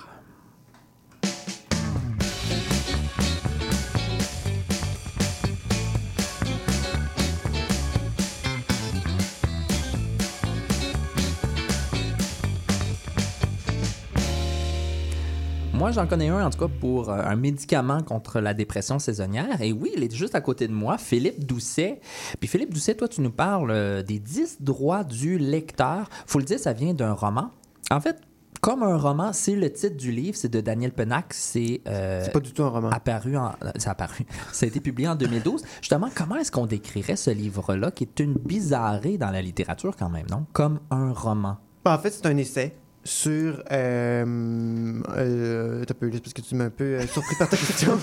Moi, 15.78 15.91
j'en 15.91 16.07
connais 16.07 16.30
un, 16.30 16.43
en 16.43 16.49
tout 16.49 16.57
cas, 16.57 16.73
pour 16.80 17.11
euh, 17.11 17.21
un 17.23 17.36
médicament 17.36 18.01
contre 18.01 18.39
la 18.39 18.55
dépression 18.55 18.97
saisonnière. 18.97 19.61
Et 19.61 19.71
oui, 19.71 19.91
il 19.95 20.03
est 20.03 20.11
juste 20.11 20.34
à 20.34 20.41
côté 20.41 20.67
de 20.67 20.73
moi, 20.73 20.97
Philippe 20.97 21.45
Doucet. 21.45 22.01
Puis 22.39 22.49
Philippe 22.49 22.73
Doucet, 22.73 22.95
toi, 22.95 23.07
tu 23.07 23.21
nous 23.21 23.30
parles 23.30 23.69
euh, 23.69 24.01
des 24.01 24.17
10 24.17 24.57
droits 24.61 25.03
du 25.03 25.38
lecteur. 25.38 26.09
Faut 26.25 26.39
le 26.39 26.45
dire, 26.45 26.57
ça 26.57 26.73
vient 26.73 26.95
d'un 26.95 27.13
roman. 27.13 27.51
En 27.91 28.01
fait, 28.01 28.19
comme 28.59 28.82
un 28.82 28.97
roman, 28.97 29.34
c'est 29.34 29.55
le 29.55 29.71
titre 29.71 29.97
du 29.97 30.11
livre, 30.11 30.36
c'est 30.36 30.51
de 30.51 30.61
Daniel 30.61 30.93
Pennac. 30.93 31.32
C'est 31.36 31.82
euh, 31.88 32.23
C'est 32.25 32.34
pas 32.34 32.39
du 32.39 32.53
tout 32.53 32.63
un 32.63 32.69
roman. 32.69 32.89
apparu 32.89 33.38
en... 33.38 33.51
C'est 33.75 33.89
apparu. 33.89 34.25
Ça 34.53 34.65
a 34.65 34.69
été 34.69 34.80
publié 34.80 35.07
en 35.07 35.15
2012. 35.15 35.61
Justement, 35.82 36.09
comment 36.15 36.38
est-ce 36.38 36.51
qu'on 36.51 36.65
décrirait 36.65 37.17
ce 37.17 37.30
livre-là, 37.30 37.91
qui 37.91 38.05
est 38.05 38.19
une 38.19 38.34
bizarrerie 38.34 39.19
dans 39.19 39.30
la 39.30 39.43
littérature 39.43 39.95
quand 39.95 40.09
même, 40.09 40.25
non? 40.32 40.47
Comme 40.53 40.80
un 40.89 41.13
roman. 41.13 41.57
Ben, 41.86 41.93
en 41.93 41.99
fait, 41.99 42.09
c'est 42.09 42.25
un 42.25 42.36
essai 42.38 42.75
sur. 43.08 43.64
Euh, 43.72 45.01
euh, 45.18 45.84
t'as 45.86 45.93
peu, 45.93 46.10
parce 46.10 46.34
que 46.34 46.41
tu 46.41 46.55
m'as 46.55 46.66
un 46.66 46.70
peu 46.70 46.84
euh, 46.84 47.08
surpris 47.08 47.36
par 47.39 47.49
ta 47.49 47.58
question. 47.58 47.93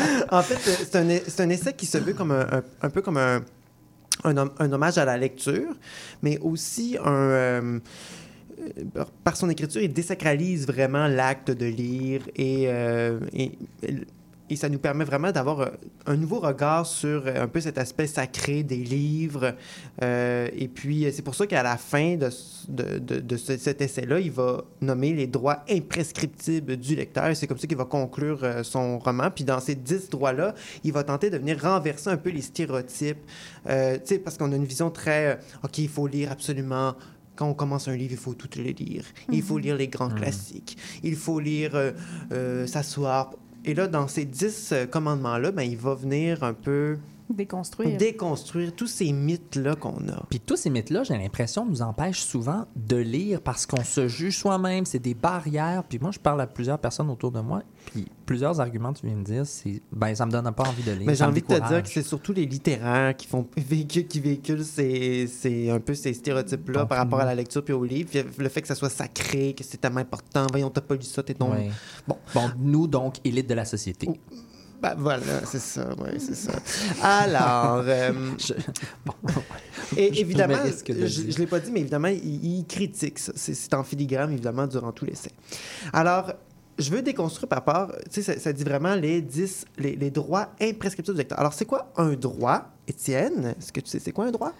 En 0.30 0.42
fait, 0.42 0.70
euh, 0.70 1.18
c'est 1.28 1.40
un, 1.40 1.48
essai 1.50 1.72
qui 1.72 1.86
se 1.86 1.98
veut 1.98 2.12
comme 2.14 2.32
un, 2.32 2.46
un- 2.50 2.62
un 2.82 2.90
peu 2.90 3.00
comme 3.02 3.16
un, 3.16 3.42
un, 4.24 4.36
hom- 4.36 4.52
un 4.58 4.72
hommage 4.72 4.98
à 4.98 5.04
la 5.04 5.16
lecture, 5.16 5.72
mais 6.22 6.38
aussi 6.40 6.96
un. 7.02 7.10
euh, 7.12 7.78
par 9.24 9.36
son 9.36 9.50
écriture, 9.50 9.82
il 9.82 9.92
désacralise 9.92 10.66
vraiment 10.66 11.06
l'acte 11.08 11.50
de 11.50 11.66
lire 11.66 12.22
et, 12.36 12.64
euh, 12.68 13.18
et, 13.32 13.52
et 14.54 14.56
ça 14.56 14.68
nous 14.68 14.78
permet 14.78 15.04
vraiment 15.04 15.30
d'avoir 15.30 15.60
euh, 15.60 15.68
un 16.06 16.16
nouveau 16.16 16.40
regard 16.40 16.86
sur 16.86 17.24
euh, 17.26 17.42
un 17.42 17.48
peu 17.48 17.60
cet 17.60 17.78
aspect 17.78 18.06
sacré 18.06 18.62
des 18.62 18.76
livres. 18.78 19.54
Euh, 20.02 20.48
et 20.56 20.68
puis, 20.68 21.06
c'est 21.12 21.22
pour 21.22 21.34
ça 21.34 21.46
qu'à 21.46 21.62
la 21.62 21.76
fin 21.76 22.16
de, 22.16 22.30
de, 22.68 22.98
de- 22.98 23.20
de 23.20 23.36
ce- 23.36 23.56
cet 23.58 23.80
essai-là, 23.82 24.18
il 24.20 24.30
va 24.30 24.64
nommer 24.80 25.12
les 25.12 25.26
droits 25.26 25.64
imprescriptibles 25.70 26.76
du 26.76 26.94
lecteur. 26.96 27.34
C'est 27.36 27.46
comme 27.46 27.58
ça 27.58 27.66
qu'il 27.66 27.76
va 27.76 27.84
conclure 27.84 28.40
son 28.62 28.98
roman. 28.98 29.30
Puis 29.34 29.44
dans 29.44 29.60
ces 29.60 29.74
dix 29.74 30.08
droits-là, 30.10 30.54
il 30.82 30.92
va 30.92 31.04
tenter 31.04 31.30
de 31.30 31.38
venir 31.38 31.60
renverser 31.60 32.10
un 32.10 32.16
peu 32.16 32.30
les 32.30 32.42
stéréotypes. 32.42 33.18
Euh, 33.68 33.94
tu 33.96 34.00
sais, 34.14 34.18
parce 34.18 34.36
qu'on 34.38 34.52
a 34.52 34.56
une 34.56 34.64
vision 34.64 34.90
très... 34.90 35.38
OK, 35.62 35.78
il 35.78 35.88
faut 35.88 36.06
lire 36.06 36.32
absolument... 36.32 36.94
Quand 37.36 37.48
on 37.48 37.54
commence 37.54 37.88
un 37.88 37.96
livre, 37.96 38.12
il 38.12 38.16
faut 38.18 38.34
tout 38.34 38.48
le 38.56 38.62
lire. 38.62 39.04
Il 39.28 39.42
faut 39.42 39.58
lire 39.58 39.74
les 39.74 39.88
grands 39.88 40.08
classiques. 40.08 40.76
Il 41.02 41.16
faut 41.16 41.40
lire 41.40 41.72
euh, 41.74 41.90
euh, 42.30 42.64
s'asseoir. 42.68 43.32
Et 43.66 43.72
là, 43.72 43.86
dans 43.86 44.08
ces 44.08 44.26
dix 44.26 44.72
euh, 44.72 44.86
commandements-là, 44.86 45.50
ben, 45.50 45.62
il 45.62 45.78
va 45.78 45.94
venir 45.94 46.42
un 46.42 46.52
peu 46.52 46.98
Déconstruire. 47.34 47.96
déconstruire 47.96 48.74
tous 48.74 48.86
ces 48.86 49.12
mythes-là 49.12 49.76
qu'on 49.76 50.08
a. 50.08 50.22
Puis 50.28 50.40
tous 50.40 50.56
ces 50.56 50.70
mythes-là, 50.70 51.04
j'ai 51.04 51.16
l'impression, 51.16 51.64
nous 51.64 51.82
empêchent 51.82 52.22
souvent 52.22 52.66
de 52.76 52.96
lire 52.96 53.40
parce 53.40 53.66
qu'on 53.66 53.82
se 53.82 54.08
juge 54.08 54.36
soi-même, 54.38 54.84
c'est 54.84 54.98
des 54.98 55.14
barrières. 55.14 55.84
Puis 55.88 55.98
moi, 55.98 56.10
je 56.10 56.18
parle 56.18 56.40
à 56.40 56.46
plusieurs 56.46 56.78
personnes 56.78 57.08
autour 57.10 57.32
de 57.32 57.40
moi, 57.40 57.62
puis 57.86 58.06
plusieurs 58.26 58.60
arguments 58.60 58.92
tu 58.92 59.06
viens 59.06 59.16
de 59.16 59.22
dire, 59.24 59.46
c'est 59.46 59.80
ben 59.92 60.14
ça 60.14 60.26
me 60.26 60.30
donne 60.32 60.50
pas 60.52 60.64
envie 60.68 60.82
de 60.82 60.92
lire. 60.92 61.06
Mais 61.06 61.14
j'ai 61.14 61.24
me 61.24 61.30
envie 61.30 61.40
de 61.42 61.46
te 61.46 61.68
dire 61.68 61.82
que 61.82 61.88
c'est 61.88 62.02
surtout 62.02 62.32
les 62.32 62.46
littéraires 62.46 63.16
qui 63.16 63.26
font 63.26 63.46
véhiculent, 63.56 64.06
qui 64.06 64.20
véhiculent 64.20 64.64
ces, 64.64 65.26
ces- 65.26 65.70
un 65.70 65.80
peu 65.80 65.94
ces 65.94 66.12
stéréotypes-là 66.14 66.86
par 66.86 66.98
rapport 66.98 67.20
à 67.20 67.24
la 67.24 67.34
lecture 67.34 67.64
puis 67.64 67.72
au 67.74 67.84
livre. 67.84 68.10
Puis 68.10 68.22
le 68.38 68.48
fait 68.48 68.60
que 68.62 68.68
ça 68.68 68.74
soit 68.74 68.90
sacré, 68.90 69.54
que 69.54 69.64
c'est 69.64 69.78
tellement 69.78 70.00
important. 70.00 70.46
Voyons, 70.50 70.70
t'as 70.70 70.80
pas 70.82 70.94
lu 70.94 71.02
ça, 71.02 71.22
t'es 71.22 71.34
tombé. 71.34 71.56
Ouais. 71.56 71.70
Bon. 72.06 72.16
Bon, 72.34 72.50
nous, 72.58 72.86
donc, 72.86 73.16
élite 73.24 73.48
de 73.48 73.54
la 73.54 73.64
société. 73.64 74.08
Oh. 74.10 74.16
Ben 74.82 74.94
voilà, 74.98 75.44
c'est 75.46 75.60
ça, 75.60 75.88
oui, 75.98 76.18
c'est 76.18 76.34
ça. 76.34 76.52
Alors, 77.02 77.82
euh, 77.86 78.12
et 79.96 80.12
je 80.12 80.20
évidemment, 80.20 80.56
me 80.58 80.62
risque 80.62 80.92
de 80.92 81.06
je 81.06 81.22
ne 81.22 81.32
l'ai 81.36 81.46
pas 81.46 81.60
dit, 81.60 81.70
mais 81.70 81.80
évidemment, 81.80 82.08
il, 82.08 82.44
il 82.58 82.66
critique 82.66 83.18
ça. 83.18 83.32
C'est 83.34 83.54
c'est 83.54 83.72
en 83.74 83.82
filigrane, 83.82 84.30
évidemment, 84.32 84.66
durant 84.66 84.92
tout 84.92 85.04
l'essai. 85.04 85.30
Alors, 85.92 86.32
je 86.78 86.90
veux 86.90 87.02
déconstruire 87.02 87.48
par 87.48 87.64
rapport, 87.64 87.96
tu 88.12 88.22
sais, 88.22 88.34
ça, 88.34 88.38
ça 88.40 88.52
dit 88.52 88.64
vraiment 88.64 88.94
les 88.94 89.22
10, 89.22 89.64
les, 89.78 89.96
les 89.96 90.10
droits 90.10 90.50
imprescriptibles 90.60 91.14
du 91.16 91.20
lecteur. 91.20 91.38
Alors, 91.38 91.52
c'est 91.52 91.64
quoi 91.66 91.92
un 91.96 92.12
droit, 92.14 92.70
Étienne? 92.86 93.54
Est-ce 93.58 93.72
que 93.72 93.80
tu 93.80 93.88
sais 93.88 94.00
c'est 94.00 94.12
quoi 94.12 94.26
un 94.26 94.30
droit? 94.32 94.52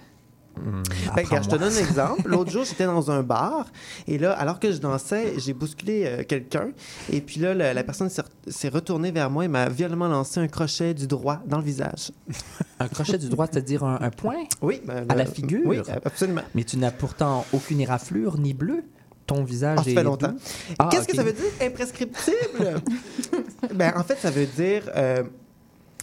Ben, 1.17 1.25
je 1.43 1.49
te 1.49 1.57
donne 1.57 1.73
un 1.73 1.77
exemple. 1.79 2.23
L'autre 2.29 2.51
jour, 2.51 2.65
j'étais 2.69 2.87
dans 2.87 3.11
un 3.11 3.23
bar 3.23 3.67
et 4.07 4.19
là, 4.19 4.33
alors 4.33 4.61
que 4.61 4.71
je 4.73 4.79
dansais, 4.79 5.35
j'ai 5.39 5.53
bousculé 5.53 6.05
euh, 6.07 6.23
quelqu'un 6.25 6.69
et 7.13 7.21
puis 7.21 7.41
là, 7.41 7.55
la, 7.55 7.75
la 7.75 7.83
personne 7.85 8.09
s'est 8.09 8.23
re- 8.23 8.51
s'est 8.51 8.69
retournée 8.69 9.11
vers 9.11 9.31
moi 9.31 9.45
et 9.45 9.49
m'a 9.49 9.69
violemment 9.69 10.09
lancé 10.09 10.41
un 10.41 10.49
crochet 10.49 10.95
du 10.95 11.07
droit 11.07 11.41
dans 11.47 11.59
le 11.59 11.65
visage. 11.65 12.13
Un 12.81 12.89
crochet 12.89 13.19
du 13.19 13.29
droit, 13.29 13.47
c'est-à-dire 13.51 13.85
un, 13.85 13.99
un 14.01 14.11
point? 14.11 14.45
Oui. 14.61 14.81
ben, 14.85 15.07
À 15.09 15.15
la 15.15 15.27
figure? 15.27 15.63
Oui, 15.65 15.79
absolument. 16.05 16.43
Mais 16.57 16.65
tu 16.65 16.77
n'as 16.77 16.91
pourtant 16.91 17.47
aucune 17.53 17.81
éraflure 17.81 18.37
ni 18.37 18.53
bleu? 18.53 18.83
Ton 19.27 19.45
visage 19.45 19.79
Ah, 19.81 19.85
ça 19.85 19.91
fait 19.91 20.03
longtemps. 20.03 20.35
Ah, 20.79 20.89
Qu'est-ce 20.91 21.07
que 21.07 21.15
ça 21.17 21.23
veut 21.23 21.33
dire, 21.33 21.45
imprescriptible? 21.63 22.83
ben, 23.75 23.93
en 23.97 24.03
fait, 24.03 24.17
ça 24.19 24.31
veut 24.31 24.45
dire 24.47 24.83
euh, 24.97 25.23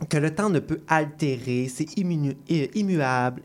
que 0.09 0.17
le 0.17 0.33
temps 0.33 0.49
ne 0.49 0.59
peut 0.59 0.79
altérer, 0.87 1.69
c'est 1.71 1.85
euh, 1.99 2.65
immuable, 2.73 3.41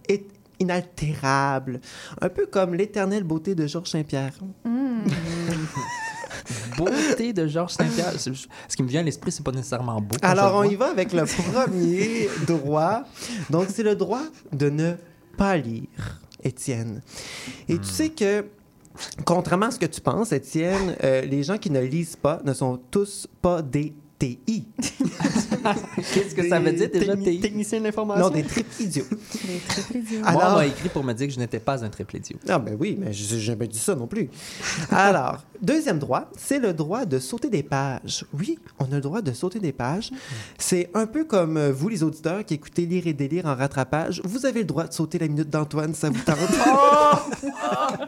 inaltérable, 0.59 1.81
un 2.21 2.29
peu 2.29 2.47
comme 2.47 2.75
l'éternelle 2.75 3.25
beauté 3.25 3.55
de 3.55 3.67
Georges 3.67 3.91
Saint-Pierre. 3.91 4.33
Beauté 6.77 7.33
de 7.33 7.47
Georges 7.47 7.73
Saint-Pierre. 7.73 8.13
Ce 8.19 8.77
qui 8.77 8.83
me 8.83 8.89
vient 8.89 9.01
à 9.01 9.05
l'esprit, 9.05 9.33
c'est 9.33 9.43
pas 9.43 9.53
nécessairement 9.53 10.01
beau. 10.01 10.17
Alors, 10.23 10.57
on 10.57 10.65
y 10.65 10.75
va 10.75 10.91
avec 10.91 11.13
le 11.13 11.25
premier 11.25 12.29
droit. 12.47 13.05
Donc, 13.51 13.67
c'est 13.73 13.83
le 13.83 13.97
droit 13.97 14.23
de 14.53 14.71
ne 14.71 14.95
pas 15.37 15.57
lire, 15.57 16.21
Étienne. 16.43 17.03
Et 17.69 17.79
tu 17.79 17.89
sais 17.89 18.11
que, 18.11 18.47
contrairement 19.25 19.67
à 19.67 19.71
ce 19.71 19.79
que 19.79 19.87
tu 19.87 20.01
penses, 20.01 20.33
Étienne, 20.33 20.97
euh, 21.03 21.23
les 21.23 21.43
gens 21.43 21.59
qui 21.59 21.71
ne 21.71 21.81
lisent 21.81 22.17
pas 22.17 22.41
ne 22.45 22.53
sont 22.53 22.81
tous 22.91 23.27
pas 23.43 23.63
des 23.63 23.95
TI. 24.19 24.69
Qu'est-ce 26.15 26.35
que 26.35 26.49
ça 26.49 26.59
veut 26.61 26.73
dire 26.73 26.91
déjà, 26.93 27.17
TI? 27.17 27.41
Technicien 27.41 27.79
de 27.81 27.85
l'information. 27.85 28.25
Non, 28.25 28.31
des 28.31 28.43
tripes 28.43 28.67
idiots. 28.81 29.05
Les 29.49 29.59
triple 29.69 29.97
idiots. 29.99 30.21
Moi, 30.21 30.31
on 30.35 30.39
Alors- 30.39 30.57
m'a 30.59 30.67
écrit 30.67 30.89
pour 30.89 31.05
me 31.05 31.13
dire 31.13 31.27
que 31.27 31.33
je 31.33 31.39
n'étais 31.39 31.61
pas 31.61 31.85
un 31.85 31.89
triple 31.89 32.17
idiot. 32.17 32.39
Ah 32.49 32.59
ben 32.59 32.77
oui, 32.79 32.97
mais 32.99 33.13
je 33.13 33.35
n'ai 33.35 33.41
jamais 33.41 33.67
dit 33.69 33.79
ça 33.79 33.95
non 33.95 34.07
plus. 34.07 34.29
Alors, 34.91 35.45
deuxième 35.61 35.99
droit, 35.99 36.31
c'est 36.37 36.59
le 36.59 36.73
droit 36.73 37.05
de 37.05 37.19
sauter 37.19 37.49
des 37.51 37.63
pages. 37.63 38.25
Oui, 38.33 38.59
on 38.79 38.85
a 38.87 38.97
le 38.97 39.01
droit 39.01 39.23
de 39.23 39.33
sauter 39.33 39.59
des 39.61 39.73
pages. 39.73 40.11
C'est 40.59 40.91
un 40.95 41.07
peu 41.07 41.25
comme 41.25 41.57
euh, 41.57 41.73
vous, 41.73 41.89
les 41.89 42.03
auditeurs, 42.03 42.45
qui 42.45 42.55
écoutez 42.55 42.87
Lire 42.87 43.07
et 43.07 43.13
délire 43.15 43.47
en 43.47 43.55
rattrapage. 43.55 44.21
Vous 44.25 44.47
avez 44.47 44.61
le 44.61 44.67
droit 44.67 44.87
de 44.87 44.93
sauter 44.93 45.19
la 45.19 45.29
minute 45.29 45.51
d'Antoine, 45.51 45.95
ça 45.95 46.09
vous 46.11 46.21
tente. 46.23 46.37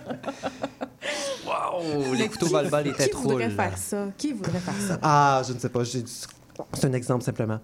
Wow! 1.46 2.14
Les 2.14 2.28
couteaux 2.28 2.46
qui- 2.46 2.52
volleyball 2.52 2.86
étaient 2.88 3.04
Qui 3.04 3.10
trop. 3.10 3.22
voudrait 3.22 3.50
faire 3.50 3.78
ça? 3.78 4.06
Qui 4.16 4.32
voudrait 4.32 4.58
faire 4.58 4.74
ça? 4.86 4.98
Ah, 5.02 5.42
je 5.46 5.52
ne 5.54 5.58
sais 5.58 5.68
pas, 5.68 5.84
j'ai- 5.84 6.04
c'est 6.74 6.86
un 6.86 6.92
exemple 6.92 7.24
simplement. 7.24 7.60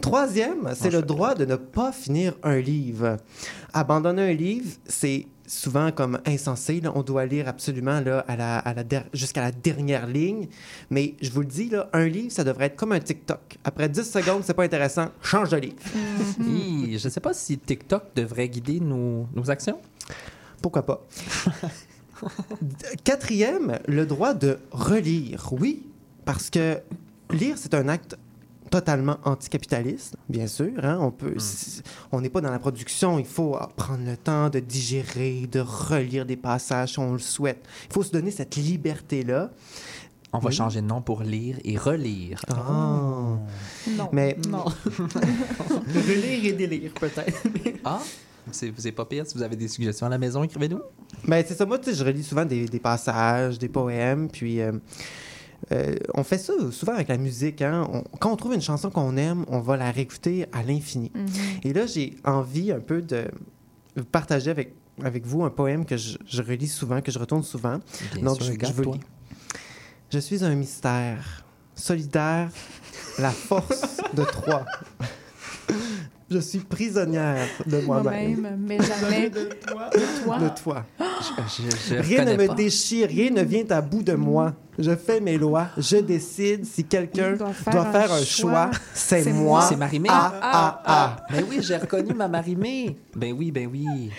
Troisième, 0.00 0.72
c'est 0.74 0.90
le 0.90 1.02
droit 1.02 1.34
de 1.34 1.44
ne 1.44 1.56
pas 1.56 1.92
finir 1.92 2.34
un 2.42 2.58
livre. 2.58 3.16
Abandonner 3.72 4.30
un 4.30 4.34
livre, 4.34 4.70
c'est 4.86 5.26
souvent 5.46 5.92
comme 5.92 6.18
insensé. 6.26 6.80
là. 6.80 6.90
On 6.94 7.02
doit 7.02 7.26
lire 7.26 7.48
absolument 7.48 8.00
là, 8.00 8.24
à 8.28 8.36
la, 8.36 8.58
à 8.58 8.72
la 8.74 8.82
der- 8.84 9.04
jusqu'à 9.12 9.42
la 9.42 9.50
dernière 9.52 10.06
ligne. 10.06 10.48
Mais 10.90 11.14
je 11.20 11.30
vous 11.30 11.40
le 11.40 11.46
dis, 11.46 11.68
là, 11.68 11.88
un 11.92 12.06
livre, 12.06 12.32
ça 12.32 12.44
devrait 12.44 12.66
être 12.66 12.76
comme 12.76 12.92
un 12.92 13.00
TikTok. 13.00 13.58
Après 13.62 13.88
10 13.88 14.02
secondes, 14.10 14.42
c'est 14.44 14.54
pas 14.54 14.64
intéressant, 14.64 15.08
change 15.22 15.50
de 15.50 15.58
livre. 15.58 15.76
Hi, 16.40 16.98
je 16.98 17.04
ne 17.06 17.10
sais 17.10 17.20
pas 17.20 17.34
si 17.34 17.58
TikTok 17.58 18.04
devrait 18.16 18.48
guider 18.48 18.80
nos, 18.80 19.26
nos 19.34 19.50
actions. 19.50 19.78
Pourquoi 20.62 20.86
pas? 20.86 21.04
Quatrième, 23.04 23.78
le 23.86 24.06
droit 24.06 24.34
de 24.34 24.58
relire. 24.70 25.48
Oui, 25.52 25.86
parce 26.24 26.48
que 26.48 26.78
lire, 27.30 27.56
c'est 27.58 27.74
un 27.74 27.88
acte 27.88 28.16
totalement 28.70 29.18
anticapitaliste, 29.24 30.16
bien 30.28 30.46
sûr. 30.46 30.72
hein. 30.82 30.98
On 31.00 31.10
peut, 31.10 31.34
si- 31.38 31.82
on 32.12 32.20
n'est 32.20 32.28
pas 32.30 32.40
dans 32.40 32.50
la 32.50 32.58
production. 32.58 33.18
Il 33.18 33.24
faut 33.26 33.56
ah, 33.58 33.68
prendre 33.76 34.04
le 34.04 34.16
temps 34.16 34.48
de 34.50 34.58
digérer, 34.60 35.46
de 35.50 35.60
relire 35.60 36.26
des 36.26 36.36
passages 36.36 36.92
si 36.92 36.98
on 36.98 37.12
le 37.12 37.18
souhaite. 37.18 37.64
Il 37.88 37.92
faut 37.94 38.02
se 38.02 38.10
donner 38.12 38.30
cette 38.30 38.56
liberté-là. 38.56 39.50
On 40.32 40.38
va 40.38 40.48
Oui. 40.48 40.54
changer 40.54 40.80
de 40.80 40.86
nom 40.86 41.00
pour 41.00 41.22
lire 41.22 41.56
et 41.64 41.78
relire. 41.78 42.40
Ah. 42.48 42.54
Non. 43.96 44.08
Mais- 44.12 44.36
Non. 44.48 44.64
Relire 45.94 46.44
et 46.46 46.52
délire, 46.52 46.92
peut-être. 46.94 47.42
Ah, 47.84 48.00
c'est 48.50 48.72
c'est 48.76 48.92
pas 48.92 49.04
pire. 49.04 49.24
Si 49.26 49.34
vous 49.36 49.42
avez 49.42 49.56
des 49.56 49.68
suggestions 49.68 50.06
à 50.06 50.10
la 50.10 50.18
maison, 50.18 50.42
écrivez-nous. 50.42 50.80
Mais 51.26 51.44
c'est 51.46 51.54
ça, 51.54 51.64
moi, 51.64 51.78
je 51.86 52.02
relis 52.04 52.24
souvent 52.24 52.44
des, 52.44 52.66
des 52.66 52.80
passages, 52.80 53.58
des 53.58 53.68
poèmes, 53.68 54.28
puis 54.28 54.60
euh, 54.60 54.72
euh, 55.72 55.94
on 56.14 56.22
fait 56.24 56.38
ça 56.38 56.52
souvent 56.70 56.92
avec 56.94 57.08
la 57.08 57.16
musique. 57.16 57.62
Hein? 57.62 57.88
On- 57.92 58.02
quand 58.18 58.32
on 58.32 58.36
trouve 58.36 58.54
une 58.54 58.60
chanson 58.62 58.90
qu'on 58.90 59.16
aime, 59.16 59.44
on 59.48 59.60
va 59.60 59.76
la 59.76 59.90
réécouter 59.90 60.46
à 60.52 60.62
l'infini. 60.62 61.10
Mhm. 61.14 61.26
Et 61.62 61.72
là, 61.72 61.86
j'ai 61.86 62.16
envie 62.24 62.70
un 62.72 62.80
peu 62.80 63.00
de 63.02 63.24
partager 64.12 64.50
avec, 64.50 64.74
avec 65.02 65.24
vous 65.26 65.44
un 65.44 65.50
poème 65.50 65.84
que 65.86 65.96
je, 65.96 66.18
je 66.26 66.42
relis 66.42 66.68
souvent, 66.68 67.00
que 67.00 67.10
je 67.12 67.18
retourne 67.18 67.42
souvent. 67.42 67.78
Bien 68.14 68.24
Donc, 68.24 68.42
sûr, 68.42 68.52
je, 68.60 68.66
je 68.66 68.72
vous 68.72 68.92
lis. 68.94 69.00
Je 70.12 70.18
suis 70.18 70.44
un 70.44 70.54
mystère, 70.54 71.44
solidaire, 71.74 72.50
la 73.18 73.30
force 73.30 73.96
de 74.14 74.22
trois. 74.24 74.64
Je 76.34 76.40
suis 76.40 76.58
prisonnière 76.58 77.46
de 77.64 77.80
moi-même. 77.82 78.40
Moi-même, 78.40 78.60
mais 78.66 78.78
jamais 78.82 79.30
de 79.30 79.44
toi? 79.64 79.88
De 79.94 80.24
toi. 80.24 80.38
De 80.40 80.48
toi. 80.48 80.84
Je, 80.98 81.94
je 81.94 82.00
Rien 82.00 82.24
ne 82.24 82.34
me 82.36 82.48
pas. 82.48 82.54
déchire, 82.54 83.06
rien 83.08 83.30
ne 83.30 83.42
vient 83.42 83.64
à 83.70 83.80
bout 83.80 84.02
de 84.02 84.14
moi. 84.14 84.52
Je 84.76 84.96
fais 84.96 85.20
mes 85.20 85.38
lois, 85.38 85.68
je 85.78 85.98
décide 85.98 86.66
si 86.66 86.82
quelqu'un 86.82 87.36
Doit 87.36 87.52
faire 87.52 87.72
doit 87.72 87.86
un 87.86 87.92
faire 87.92 88.12
un 88.12 88.24
choix. 88.24 88.50
choix. 88.50 88.70
C'est 88.94 89.32
moi. 89.32 89.62
C'est 89.68 89.76
Marimé. 89.76 90.08
Ah, 90.10 90.32
ah, 90.42 90.82
ah. 90.84 91.16
Ben 91.30 91.44
oui, 91.48 91.58
j'ai 91.60 91.76
reconnu 91.76 92.14
ma 92.14 92.26
Marimé. 92.26 92.96
Ben 93.14 93.32
oui, 93.32 93.52
ben 93.52 93.68
oui. 93.70 94.10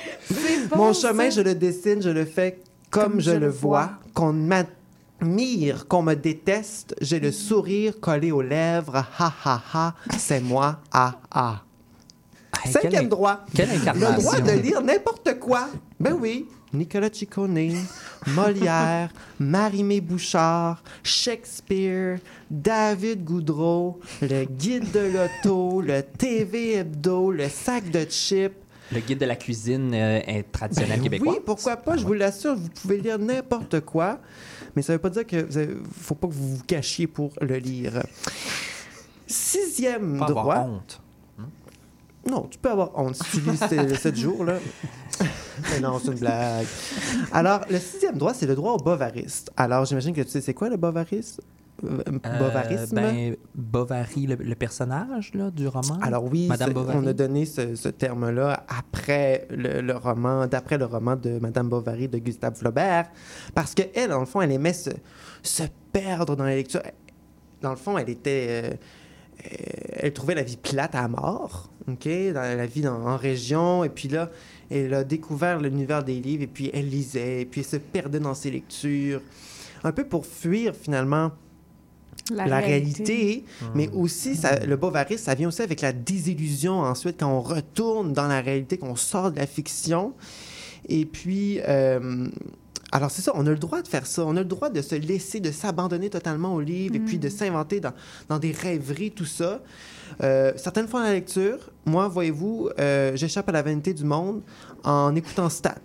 Bon, 0.69 0.77
Mon 0.77 0.93
chemin, 0.93 1.29
je 1.29 1.41
le 1.41 1.53
dessine, 1.53 2.01
je 2.01 2.09
le 2.11 2.23
fais 2.23 2.59
comme, 2.89 3.19
je, 3.19 3.31
le 3.31 3.49
vois. 3.49 3.89
Qu'on 4.13 4.31
m'admire, 4.31 5.85
qu'on 5.89 6.01
me 6.03 6.13
déteste, 6.13 6.95
j'ai 7.01 7.19
le 7.19 7.33
sourire 7.33 7.99
collé 7.99 8.31
aux 8.31 8.41
lèvres. 8.41 8.95
Ha, 9.19 9.33
ha, 9.43 9.61
ha, 9.73 9.93
c'est 10.17 10.39
moi. 10.39 10.79
Ah, 10.93 11.15
ah. 11.29 11.61
Hey, 12.63 12.71
Cinquième 12.71 13.07
droit. 13.09 13.45
quelle 13.55 13.69
Le 13.69 14.21
droit 14.21 14.39
de 14.39 14.51
lire 14.51 14.81
n'importe 14.81 15.39
quoi. 15.39 15.67
Ben 15.99 16.13
oui. 16.19 16.47
Nicolas 16.73 17.09
Ciccone, 17.11 17.71
Molière, 18.27 19.09
Marimé 19.39 20.01
Bouchard, 20.01 20.83
Shakespeare, 21.03 22.17
David 22.51 23.23
Goudreau, 23.23 23.99
le 24.21 24.43
guide 24.43 24.91
de 24.91 24.99
l'auto, 24.99 25.79
le 25.81 26.01
TV 26.03 26.75
hebdo, 26.75 27.31
le 27.31 27.47
sac 27.47 27.89
de 27.91 28.05
chips. 28.09 28.51
Le 28.91 28.99
guide 28.99 29.19
de 29.19 29.25
la 29.25 29.37
cuisine 29.37 29.93
euh, 29.93 30.19
est 30.27 30.51
traditionnel 30.51 30.99
québécois. 30.99 31.31
Ben 31.31 31.37
Oui, 31.37 31.43
pourquoi 31.45 31.77
pas, 31.77 31.95
je 31.95 32.03
vous 32.05 32.13
l'assure, 32.13 32.55
vous 32.55 32.67
pouvez 32.69 32.97
lire 32.97 33.19
n'importe 33.19 33.79
quoi, 33.79 34.19
mais 34.75 34.81
ça 34.81 34.91
veut 34.93 34.99
pas 34.99 35.09
dire 35.09 35.25
que 35.25 35.45
vous 35.45 35.57
avez- 35.57 35.77
faut 36.01 36.13
pas 36.15 36.27
que 36.27 36.33
vous 36.33 36.57
vous 36.57 36.63
cachiez 36.67 37.07
pour 37.07 37.31
le 37.41 37.55
lire. 37.57 38.03
Sixième 39.27 40.19
Pas 40.19 40.25
droit. 40.27 40.41
avoir 40.55 40.65
honte. 40.69 41.01
Non, 42.27 42.47
tu 42.49 42.57
peux 42.57 42.71
avoir 42.71 42.91
honte 42.97 43.15
si 43.15 43.39
tu 43.39 43.49
lis 43.51 43.57
ces 43.69 43.95
7 43.95 44.15
jours-là. 44.15 44.55
Mais 45.71 45.79
non, 45.79 45.99
c'est 45.99 46.11
une 46.11 46.19
blague. 46.19 46.65
Alors, 47.31 47.61
le 47.69 47.77
sixième 47.79 48.17
droit, 48.17 48.33
c'est 48.33 48.47
le 48.47 48.55
droit 48.55 48.73
au 48.73 48.77
bovariste. 48.77 49.51
Alors, 49.55 49.85
j'imagine 49.85 50.13
que 50.13 50.21
tu 50.21 50.29
sais, 50.29 50.41
c'est 50.41 50.53
quoi 50.53 50.69
le 50.69 50.77
bovariste? 50.77 51.41
Euh, 51.83 52.01
bovarisme? 52.39 52.95
ben, 52.95 53.35
Bovary, 53.53 54.27
le, 54.27 54.35
le 54.35 54.55
personnage 54.55 55.33
là, 55.33 55.51
du 55.51 55.67
roman? 55.67 55.99
Alors 56.01 56.23
oui, 56.23 56.47
Madame 56.47 56.69
c'est- 56.69 56.73
Bovary? 56.73 56.97
on 57.01 57.05
a 57.07 57.11
donné 57.13 57.45
ce, 57.45 57.75
ce 57.75 57.89
terme-là 57.89 58.63
après 58.69 59.45
le, 59.49 59.81
le 59.81 59.93
roman, 59.97 60.47
d'après 60.47 60.77
le 60.77 60.85
roman 60.85 61.17
de 61.17 61.37
Madame 61.39 61.67
Bovary 61.67 62.07
de 62.07 62.17
Gustave 62.19 62.55
Flaubert, 62.55 63.09
parce 63.53 63.73
que 63.75 63.81
elle, 63.93 64.09
dans 64.11 64.21
le 64.21 64.25
fond, 64.25 64.41
elle 64.41 64.53
aimait 64.53 64.71
se, 64.71 64.89
se 65.43 65.63
perdre 65.91 66.37
dans 66.37 66.45
la 66.45 66.55
lecture. 66.55 66.81
Dans 67.61 67.71
le 67.71 67.75
fond, 67.75 67.97
elle 67.97 68.09
était, 68.09 68.47
euh, 68.49 68.69
elle 69.93 70.13
trouvait 70.13 70.35
la 70.35 70.43
vie 70.43 70.57
plate 70.57 70.95
à 70.95 71.07
mort, 71.07 71.69
ok, 71.87 72.07
dans 72.33 72.57
la 72.57 72.65
vie 72.65 72.81
dans- 72.81 73.05
en 73.07 73.17
région, 73.17 73.83
et 73.83 73.89
puis 73.89 74.07
là, 74.07 74.29
elle 74.69 74.93
a 74.93 75.03
découvert 75.03 75.59
l'univers 75.59 76.03
des 76.03 76.19
livres, 76.19 76.43
et 76.43 76.47
puis 76.47 76.69
elle 76.73 76.89
lisait, 76.89 77.41
et 77.41 77.45
puis 77.45 77.61
elle 77.61 77.67
se 77.67 77.77
perdait 77.77 78.19
dans 78.19 78.33
ses 78.33 78.51
lectures, 78.51 79.21
un 79.83 79.91
peu 79.91 80.03
pour 80.05 80.25
fuir 80.25 80.73
finalement 80.75 81.31
la, 82.31 82.59
réalité, 82.59 83.43
mais 83.75 83.87
aussi 83.89 84.35
ça, 84.35 84.59
le 84.65 84.75
bovarisme, 84.77 85.23
ça 85.25 85.35
vient 85.35 85.47
aussi 85.49 85.61
avec 85.61 85.81
la 85.81 85.93
désillusion 85.93 86.79
ensuite 86.79 87.17
quand 87.19 87.31
on 87.31 87.41
retourne 87.41 88.13
dans 88.13 88.27
la 88.27 88.41
réalité, 88.41 88.77
qu'on 88.77 88.95
sort 88.95 89.31
de 89.31 89.37
la 89.37 89.45
fiction. 89.45 90.13
Et 90.89 91.05
puis, 91.05 91.59
euh, 91.67 92.27
Alors 92.91 93.11
c'est 93.11 93.21
ça, 93.21 93.31
on 93.35 93.45
a 93.45 93.49
le 93.49 93.57
droit 93.57 93.81
de 93.81 93.87
faire 93.87 94.05
ça, 94.05 94.23
on 94.25 94.35
a 94.37 94.39
le 94.39 94.45
droit 94.45 94.69
de 94.69 94.81
se 94.81 94.95
laisser, 94.95 95.39
de 95.39 95.51
s'abandonner 95.51 96.09
totalement 96.09 96.53
au 96.53 96.61
livre 96.61 96.95
et 96.95 96.99
puis 96.99 97.17
Mm. 97.17 97.21
de 97.21 97.29
s'inventer 97.29 97.79
dans, 97.79 97.93
dans 98.29 98.39
des 98.39 98.51
rêveries, 98.51 99.11
tout 99.11 99.25
ça. 99.25 99.59
Euh, 100.23 100.53
certaines 100.55 100.87
fois 100.87 101.01
dans 101.01 101.07
la 101.07 101.13
lecture, 101.13 101.57
moi, 101.85 102.07
voyez-vous, 102.07 102.69
euh, 102.79 103.11
j'échappe 103.15 103.49
à 103.49 103.51
la 103.51 103.61
vanité 103.63 103.93
du 103.93 104.03
monde 104.05 104.41
en 104.83 105.13
écoutant 105.15 105.49
Stat. 105.49 105.75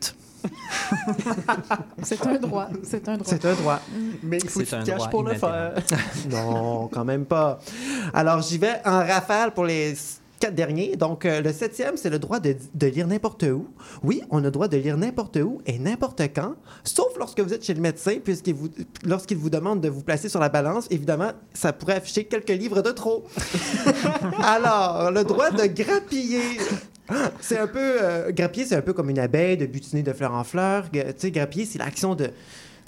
C'est 2.03 2.27
un 2.27 2.39
droit. 2.39 2.69
C'est 2.83 3.09
un 3.09 3.17
droit. 3.17 3.27
C'est 3.29 3.45
un 3.45 3.55
droit. 3.55 3.81
Mais 4.23 4.39
il 4.39 4.49
faut 4.49 4.61
que 4.61 4.65
tu 4.65 4.75
un 4.75 4.83
te 4.83 4.91
caches 4.91 5.11
pour 5.11 5.23
le 5.23 5.35
faire. 5.35 5.75
Non, 6.31 6.89
quand 6.89 7.05
même 7.05 7.27
pas. 7.27 7.61
Alors, 8.15 8.41
j'y 8.43 8.59
vais 8.59 8.81
en 8.85 8.99
rafale 8.99 9.53
pour 9.53 9.65
les 9.65 9.95
quatre 10.41 10.55
derniers. 10.55 10.97
Donc, 10.97 11.25
euh, 11.25 11.41
le 11.41 11.53
septième, 11.53 11.97
c'est 11.97 12.11
le 12.11 12.19
droit 12.19 12.41
de, 12.41 12.57
lire 12.87 13.07
n'importe 13.07 13.45
où. 13.45 13.69
Oui, 14.03 14.23
on 14.31 14.39
a 14.39 14.43
le 14.43 14.51
droit 14.51 14.67
de 14.67 14.77
lire 14.77 14.97
n'importe 14.97 15.37
où 15.37 15.61
et 15.67 15.79
n'importe 15.79 16.23
quand, 16.35 16.55
sauf 16.83 17.17
lorsque 17.19 17.41
vous 17.41 17.53
êtes 17.55 17.65
chez 17.65 17.75
le 17.75 17.81
médecin, 17.81 18.17
puisqu'il 18.25 18.55
vous, 18.55 18.71
lorsqu'il 19.05 19.37
vous 19.37 19.51
demande 19.51 19.81
de 19.81 19.89
vous 19.89 20.03
placer 20.03 20.29
sur 20.29 20.41
la 20.41 20.49
balance, 20.49 20.89
évidemment, 20.91 21.33
ça 21.55 21.73
pourrait 21.73 21.97
afficher 21.97 22.25
quelques 22.25 22.49
livres 22.49 22.83
de 22.83 22.91
trop. 22.91 23.25
Alors, 24.43 25.13
le 25.13 25.23
droit 25.23 25.51
de 25.51 25.67
grappiller. 25.67 26.59
C'est 27.41 27.59
un 27.59 27.67
peu. 27.67 27.99
euh, 28.03 28.33
grappiller, 28.33 28.67
c'est 28.67 28.77
un 28.77 28.83
peu 28.83 28.93
comme 28.93 29.11
une 29.11 29.19
abeille, 29.19 29.57
de 29.57 29.67
butiner 29.67 30.03
de 30.03 30.13
fleur 30.13 30.33
en 30.33 30.45
fleur. 30.45 30.91
Tu 30.91 31.01
sais, 31.17 31.31
grappiller, 31.31 31.67
c'est 31.67 31.79
l'action 31.79 32.15
de 32.15 32.31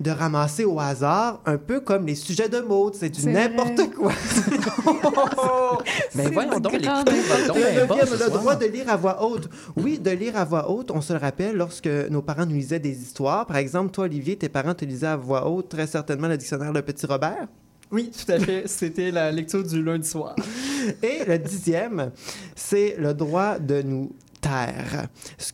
de 0.01 0.11
ramasser 0.11 0.65
au 0.65 0.79
hasard, 0.81 1.41
un 1.47 1.59
peu 1.59 1.81
comme 1.81 2.07
les 2.07 2.15
sujets 2.15 2.49
de 2.49 2.61
mode. 2.61 2.95
C'est 2.95 3.11
du 3.11 3.27
n'importe 3.29 3.95
quoi. 3.95 4.13
Mais 6.15 6.31
voyons 6.31 6.59
donc, 6.61 6.73
les 6.73 6.79
Le 6.79 8.07
soir. 8.17 8.31
droit 8.31 8.55
de 8.57 8.67
lire 8.67 8.89
à 8.89 8.97
voix 8.97 9.23
haute. 9.25 9.49
Oui, 9.77 9.99
de 9.99 10.11
lire 10.11 10.37
à 10.37 10.45
voix 10.45 10.71
haute, 10.71 10.91
on 10.91 11.01
se 11.01 11.13
le 11.13 11.19
rappelle 11.19 11.57
lorsque 11.57 11.87
nos 11.87 12.23
parents 12.23 12.47
nous 12.47 12.55
lisaient 12.57 12.79
des 12.81 13.01
histoires. 13.01 13.47
Par 13.47 13.57
exemple, 13.57 13.91
toi, 13.93 14.05
Olivier, 14.05 14.37
tes 14.37 14.49
parents 14.49 14.75
te 14.75 14.85
lisaient 14.85 15.07
à 15.07 15.17
voix 15.17 15.49
haute 15.49 15.69
très 15.69 15.87
certainement 15.87 16.29
le 16.29 16.37
dictionnaire 16.37 16.73
Le 16.73 16.83
Petit 16.83 17.07
Robert. 17.07 17.47
Oui, 17.91 18.11
tout 18.11 18.33
à 18.33 18.39
fait. 18.39 18.67
C'était 18.67 19.11
la 19.11 19.31
lecture 19.31 19.63
du 19.63 19.83
lundi 19.83 20.09
soir. 20.09 20.35
Et 21.03 21.25
le 21.27 21.39
dixième, 21.39 22.11
c'est 22.57 22.97
le 22.99 23.13
droit 23.13 23.59
de 23.59 23.83
nous 23.83 24.13
taire. 24.41 25.07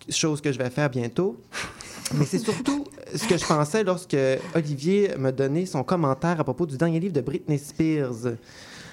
Chose 0.08 0.40
que 0.40 0.52
je 0.52 0.58
vais 0.58 0.70
faire 0.70 0.88
bientôt. 0.88 1.36
Mais 2.14 2.24
c'est 2.24 2.38
surtout 2.38 2.84
ce 3.14 3.26
que 3.26 3.36
je 3.36 3.44
pensais 3.44 3.84
lorsque 3.84 4.16
Olivier 4.54 5.12
me 5.18 5.30
donnait 5.30 5.66
son 5.66 5.82
commentaire 5.82 6.40
à 6.40 6.44
propos 6.44 6.66
du 6.66 6.76
dernier 6.76 7.00
livre 7.00 7.12
de 7.14 7.20
Britney 7.20 7.58
Spears. 7.58 8.34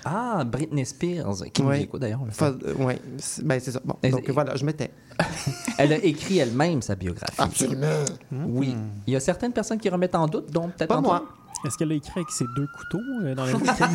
Ah, 0.03 0.43
Britney 0.45 0.86
Spears, 0.86 1.43
qui 1.51 1.61
Ouais. 1.63 1.78
nous 1.78 1.84
écoute 1.86 2.01
d'ailleurs. 2.01 2.20
euh, 2.41 2.74
ouais, 2.76 2.99
c'est- 3.18 3.43
ben 3.43 3.59
c'est 3.59 3.72
ça. 3.72 3.82
Bon, 3.84 3.95
donc 4.03 4.30
voilà, 4.30 4.55
je 4.55 4.63
m'étais. 4.66 4.91
Elle 5.80 5.93
a 5.93 5.97
écrit 5.97 6.38
elle-même 6.39 6.82
sa 6.82 6.95
biographie. 6.95 7.34
Absolument. 7.39 8.05
Oui. 8.32 8.76
Il 9.07 9.13
y 9.13 9.16
a 9.16 9.20
certaines 9.20 9.53
personnes 9.53 9.80
qui 9.80 9.89
remettent 9.89 10.13
en 10.16 10.28
doute, 10.28 10.51
dont 10.51 10.68
peut-être 10.70 10.89
Pas 10.89 11.01
moi. 11.01 11.26
Est-ce 11.66 11.78
qu'elle 11.78 11.91
a 11.91 11.95
écrit 11.95 12.11
avec 12.18 12.30
ses 12.30 12.45
deux 12.55 12.68
couteaux 12.78 13.03
euh, 13.24 13.34
dans 13.34 13.45
le 13.45 13.53
bouquin? 13.57 13.89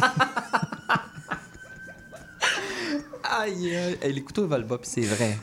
Aïe, 3.23 3.77
aïe, 3.77 3.99
aïe, 4.03 4.13
les 4.13 4.23
couteaux 4.23 4.47
volent 4.49 4.67
bas, 4.67 4.79
puis 4.79 4.91
c'est 4.91 5.03
vrai. 5.03 5.39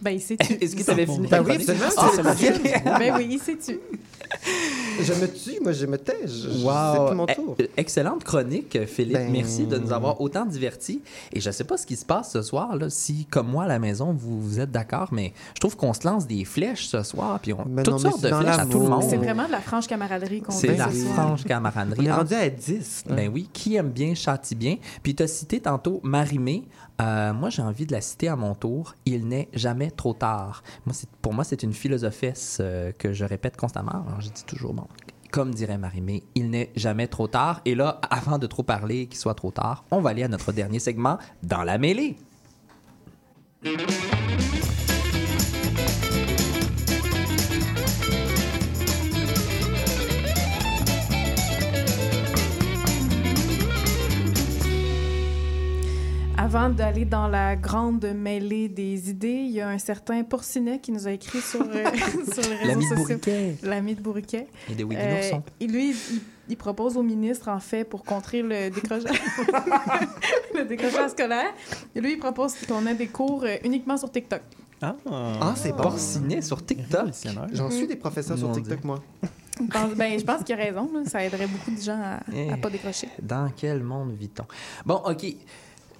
Ben, 0.00 0.12
il 0.12 0.20
sait-tu? 0.20 0.52
Est-ce 0.54 0.74
que 0.76 0.82
tu 0.82 0.90
avais 0.90 1.06
fini? 1.06 1.28
Ben 1.28 1.44
oui, 1.44 1.56
absolument, 1.56 1.84
Ah, 1.96 2.98
ben 2.98 3.14
oui, 3.16 3.28
il 3.32 3.38
sait-tu? 3.38 3.78
Je 5.02 5.12
me 5.14 5.26
tue, 5.26 5.60
moi 5.62 5.72
je 5.72 5.86
me 5.86 5.96
tais. 5.96 6.26
Je- 6.26 6.48
Wow. 6.64 6.72
C'est 6.94 7.06
plus 7.06 7.16
mon 7.16 7.26
tour. 7.26 7.56
Eh, 7.58 7.70
Excellente 7.78 8.22
chronique, 8.24 8.78
Philippe. 8.86 9.14
Ben- 9.14 9.30
Merci 9.32 9.66
de 9.66 9.78
nous 9.78 9.92
avoir 9.92 10.20
autant 10.20 10.44
divertis. 10.44 11.02
Et 11.32 11.40
je 11.40 11.48
ne 11.48 11.52
sais 11.52 11.64
pas 11.64 11.76
ce 11.78 11.86
qui 11.86 11.96
se 11.96 12.04
passe 12.04 12.32
ce 12.32 12.42
soir, 12.42 12.76
là, 12.76 12.90
si, 12.90 13.24
comme 13.26 13.48
moi 13.48 13.64
à 13.64 13.68
la 13.68 13.78
maison, 13.78 14.12
vous, 14.12 14.40
vous 14.40 14.60
êtes 14.60 14.70
d'accord, 14.70 15.08
mais 15.12 15.32
je 15.54 15.60
trouve 15.60 15.76
qu'on 15.76 15.94
se 15.94 16.06
lance 16.06 16.26
des 16.26 16.44
flèches 16.44 16.86
ce 16.86 17.02
soir, 17.02 17.38
puis 17.40 17.52
on, 17.54 17.64
Mais 17.66 17.82
toutes 17.82 17.94
non, 17.94 17.98
sortes 18.10 18.22
de 18.22 18.28
flèches 18.28 18.58
à 18.58 18.66
tout 18.66 18.80
le 18.80 18.88
monde. 18.88 19.04
C'est 19.08 19.16
vraiment 19.16 19.46
de 19.46 19.52
la 19.52 19.60
franche 19.60 19.86
camaraderie 19.86 20.42
qu'on 20.42 20.52
C'est 20.52 20.76
la 20.76 20.88
franche 20.88 21.40
On 21.44 21.48
camaraderie. 21.48 22.06
est 22.06 22.10
Ah, 22.10 22.16
rendu 22.16 22.34
à 22.34 22.48
10. 22.50 23.04
là. 23.08 23.16
Ben 23.16 23.30
oui, 23.32 23.48
qui 23.52 23.76
aime 23.76 23.90
bien 23.90 24.14
châtie 24.14 24.54
bien. 24.54 24.76
Puis 25.02 25.14
tu 25.14 25.22
as 25.22 25.28
cité 25.28 25.60
tantôt 25.60 26.00
Marimé. 26.02 26.68
Euh, 27.00 27.32
moi, 27.32 27.48
j'ai 27.48 27.62
envie 27.62 27.86
de 27.86 27.92
la 27.92 28.02
citer 28.02 28.28
à 28.28 28.36
mon 28.36 28.54
tour. 28.54 28.94
Il 29.06 29.26
n'est 29.26 29.48
jamais 29.54 29.90
trop 29.90 30.12
tard. 30.12 30.62
Moi, 30.84 30.94
pour 31.22 31.32
moi, 31.32 31.44
c'est 31.44 31.62
une 31.62 31.72
philosophesse 31.72 32.58
euh, 32.60 32.92
que 32.98 33.14
je 33.14 33.24
répète 33.24 33.56
constamment. 33.56 34.04
Je 34.20 34.28
dis 34.28 34.44
toujours, 34.44 34.74
bon, 34.74 34.86
comme 35.30 35.54
dirait 35.54 35.78
Marimé, 35.78 36.22
il 36.34 36.50
n'est 36.50 36.70
jamais 36.76 37.06
trop 37.06 37.28
tard. 37.28 37.60
Et 37.64 37.74
là, 37.74 38.00
avant 38.10 38.38
de 38.38 38.46
trop 38.46 38.62
parler 38.62 39.06
qu'il 39.06 39.18
soit 39.18 39.34
trop 39.34 39.50
tard, 39.50 39.84
on 39.90 40.00
va 40.00 40.10
aller 40.10 40.22
à 40.22 40.28
notre 40.28 40.52
dernier 40.52 40.78
segment, 40.78 41.18
dans 41.42 41.62
la 41.62 41.78
mêlée. 41.78 42.16
Avant 56.52 56.68
d'aller 56.68 57.04
dans 57.04 57.28
la 57.28 57.54
grande 57.54 58.04
mêlée 58.12 58.68
des 58.68 59.08
idées, 59.08 59.28
il 59.44 59.52
y 59.52 59.60
a 59.60 59.68
un 59.68 59.78
certain 59.78 60.24
Porcinet 60.24 60.80
qui 60.80 60.90
nous 60.90 61.06
a 61.06 61.12
écrit 61.12 61.40
sur, 61.40 61.60
euh, 61.62 61.64
sur 62.32 62.42
les 62.42 62.56
réseaux 62.56 62.66
L'ami 62.66 62.84
de 62.84 62.88
sociaux. 62.88 62.96
Bourriquet 62.96 63.54
L'ami 63.62 63.94
de 63.94 64.00
Bourriquet. 64.02 64.46
et 64.68 64.74
de 64.74 64.84
Willy 64.84 64.96
Euh, 65.00 65.38
et 65.60 65.66
lui, 65.68 65.90
il, 65.90 66.20
il 66.48 66.56
propose 66.56 66.96
au 66.96 67.04
ministre, 67.04 67.48
en 67.50 67.60
fait, 67.60 67.84
pour 67.84 68.02
contrer 68.02 68.42
le 68.42 68.68
décrochage, 68.68 69.16
le 70.56 70.64
décrochage 70.64 71.10
scolaire, 71.12 71.54
et 71.94 72.00
lui, 72.00 72.14
il 72.14 72.18
propose 72.18 72.54
qu'on 72.66 72.84
ait 72.86 72.96
des 72.96 73.06
cours 73.06 73.44
euh, 73.44 73.54
uniquement 73.64 73.96
sur 73.96 74.10
TikTok. 74.10 74.42
Ah, 74.82 74.96
Ah, 75.08 75.54
c'est 75.54 75.70
bon. 75.70 75.84
Porcinet 75.84 76.42
sur 76.42 76.66
TikTok. 76.66 77.10
J'en 77.52 77.70
suis 77.70 77.86
des 77.86 77.94
professeurs 77.96 78.36
sur 78.36 78.50
TikTok, 78.50 78.82
moi. 78.82 78.98
Je 79.60 79.66
pense, 79.66 79.94
ben, 79.94 80.18
je 80.18 80.24
pense 80.24 80.42
qu'il 80.42 80.54
a 80.56 80.58
raison. 80.58 80.90
là. 80.92 81.02
Ça 81.04 81.22
aiderait 81.24 81.46
beaucoup 81.46 81.70
de 81.70 81.80
gens 81.80 82.00
à, 82.02 82.18
Eh. 82.34 82.50
à 82.50 82.56
pas 82.56 82.70
décrocher. 82.70 83.08
Dans 83.22 83.48
quel 83.56 83.84
monde 83.84 84.14
vit-on? 84.18 84.44
Bon, 84.84 85.00
OK. 85.06 85.26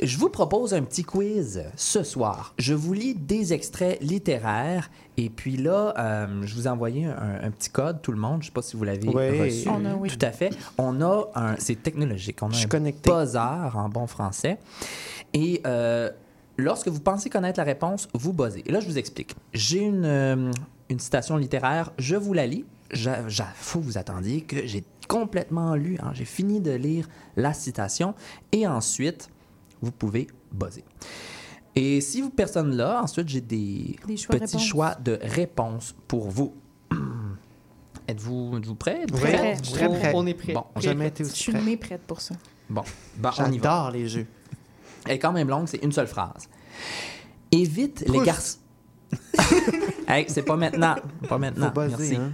Je 0.02 0.16
vous 0.16 0.30
propose 0.30 0.72
un 0.72 0.82
petit 0.82 1.04
quiz 1.04 1.62
ce 1.76 2.02
soir. 2.02 2.54
Je 2.58 2.72
vous 2.72 2.94
lis 2.94 3.14
des 3.14 3.52
extraits 3.52 4.02
littéraires 4.02 4.90
et 5.18 5.28
puis 5.28 5.58
là, 5.58 5.92
euh, 5.98 6.42
je 6.46 6.54
vous 6.54 6.66
ai 6.66 6.70
envoyé 6.70 7.04
un, 7.04 7.38
un 7.42 7.50
petit 7.50 7.68
code, 7.68 8.00
tout 8.00 8.12
le 8.12 8.18
monde. 8.18 8.36
Je 8.36 8.38
ne 8.38 8.44
sais 8.46 8.50
pas 8.52 8.62
si 8.62 8.76
vous 8.76 8.84
l'avez 8.84 9.06
Oui. 9.08 9.40
reçu. 9.40 9.68
On 9.68 9.84
a, 9.84 9.94
oui. 9.94 10.08
Tout 10.08 10.24
à 10.24 10.32
fait. 10.32 10.50
On 10.78 11.02
a 11.02 11.28
un... 11.34 11.56
C'est 11.58 11.82
technologique. 11.82 12.42
On 12.42 12.48
a 12.48 12.52
Je 12.52 12.64
un 12.64 12.68
connecté. 12.68 13.10
buzzer 13.10 13.38
en 13.76 13.90
bon 13.90 14.06
français. 14.06 14.58
Et 15.34 15.60
euh, 15.66 16.10
lorsque 16.56 16.88
vous 16.88 17.00
pensez 17.00 17.28
connaître 17.28 17.58
la 17.60 17.64
réponse, 17.64 18.08
vous 18.14 18.32
buzzez. 18.32 18.62
Et 18.64 18.72
là, 18.72 18.80
je 18.80 18.86
vous 18.86 18.96
explique. 18.98 19.36
J'ai 19.52 19.80
une, 19.80 20.04
euh, 20.06 20.50
une 20.88 20.98
citation 20.98 21.36
littéraire. 21.36 21.92
Je 21.98 22.16
vous 22.16 22.32
la 22.32 22.46
lis. 22.46 22.64
Il 22.94 23.08
faut 23.54 23.80
que 23.80 23.84
vous 23.84 23.98
attendiez 23.98 24.40
que 24.40 24.66
j'ai 24.66 24.82
complètement 25.08 25.74
lu. 25.74 25.98
hein. 26.02 26.12
J'ai 26.14 26.24
fini 26.24 26.60
de 26.60 26.72
lire 26.72 27.06
la 27.36 27.52
citation. 27.52 28.14
Et 28.52 28.66
ensuite, 28.66 29.28
vous 29.82 29.92
pouvez 29.92 30.26
buzzer. 30.52 30.84
Et 31.74 32.00
si 32.00 32.20
vous 32.20 32.30
personne 32.30 32.76
là, 32.76 33.00
ensuite 33.02 33.28
j'ai 33.28 33.40
des, 33.40 33.96
Des 34.06 34.16
choix 34.16 34.34
de 34.34 34.40
petits 34.40 34.56
réponses. 34.56 34.66
choix 34.68 34.94
de 34.96 35.18
réponses 35.22 35.94
pour 36.08 36.28
vous. 36.28 36.54
Êtes-vous 38.08 38.56
êtes-vous 38.56 38.74
prêts? 38.74 39.04
On, 39.12 39.16
prêt. 39.16 40.12
on 40.14 40.26
est 40.26 40.34
prêt. 40.34 40.52
Bon, 40.52 40.64
J'ai 40.76 40.88
jamais 40.88 41.06
été 41.08 41.22
Je 41.24 41.28
aussi 41.30 41.42
suis 41.42 41.52
prêt. 41.52 41.62
née 41.62 41.76
prête 41.76 42.02
pour 42.02 42.20
ça. 42.20 42.34
Bon, 42.68 42.82
ben, 43.16 43.30
on 43.38 43.52
y 43.52 43.58
va. 43.58 43.70
J'adore 43.70 43.90
les 43.92 44.08
jeux. 44.08 44.26
Elle 45.06 45.12
est 45.12 45.18
quand 45.18 45.32
même 45.32 45.48
longue, 45.48 45.68
c'est 45.68 45.82
une 45.82 45.92
seule 45.92 46.08
phrase. 46.08 46.48
Évite 47.52 48.04
les 48.08 48.20
garçons. 48.24 48.58
hey, 50.08 50.24
c'est 50.28 50.42
pas 50.42 50.56
maintenant. 50.56 50.96
Pas 51.28 51.38
maintenant. 51.38 51.72
Faut 51.74 51.80
buzzer, 51.82 51.96
Merci. 51.98 52.16
hein. 52.16 52.32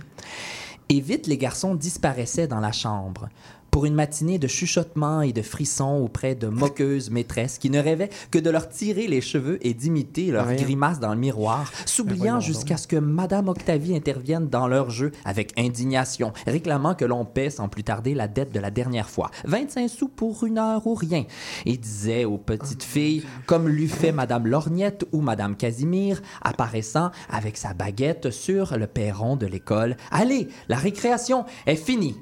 Et 0.88 1.00
vite, 1.00 1.26
les 1.26 1.36
garçons 1.38 1.74
disparaissaient 1.74 2.46
dans 2.46 2.60
la 2.60 2.72
chambre. 2.72 3.28
Pour 3.76 3.84
une 3.84 3.94
matinée 3.94 4.38
de 4.38 4.48
chuchotements 4.48 5.20
et 5.20 5.34
de 5.34 5.42
frissons 5.42 6.00
auprès 6.02 6.34
de 6.34 6.46
moqueuses 6.46 7.10
maîtresses 7.10 7.58
qui 7.58 7.68
ne 7.68 7.78
rêvaient 7.78 8.08
que 8.30 8.38
de 8.38 8.48
leur 8.48 8.70
tirer 8.70 9.06
les 9.06 9.20
cheveux 9.20 9.58
et 9.60 9.74
d'imiter 9.74 10.30
leurs 10.30 10.46
Ouais. 10.46 10.56
grimaces 10.56 10.98
dans 10.98 11.12
le 11.12 11.20
miroir, 11.20 11.70
s'oubliant 11.84 12.16
voyons 12.16 12.40
jusqu'à 12.40 12.78
ce 12.78 12.88
que 12.88 12.96
Madame 12.96 13.48
Octavie 13.48 13.94
intervienne 13.94 14.48
dans 14.48 14.66
leur 14.66 14.88
jeu 14.88 15.12
avec 15.26 15.52
indignation, 15.58 16.32
réclamant 16.46 16.94
que 16.94 17.04
l'on 17.04 17.26
paie 17.26 17.50
sans 17.50 17.68
plus 17.68 17.84
tarder 17.84 18.14
la 18.14 18.28
dette 18.28 18.50
de 18.50 18.60
la 18.60 18.70
dernière 18.70 19.10
fois. 19.10 19.30
25 19.44 19.90
sous 19.90 20.08
pour 20.08 20.44
une 20.44 20.56
heure 20.56 20.86
ou 20.86 20.94
rien. 20.94 21.26
Et 21.66 21.76
disait 21.76 22.24
aux 22.24 22.38
petites 22.38 22.82
filles, 22.82 23.24
comme 23.44 23.68
l'eût 23.68 23.88
fait 23.88 24.10
Madame 24.10 24.46
Lorgnette 24.46 25.04
ou 25.12 25.20
Madame 25.20 25.54
Casimir, 25.54 26.22
apparaissant 26.40 27.10
avec 27.28 27.58
sa 27.58 27.74
baguette 27.74 28.30
sur 28.30 28.78
le 28.78 28.86
perron 28.86 29.36
de 29.36 29.44
l'école. 29.44 29.98
Allez, 30.10 30.48
la 30.70 30.76
récréation 30.76 31.44
est 31.66 31.76
finie. 31.76 32.16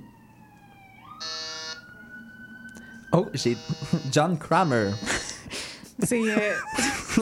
Oh, 3.12 3.26
j'ai 3.32 3.56
John 4.10 4.36
Kramer. 4.38 4.90
C'est 6.02 6.20
euh, 6.20 6.36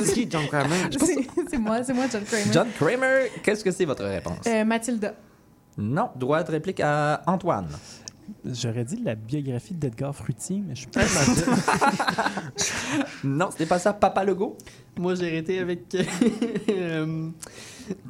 C'est 0.05 0.13
qui 0.15 0.29
John 0.31 0.47
Kramer? 0.49 0.89
c'est- 1.51 1.59
moi, 1.59 1.83
c'est 1.85 1.93
moi, 1.93 2.07
John 2.11 2.25
Kramer. 2.25 2.45
John 2.53 2.69
Kramer, 2.79 3.29
qu'est-ce 3.43 3.63
que 3.63 3.71
c'est 3.71 3.85
votre 3.85 4.05
réponse? 4.05 4.39
Euh, 4.47 4.65
Mathilda. 4.65 5.15
Non, 5.77 6.11
droit 6.17 6.43
de 6.43 6.51
réplique 6.51 6.81
à 6.81 7.23
Antoine. 7.27 7.69
J'aurais 8.45 8.85
dit 8.85 9.03
la 9.05 9.15
biographie 9.15 9.75
d'Edgar 9.75 10.15
Fruitier, 10.15 10.63
mais 10.67 10.75
je 10.75 10.81
suis 10.81 10.89
pas 10.89 11.01
mal. 11.01 12.43
Non, 13.25 13.51
c'était 13.51 13.67
pas 13.67 13.79
ça, 13.79 13.93
Papa 13.93 14.25
Legault? 14.25 14.57
Moi, 14.99 15.15
j'ai 15.15 15.27
arrêté 15.29 15.59
avec 15.59 15.95
euh, 16.69 17.29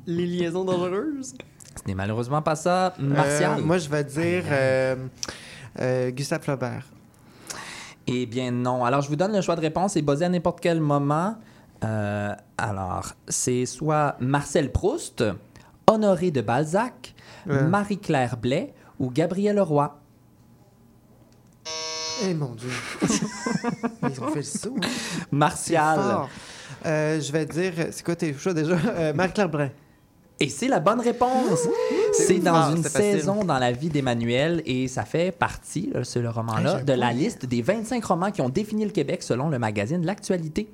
les 0.07 0.27
liaisons 0.27 0.65
dangereuses. 0.65 1.35
Ce 1.77 1.89
n'est 1.89 1.95
malheureusement 1.95 2.43
pas 2.43 2.55
ça. 2.57 2.95
Martial? 2.99 3.59
Euh, 3.59 3.63
moi, 3.63 3.79
je 3.79 3.89
vais 3.89 4.05
dire 4.05 4.45
euh, 4.51 4.95
euh, 4.95 4.97
Gustave 5.79 6.43
Flaubert. 6.43 6.85
Eh 8.07 8.27
bien, 8.27 8.51
non. 8.51 8.85
Alors, 8.85 9.01
je 9.01 9.09
vous 9.09 9.17
donne 9.17 9.33
le 9.33 9.41
choix 9.43 9.55
de 9.57 9.61
réponse 9.61 9.97
et 9.97 10.03
basé 10.03 10.25
à 10.25 10.29
n'importe 10.29 10.61
quel 10.61 10.81
moment. 10.81 11.37
Euh, 11.85 12.35
alors, 12.59 13.13
c'est 13.29 13.65
soit 13.67 14.17
Marcel 14.21 14.71
Proust, 14.73 15.25
Honoré 15.87 16.31
de 16.31 16.41
Balzac, 16.41 17.15
Ouais. 17.47 17.63
Marie-Claire 17.63 18.37
Blais 18.37 18.73
ou 19.01 19.11
Gabriel 19.11 19.57
Leroy. 19.57 19.99
Eh 22.25 22.35
mon 22.35 22.55
Dieu. 22.55 22.69
Ils 24.09 24.21
ont 24.23 24.29
fait 24.29 24.37
le 24.37 24.43
saut. 24.43 24.77
hein. 24.77 24.87
C'est 24.89 25.33
Martial. 25.33 26.01
Euh, 26.87 27.21
je 27.21 27.33
vais 27.33 27.47
dire, 27.47 27.73
c'est 27.91 28.05
quoi 28.05 28.15
tes 28.15 28.33
choix 28.35 28.55
déjà? 28.55 28.77
Euh, 28.77 29.13
Marie-Claire 29.13 29.49
Brun. 29.49 29.71
Et 30.43 30.49
c'est 30.49 30.69
la 30.69 30.81
bonne 30.81 31.01
réponse. 31.01 31.69
C'est 32.13 32.39
dans 32.41 32.55
Ah, 32.55 32.73
une 32.77 32.83
facile. 32.83 33.21
saison 33.21 33.45
dans 33.45 33.59
la 33.59 33.73
vie 33.73 33.89
d'Emmanuel 33.89 34.63
et 34.67 34.89
ça 34.89 35.05
fait 35.05 35.31
partie, 35.31 35.93
c'est 36.03 36.21
le 36.21 36.31
roman-là, 36.31 36.79
Ah, 36.81 36.83
de 36.83 36.93
la 36.93 37.13
liste 37.13 37.47
des 37.47 37.63
25 37.63 38.05
romans 38.05 38.31
qui 38.31 38.41
ont 38.43 38.49
défini 38.49 38.85
le 38.85 38.91
Québec 38.91 39.23
selon 39.23 39.49
le 39.49 39.59
magazine 39.59 40.05
L'Actualité. 40.05 40.69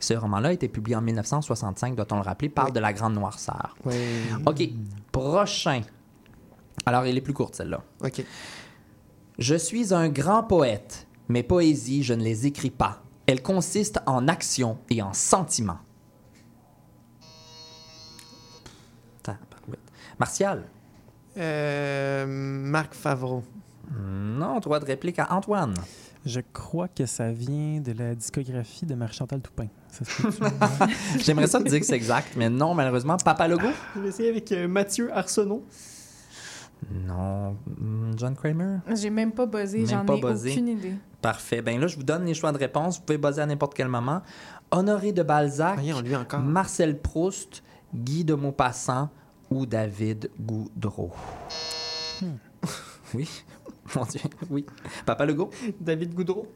Ce 0.00 0.14
roman-là 0.14 0.50
a 0.50 0.52
été 0.52 0.68
publié 0.68 0.96
en 0.96 1.00
1965, 1.00 1.94
doit-on 1.96 2.16
le 2.16 2.22
rappeler, 2.22 2.48
parle 2.48 2.72
de 2.72 2.80
la 2.80 2.92
Grande 2.92 3.14
Noirceur. 3.14 3.76
Oui. 3.84 3.94
OK, 4.46 4.68
prochain. 5.12 5.80
Alors, 6.86 7.04
elle 7.04 7.16
est 7.16 7.20
plus 7.22 7.32
courte, 7.32 7.54
celle-là. 7.54 7.82
OK. 8.04 8.24
Je 9.38 9.54
suis 9.54 9.94
un 9.94 10.08
grand 10.08 10.42
poète. 10.42 11.06
Mes 11.28 11.42
poésies, 11.42 12.02
je 12.02 12.14
ne 12.14 12.22
les 12.22 12.46
écris 12.46 12.70
pas. 12.70 13.02
Elles 13.26 13.42
consistent 13.42 14.00
en 14.06 14.28
action 14.28 14.76
et 14.90 15.00
en 15.02 15.12
sentiment. 15.12 15.78
Martial. 20.18 20.62
Euh, 21.36 22.26
Marc 22.26 22.94
Favreau. 22.94 23.42
Non, 24.00 24.58
droit 24.60 24.80
de 24.80 24.84
réplique 24.86 25.18
à 25.18 25.32
Antoine. 25.32 25.74
Je 26.24 26.40
crois 26.52 26.88
que 26.88 27.04
ça 27.04 27.30
vient 27.32 27.80
de 27.80 27.92
la 27.92 28.14
discographie 28.14 28.86
de 28.86 28.94
Marie-Chantal 28.94 29.40
Toupin. 29.42 29.66
J'aimerais 31.18 31.46
ça 31.46 31.58
te 31.60 31.68
dire 31.68 31.80
que 31.80 31.86
c'est 31.86 31.96
exact, 31.96 32.28
mais 32.36 32.48
non, 32.48 32.72
malheureusement. 32.74 33.16
Papa 33.18 33.46
Logo? 33.46 33.68
Je 33.94 34.00
vais 34.00 34.08
essayer 34.08 34.30
avec 34.30 34.50
euh, 34.52 34.66
Mathieu 34.66 35.12
Arsenault. 35.12 35.64
Non. 36.90 37.56
Hmm, 37.78 38.12
John 38.16 38.34
Kramer? 38.34 38.78
J'ai 38.94 39.10
même 39.10 39.32
pas 39.32 39.46
buzzé, 39.46 39.84
j'en 39.86 40.04
pas 40.04 40.14
ai 40.14 40.20
buzzé. 40.20 40.52
aucune 40.52 40.68
idée. 40.68 40.94
Parfait. 41.20 41.60
Ben 41.62 41.78
là, 41.78 41.86
je 41.86 41.96
vous 41.96 42.02
donne 42.02 42.24
les 42.24 42.34
choix 42.34 42.52
de 42.52 42.58
réponse. 42.58 42.98
Vous 42.98 43.04
pouvez 43.04 43.18
buzzer 43.18 43.42
à 43.42 43.46
n'importe 43.46 43.74
quel 43.74 43.88
moment. 43.88 44.22
Honoré 44.70 45.12
de 45.12 45.22
Balzac, 45.22 45.74
Voyons, 45.74 46.00
lui 46.00 46.16
encore. 46.16 46.40
Marcel 46.40 46.98
Proust, 46.98 47.62
Guy 47.94 48.24
de 48.24 48.34
Maupassant 48.34 49.10
ou 49.50 49.66
David 49.66 50.30
Goudreau. 50.40 51.12
Oui. 53.14 53.28
Mon 53.94 54.04
Dieu, 54.04 54.20
oui. 54.50 54.66
Papa 55.04 55.26
Legault? 55.26 55.50
David 55.80 56.14
Goudreau. 56.14 56.48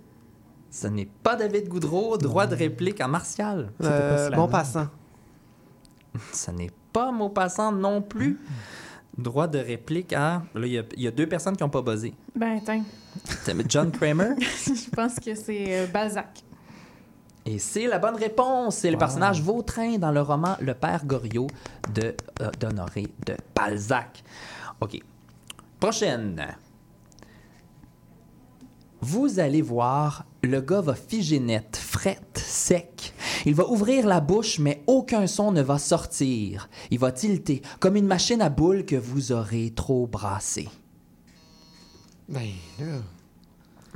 Ce 0.71 0.87
n'est 0.87 1.09
pas 1.23 1.37
David 1.37 1.69
Goudreau. 1.69 2.17
Droit 2.17 2.47
de 2.47 2.55
réplique 2.55 3.01
à 3.01 3.09
Martial. 3.09 3.71
Euh, 3.83 4.31
pas 4.31 4.37
bon 4.37 4.49
Slam. 4.49 4.51
passant. 4.51 4.87
Ce 6.33 6.51
n'est 6.51 6.71
pas 6.93 7.13
Maupassant 7.13 7.73
non 7.73 8.03
plus. 8.03 8.39
Droit 9.17 9.47
de 9.47 9.59
réplique 9.59 10.13
à... 10.13 10.43
Là, 10.55 10.67
il 10.67 10.73
y 10.73 10.79
a, 10.79 10.83
il 10.97 11.03
y 11.03 11.07
a 11.07 11.11
deux 11.11 11.27
personnes 11.27 11.57
qui 11.57 11.63
n'ont 11.63 11.69
pas 11.69 11.83
buzzé. 11.83 12.15
Ben, 12.35 12.61
C'est 13.25 13.71
John 13.71 13.91
Kramer? 13.91 14.35
je 14.39 14.91
pense 14.91 15.17
que 15.17 15.35
c'est 15.35 15.81
euh, 15.81 15.87
Balzac. 15.87 16.43
Et 17.51 17.59
c'est 17.59 17.87
la 17.87 17.99
bonne 17.99 18.17
réponse. 18.17 18.77
C'est 18.77 18.91
le 18.91 18.97
Wow. 18.97 19.01
personnage 19.01 19.41
Vautrin 19.43 19.97
dans 19.97 20.11
le 20.13 20.21
roman 20.21 20.57
Le 20.61 20.75
Père 20.75 21.07
Goriot 21.07 21.47
de 21.95 22.15
euh, 22.43 22.51
d'Honoré 22.61 23.07
de 23.25 23.37
Balzac. 23.55 24.23
OK. 24.83 25.01
Prochaine. 25.81 26.47
Vous 29.01 29.39
allez 29.39 29.63
voir, 29.63 30.27
le 30.43 30.61
gars 30.61 30.81
va 30.83 30.95
figer 30.95 31.39
net, 31.41 31.77
frette, 31.77 32.37
sec. 32.37 33.15
Il 33.47 33.55
va 33.55 33.67
ouvrir 33.69 34.07
la 34.07 34.21
bouche, 34.21 34.59
mais 34.59 34.83
aucun 34.87 35.27
son 35.27 35.51
ne 35.53 35.63
va 35.63 35.79
sortir. 35.79 36.69
Il 36.91 36.99
va 36.99 37.13
tilter, 37.13 37.63
comme 37.81 37.97
une 37.97 38.07
machine 38.09 38.43
à 38.43 38.51
boules 38.51 38.85
que 38.85 38.97
vous 38.97 39.33
aurez 39.33 39.73
trop 39.75 40.07
brassé. 40.07 40.69
Ben, 42.29 42.49
là. 42.81 42.99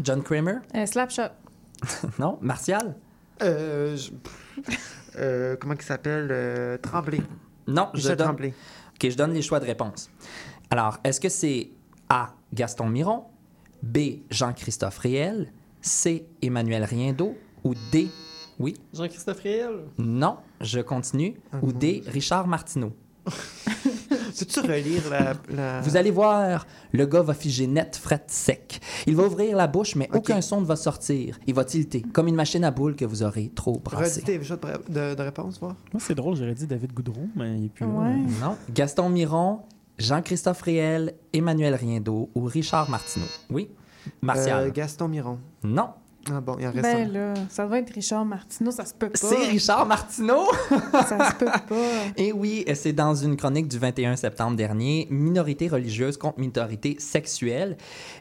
John 0.02 0.22
Kramer? 0.22 0.58
Euh, 0.74 0.86
Slapshot. 0.86 1.32
Non? 2.18 2.38
Martial? 2.40 2.96
Euh, 3.42 3.96
je- 3.96 4.10
euh, 5.18 5.56
comment 5.60 5.74
il 5.74 5.82
s'appelle? 5.82 6.28
Euh, 6.30 6.78
Tremblay. 6.78 7.20
Non, 7.66 7.88
je 7.94 8.08
donne... 8.08 8.16
Tremblay. 8.18 8.48
OK, 8.94 9.10
je 9.10 9.16
donne 9.16 9.32
les 9.32 9.42
choix 9.42 9.60
de 9.60 9.66
réponse. 9.66 10.10
Alors, 10.70 10.98
est-ce 11.04 11.20
que 11.20 11.28
c'est 11.28 11.70
A. 12.08 12.34
Gaston 12.52 12.88
Miron, 12.88 13.24
B. 13.82 13.98
Jean-Christophe 14.30 14.98
Réel, 14.98 15.52
C. 15.80 16.26
Emmanuel 16.42 16.84
Riendeau 16.84 17.36
ou 17.64 17.74
D. 17.90 18.08
Oui, 18.58 18.76
Jean-Christophe 18.94 19.40
Réel. 19.40 19.70
non, 19.98 20.36
je 20.60 20.80
continue, 20.80 21.34
ou 21.62 21.72
D. 21.72 22.02
Richard 22.06 22.46
Martineau. 22.46 22.92
Peux-tu 24.38 24.60
relire 24.60 25.08
la. 25.10 25.34
la- 25.54 25.80
Vous 25.80 25.96
allez 25.96 26.10
voir, 26.10 26.66
le 26.92 27.06
gars 27.06 27.22
va 27.22 27.34
figer 27.34 27.66
net, 27.66 27.96
fret, 27.96 28.24
sec. 28.26 28.80
Il 29.06 29.16
va 29.16 29.24
ouvrir 29.24 29.56
la 29.56 29.66
bouche, 29.66 29.94
mais 29.96 30.08
aucun 30.12 30.40
son 30.40 30.60
ne 30.60 30.66
va 30.66 30.76
sortir. 30.76 31.38
Il 31.46 31.54
va 31.54 31.64
tilter, 31.64 32.02
comme 32.02 32.28
une 32.28 32.34
machine 32.34 32.64
à 32.64 32.70
boules 32.70 32.96
que 32.96 33.04
vous 33.04 33.22
aurez 33.22 33.50
trop 33.54 33.78
brassé. 33.78 34.20
Redis 34.20 34.24
tes 34.24 34.38
de, 34.38 35.14
de, 35.14 35.22
réponse, 35.22 35.58
voir. 35.60 35.76
Moi, 35.92 36.02
c'est 36.04 36.14
drôle, 36.14 36.36
j'aurais 36.36 36.54
dit 36.54 36.66
David 36.66 36.92
Goudreau, 36.92 37.26
mais 37.36 37.58
il 37.58 37.64
est 37.66 37.68
plus 37.68 37.86
là. 37.86 37.92
Ouais. 37.92 38.16
Non. 38.40 38.56
Gaston 38.72 39.08
Miron, 39.08 39.60
Jean-Christophe 39.98 40.62
Réel, 40.62 41.14
Emmanuel 41.32 41.74
Riendeau 41.74 42.30
ou 42.34 42.44
Richard 42.44 42.90
Martineau? 42.90 43.26
Oui. 43.50 43.68
Martial. 44.20 44.66
Euh, 44.66 44.70
Gaston 44.72 45.08
Miron. 45.08 45.38
Non. 45.62 45.90
Ah 46.30 46.40
bon, 46.40 46.56
il 46.60 46.66
en 46.66 46.70
reste 46.70 46.82
Ben 46.82 47.12
là, 47.12 47.34
ça 47.48 47.66
doit 47.66 47.78
être 47.78 47.90
Richard 47.92 48.24
Martineau, 48.24 48.70
ça 48.70 48.84
se 48.84 48.94
peut 48.94 49.08
pas. 49.08 49.18
C'est 49.18 49.46
Richard 49.48 49.86
Martineau. 49.86 50.44
Ça 50.92 51.30
se 51.30 51.34
peut 51.36 51.46
pas. 51.46 51.74
Et 52.16 52.32
oui, 52.32 52.64
c'est 52.74 52.92
dans 52.92 53.14
une 53.14 53.36
chronique 53.36 53.66
du 53.68 53.78
21 53.78 54.16
septembre 54.16 54.56
dernier, 54.56 55.08
minorité 55.10 55.68
religieuse 55.68 56.16
contre 56.16 56.38
minorité 56.38 56.96
sexuelle. 56.98 57.76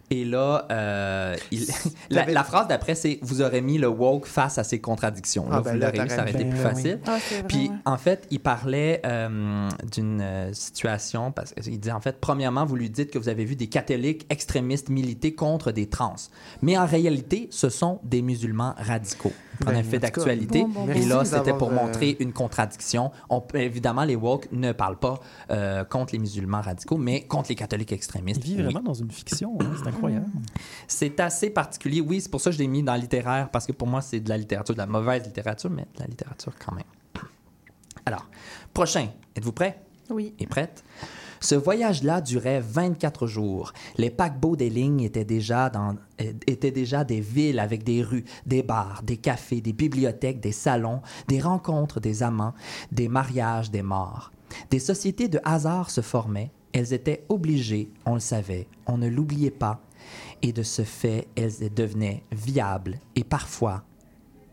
Et 0.10 0.26
là, 0.26 0.66
euh, 0.72 1.36
il- 1.52 1.68
la, 2.10 2.26
la 2.26 2.43
phrase 2.43 2.68
d'après, 2.68 2.95
c'est 2.95 3.20
Vous 3.22 3.41
aurez 3.41 3.62
mis 3.62 3.78
le 3.78 3.88
woke 3.88 4.26
face 4.26 4.58
à 4.58 4.64
ses 4.64 4.80
contradictions. 4.82 5.47
Là, 5.49 5.58
Ah, 5.58 5.62
ben 5.62 5.74
vous 5.74 5.80
l'aurez 5.80 6.10
ça 6.10 6.22
aurait 6.22 6.32
été 6.32 6.45
plus 6.45 6.49
Ben 6.49 6.56
oui. 6.58 6.62
facile. 6.76 6.99
Ah, 7.06 7.18
vrai. 7.18 7.43
Puis, 7.47 7.70
ouais. 7.70 7.76
en 7.86 7.97
fait, 7.97 8.28
il 8.32 8.39
parlait 8.39 9.02
euh, 9.06 9.70
d'une 9.91 10.22
euh, 10.22 10.54
situation, 10.54 11.32
parce 11.32 11.54
qu'il 11.54 11.80
dit, 11.80 11.91
en 11.91 12.02
fait, 12.02 12.20
premièrement, 12.20 12.66
vous 12.66 12.76
lui 12.76 12.89
dites 12.89 13.12
que 13.12 13.20
vous 13.20 13.30
avez 13.30 13.45
vu 13.45 13.56
des 13.56 13.68
catholiques 13.68 14.26
extrémistes 14.30 14.89
militer 14.89 15.34
contre 15.36 15.72
des 15.72 15.88
trans. 15.88 16.16
Mais 16.62 16.78
en 16.78 16.86
réalité, 16.86 17.47
ce 17.52 17.70
sont 17.70 17.91
des 18.04 18.22
musulmans 18.22 18.74
radicaux. 18.78 19.34
Ben, 19.66 19.76
un 19.76 19.84
fait 19.84 19.98
en 19.98 20.00
d'actualité. 20.00 20.64
bon, 20.64 20.86
bon, 20.86 20.92
et 20.92 21.06
là, 21.06 21.24
c'était 21.24 21.54
pour 21.54 21.70
euh, 21.70 21.76
montrer 21.76 22.18
une 22.20 22.34
contradiction. 22.34 23.12
On, 23.30 23.44
évidemment, 23.54 24.04
les 24.04 24.16
woke 24.16 24.48
ne 24.52 24.72
parlent 24.72 24.98
pas 24.98 25.20
euh, 25.52 25.84
contre 25.84 26.14
les 26.14 26.20
musulmans 26.20 26.62
radicaux, 26.62 26.98
mais 26.98 27.22
contre 27.22 27.50
les 27.50 27.56
catholiques 27.56 27.92
extrémistes. 27.92 28.42
Il 28.44 28.44
vit 28.44 28.56
oui. 28.58 28.64
vraiment 28.64 28.82
dans 28.82 28.94
une 28.94 29.12
fiction, 29.12 29.58
hein, 29.62 29.72
c'est 29.78 29.88
incroyable. 29.88 30.28
C'est 30.88 31.20
assez 31.20 31.50
particulier. 31.50 32.02
Oui, 32.02 32.22
c'est 32.22 32.30
pour 32.30 32.42
ça 32.42 32.50
que 32.50 32.56
je 32.56 32.62
l'ai 32.62 32.68
mis 32.68 32.84
dans 32.84 32.96
littéraire, 32.96 33.50
parce 33.50 33.66
que 33.66 33.72
pour 33.72 33.88
moi, 33.88 34.02
c'est 34.02 34.20
de 34.20 34.30
la 34.30 34.38
littérature, 34.38 34.74
de 34.76 34.80
la 34.80 34.86
mauvaise 34.86 35.24
littérature, 35.24 35.70
mais 35.70 35.84
de 35.84 36.00
la 36.00 36.06
littérature 36.06 36.54
quand 36.64 36.74
même. 36.74 36.84
Alors, 38.06 38.26
prochain. 38.74 39.08
Êtes-vous 39.36 39.52
prêts? 39.52 39.80
Oui. 40.10 40.34
et 40.39 40.48
prête? 40.48 40.84
Ce 41.44 41.56
voyage-là 41.56 42.22
durait 42.22 42.62
24 42.62 43.26
jours. 43.26 43.74
Les 43.98 44.12
paquebots 44.12 44.56
des 44.56 44.70
lignes 44.70 45.02
étaient 45.02 45.26
déjà, 45.26 45.72
dans, 45.72 45.96
euh, 46.22 46.34
étaient 46.46 46.72
déjà 46.72 47.04
des 47.04 47.20
villes 47.20 47.60
avec 47.60 47.84
des 47.84 48.04
rues, 48.04 48.26
des 48.46 48.62
bars, 48.62 49.02
des 49.04 49.18
cafés, 49.18 49.60
des 49.60 49.74
bibliothèques, 49.74 50.39
des 50.39 50.52
salons, 50.52 51.02
des 51.28 51.39
rencontres 51.39 52.00
des 52.00 52.22
amants, 52.22 52.54
des 52.92 53.08
mariages, 53.08 53.72
des 53.72 53.82
morts. 53.82 54.32
Des 54.70 54.78
sociétés 54.78 55.30
de 55.30 55.39
hasard 55.44 55.89
se 55.89 56.02
formaient. 56.02 56.52
Elles 56.74 56.94
étaient 56.94 57.26
obligées, 57.28 57.89
on 58.06 58.14
le 58.14 58.20
savait, 58.20 58.68
on 58.86 59.00
ne 59.00 59.08
l'oubliait 59.08 59.50
pas. 59.50 59.82
Et 60.44 60.54
de 60.54 60.64
ce 60.64 60.84
fait, 60.84 61.28
elles 61.36 61.74
devenaient 61.74 62.24
viables 62.32 63.00
et 63.16 63.24
parfois, 63.24 63.84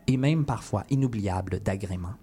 et 0.07 0.17
même 0.17 0.43
parfois 0.43 0.83
inoubliables 0.89 1.59
d'agrément. 1.59 2.15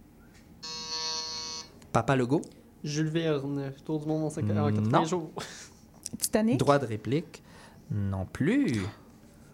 Papa 1.93 2.17
Legault? 2.17 2.43
Jules 2.87 3.09
Verne. 3.09 3.73
Tour 3.85 4.01
du 4.01 4.07
monde 4.07 4.25
en 4.25 4.31
50 4.31 4.57
en 4.57 4.71
Mm, 4.71 4.75
80 4.77 4.99
non. 4.99 5.05
jours. 5.05 5.31
Titanic? 6.19 6.59
Droit 6.59 6.79
de 6.79 6.87
réplique? 6.87 7.43
Non 7.91 8.25
plus. 8.33 8.81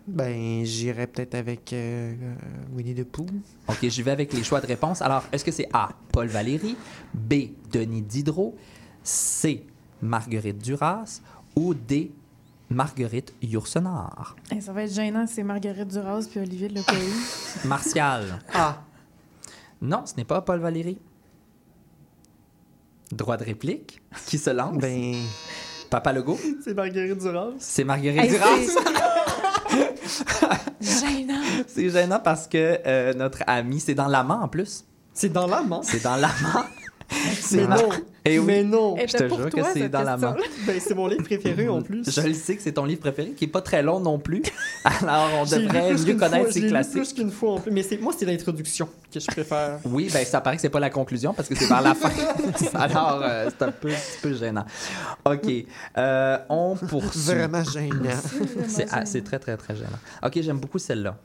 Ben, 0.06 0.64
j'irais 0.64 1.06
peut-être 1.06 1.34
avec 1.36 1.72
euh, 1.72 2.12
euh, 2.20 2.34
Winnie 2.74 2.94
the 2.94 3.04
Pooh. 3.04 3.26
OK, 3.68 3.78
j'y 3.88 4.02
vais 4.02 4.10
avec 4.10 4.32
les 4.32 4.42
choix 4.42 4.60
de 4.60 4.66
réponse. 4.66 5.00
Alors, 5.00 5.22
est-ce 5.32 5.44
que 5.44 5.50
c'est 5.52 5.68
A, 5.72 5.90
Paul 6.12 6.26
Valéry, 6.26 6.76
B, 7.14 7.34
Denis 7.70 8.02
Diderot, 8.02 8.56
C, 9.04 9.64
Marguerite 10.00 10.58
Duras 10.58 11.20
ou 11.54 11.72
D, 11.74 12.10
Marguerite 12.68 13.32
Yourcenar? 13.42 14.34
Eh, 14.50 14.60
ça 14.60 14.72
va 14.72 14.82
être 14.82 14.92
gênant, 14.92 15.24
c'est 15.28 15.44
Marguerite 15.44 15.88
Duras 15.88 16.26
puis 16.28 16.40
Olivier 16.40 16.68
de 16.68 16.74
Lecoulteux. 16.74 17.68
Martial. 17.68 18.40
Ah, 18.52 18.82
Non, 19.80 20.04
ce 20.04 20.14
n'est 20.16 20.24
pas 20.24 20.40
Paul 20.42 20.58
Valéry. 20.60 20.98
Droit 23.12 23.36
de 23.36 23.44
réplique. 23.44 24.00
Qui 24.26 24.38
se 24.38 24.50
lance? 24.50 24.76
Ben, 24.78 25.14
Papa 25.90 26.12
Legault? 26.12 26.38
C'est 26.64 26.74
Marguerite 26.74 27.18
Duras. 27.18 27.50
C'est 27.58 27.84
Marguerite 27.84 28.22
Hey, 28.24 28.30
Duras. 28.30 28.48
c'est- 28.66 28.78
Gênant. 30.80 31.40
C'est 31.66 31.90
gênant 31.90 32.20
parce 32.22 32.48
que 32.48 32.78
euh, 32.86 33.12
notre 33.14 33.42
ami, 33.46 33.78
c'est 33.80 33.94
dans 33.94 34.08
l'amant 34.08 34.40
en 34.42 34.48
plus. 34.48 34.84
C'est 35.14 35.28
dans 35.30 35.46
l'âme, 35.46 35.72
hein? 35.72 35.80
C'est 35.84 36.02
dans 36.02 36.16
l'amant. 36.16 36.64
C'est 37.40 37.66
Mar- 37.66 37.78
Eh 38.24 38.38
oui. 38.38 38.44
Mais 38.46 38.62
non. 38.62 38.96
Elle 38.96 39.08
Je 39.08 39.16
te 39.16 39.28
jure 39.28 39.50
que 39.50 39.62
c'est 39.72 39.88
dans 39.88 40.02
la 40.02 40.16
main. 40.16 40.36
Ben, 40.66 40.78
c'est 40.80 40.94
mon 40.94 41.06
livre 41.08 41.24
préféré 41.24 41.68
en 41.68 41.82
plus. 41.82 42.04
Je 42.08 42.20
le 42.20 42.34
sais 42.34 42.56
que 42.56 42.62
c'est 42.62 42.72
ton 42.72 42.84
livre 42.84 43.00
préféré, 43.00 43.30
qui 43.32 43.44
est 43.44 43.48
pas 43.48 43.62
très 43.62 43.82
long 43.82 44.00
non 44.00 44.18
plus. 44.18 44.42
Alors, 44.84 45.30
on 45.40 45.44
devrait 45.44 45.92
mieux 45.92 46.14
connaître 46.14 46.44
fois, 46.44 46.52
ses 46.52 46.66
classiques. 46.68 46.94
plus 46.94 47.12
qu'une 47.12 47.30
fois 47.30 47.54
en 47.54 47.60
plus. 47.60 47.72
Mais 47.72 47.82
moi, 48.00 48.12
c'est 48.16 48.24
l'introduction 48.24 48.88
que 49.12 49.20
je 49.20 49.26
préfère. 49.26 49.78
Oui, 49.92 50.08
ben 50.12 50.24
ça 50.24 50.40
paraît 50.40 50.56
que 50.56 50.62
c'est 50.62 50.70
pas 50.70 50.80
la 50.80 50.90
conclusion 50.90 51.34
parce 51.34 51.48
que 51.48 51.54
c'est 51.54 51.66
vers 51.66 51.82
la 51.82 51.94
fin. 51.94 52.10
Alors, 52.74 53.20
euh, 53.22 53.50
c'est 53.50 53.64
un 53.64 53.72
peu, 53.72 54.34
gênant. 54.34 54.64
OK. 55.24 55.50
euh, 55.98 56.38
on 56.48 56.76
poursuit. 56.76 57.20
vraiment 57.20 57.64
gênant. 57.64 57.94
C'est 58.68 58.86
ah, 58.90 59.04
c'est 59.04 59.22
très, 59.22 59.38
très, 59.38 59.56
très 59.56 59.76
gênant. 59.76 59.98
OK, 60.24 60.40
j'aime 60.40 60.58
beaucoup 60.58 60.78
celle-là. 60.78 61.16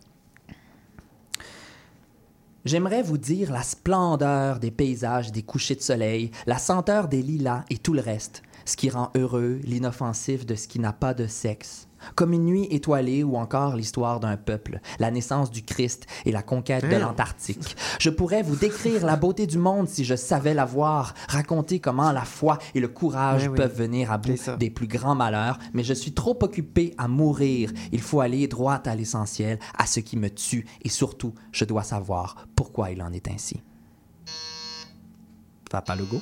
J'aimerais 2.67 3.01
vous 3.01 3.17
dire 3.17 3.53
la 3.53 3.63
splendeur 3.63 4.59
des 4.59 4.71
paysages, 4.71 5.31
des 5.31 5.41
couchers 5.41 5.75
de 5.75 5.81
soleil, 5.81 6.31
la 6.45 6.57
senteur 6.57 7.07
des 7.07 7.21
lilas 7.21 7.63
et 7.69 7.77
tout 7.77 7.93
le 7.93 8.01
reste, 8.01 8.43
ce 8.65 8.75
qui 8.75 8.89
rend 8.89 9.09
heureux 9.15 9.61
l'inoffensif 9.63 10.45
de 10.45 10.53
ce 10.53 10.67
qui 10.67 10.77
n'a 10.79 10.91
pas 10.91 11.13
de 11.13 11.27
sexe. 11.27 11.86
Comme 12.15 12.33
une 12.33 12.45
nuit 12.45 12.67
étoilée 12.71 13.23
ou 13.23 13.35
encore 13.37 13.75
l'histoire 13.75 14.19
d'un 14.19 14.37
peuple, 14.37 14.79
la 14.99 15.11
naissance 15.11 15.51
du 15.51 15.63
Christ 15.63 16.05
et 16.25 16.31
la 16.31 16.41
conquête 16.43 16.87
de 16.87 16.95
Hein? 16.95 16.99
l'Antarctique. 16.99 17.75
Je 17.99 18.09
pourrais 18.09 18.43
vous 18.43 18.55
décrire 18.55 19.05
la 19.05 19.15
beauté 19.15 19.45
du 19.47 19.57
monde 19.57 19.87
si 19.87 20.03
je 20.05 20.15
savais 20.15 20.53
la 20.53 20.65
voir, 20.65 21.13
raconter 21.27 21.79
comment 21.79 22.11
la 22.11 22.23
foi 22.25 22.57
et 22.75 22.79
le 22.79 22.87
courage 22.87 23.47
oui. 23.47 23.55
peuvent 23.55 23.75
venir 23.75 24.11
à 24.11 24.17
bout 24.17 24.35
des 24.57 24.69
plus 24.69 24.87
grands 24.87 25.15
malheurs, 25.15 25.59
mais 25.73 25.83
je 25.83 25.93
suis 25.93 26.13
trop 26.13 26.37
occupé 26.41 26.93
à 26.97 27.07
mourir. 27.07 27.71
Il 27.91 28.01
faut 28.01 28.21
aller 28.21 28.47
droit 28.47 28.75
à 28.85 28.95
l'essentiel, 28.95 29.59
à 29.77 29.85
ce 29.85 29.99
qui 29.99 30.17
me 30.17 30.29
tue, 30.29 30.65
et 30.83 30.89
surtout, 30.89 31.33
je 31.51 31.65
dois 31.65 31.83
savoir 31.83 32.47
pourquoi 32.55 32.91
il 32.91 33.01
en 33.01 33.11
est 33.13 33.27
ainsi. 33.27 33.61
Papa 35.69 35.95
Legault? 35.95 36.21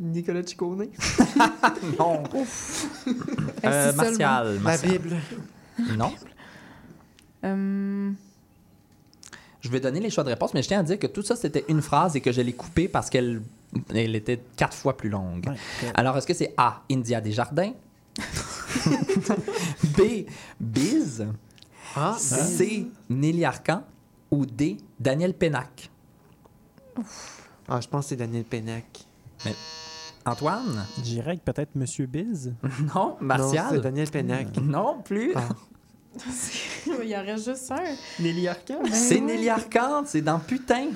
Nicolas 0.00 0.42
Ciccone. 0.46 0.88
Non. 1.98 2.22
Euh. 3.64 3.92
Martial. 3.92 4.60
La. 4.64 4.76
Bible. 4.78 5.16
Non. 5.96 6.12
Hum, 7.42 8.14
Je 9.60 9.68
vais 9.70 9.80
donner 9.80 10.00
les 10.00 10.10
choix 10.10 10.24
de 10.24 10.30
réponse, 10.30 10.52
mais 10.54 10.62
je 10.62 10.68
tiens 10.68 10.80
à 10.80 10.82
dire 10.82 10.98
que 10.98 11.06
tout 11.06 11.22
ça, 11.22 11.36
c'était 11.36 11.64
une 11.68 11.80
phrase 11.82 12.16
et 12.16 12.20
que 12.20 12.32
je 12.32 12.40
l'ai 12.40 12.52
coupée 12.52 12.88
parce 12.88 13.08
qu'elle 13.10 13.42
elle 13.94 14.16
était 14.16 14.42
quatre 14.56 14.76
fois 14.76 14.96
plus 14.96 15.08
longue. 15.10 15.46
Ouais. 15.48 15.56
Alors, 15.94 16.16
est-ce 16.16 16.26
que 16.26 16.34
c'est 16.34 16.52
A, 16.56 16.82
India 16.90 17.20
Desjardins? 17.20 17.72
B, 19.96 20.26
Biz? 20.58 21.26
Ah, 21.94 22.16
C, 22.18 22.86
Nelly 23.08 23.44
Arcan? 23.44 23.82
Ou 24.30 24.46
D, 24.46 24.76
Daniel 24.98 25.34
Pénac? 25.34 25.90
ah, 27.68 27.80
je 27.80 27.88
pense 27.88 28.04
que 28.04 28.08
c'est 28.10 28.16
Daniel 28.16 28.44
Pénac. 28.44 28.84
Antoine? 30.26 30.84
J'irais 31.02 31.30
avec 31.30 31.44
peut-être 31.44 31.74
Monsieur 31.74 32.06
Biz? 32.06 32.52
Non. 32.62 32.94
Non, 32.94 33.16
c'est 33.20 33.24
Martial? 33.24 33.80
Daniel 33.80 34.10
Pénac. 34.10 34.48
Non, 34.62 35.00
plus. 35.02 35.32
Ah. 35.34 35.48
Il 37.02 37.08
y 37.08 37.16
en 37.16 37.22
reste 37.22 37.48
juste 37.48 37.70
un. 37.70 38.22
Nelly 38.22 38.48
Arcan. 38.48 38.80
C'est 38.92 39.16
oui. 39.16 39.20
Nelly 39.22 39.48
Arcan, 39.48 40.02
c'est 40.04 40.22
dans 40.22 40.38
Putain. 40.40 40.88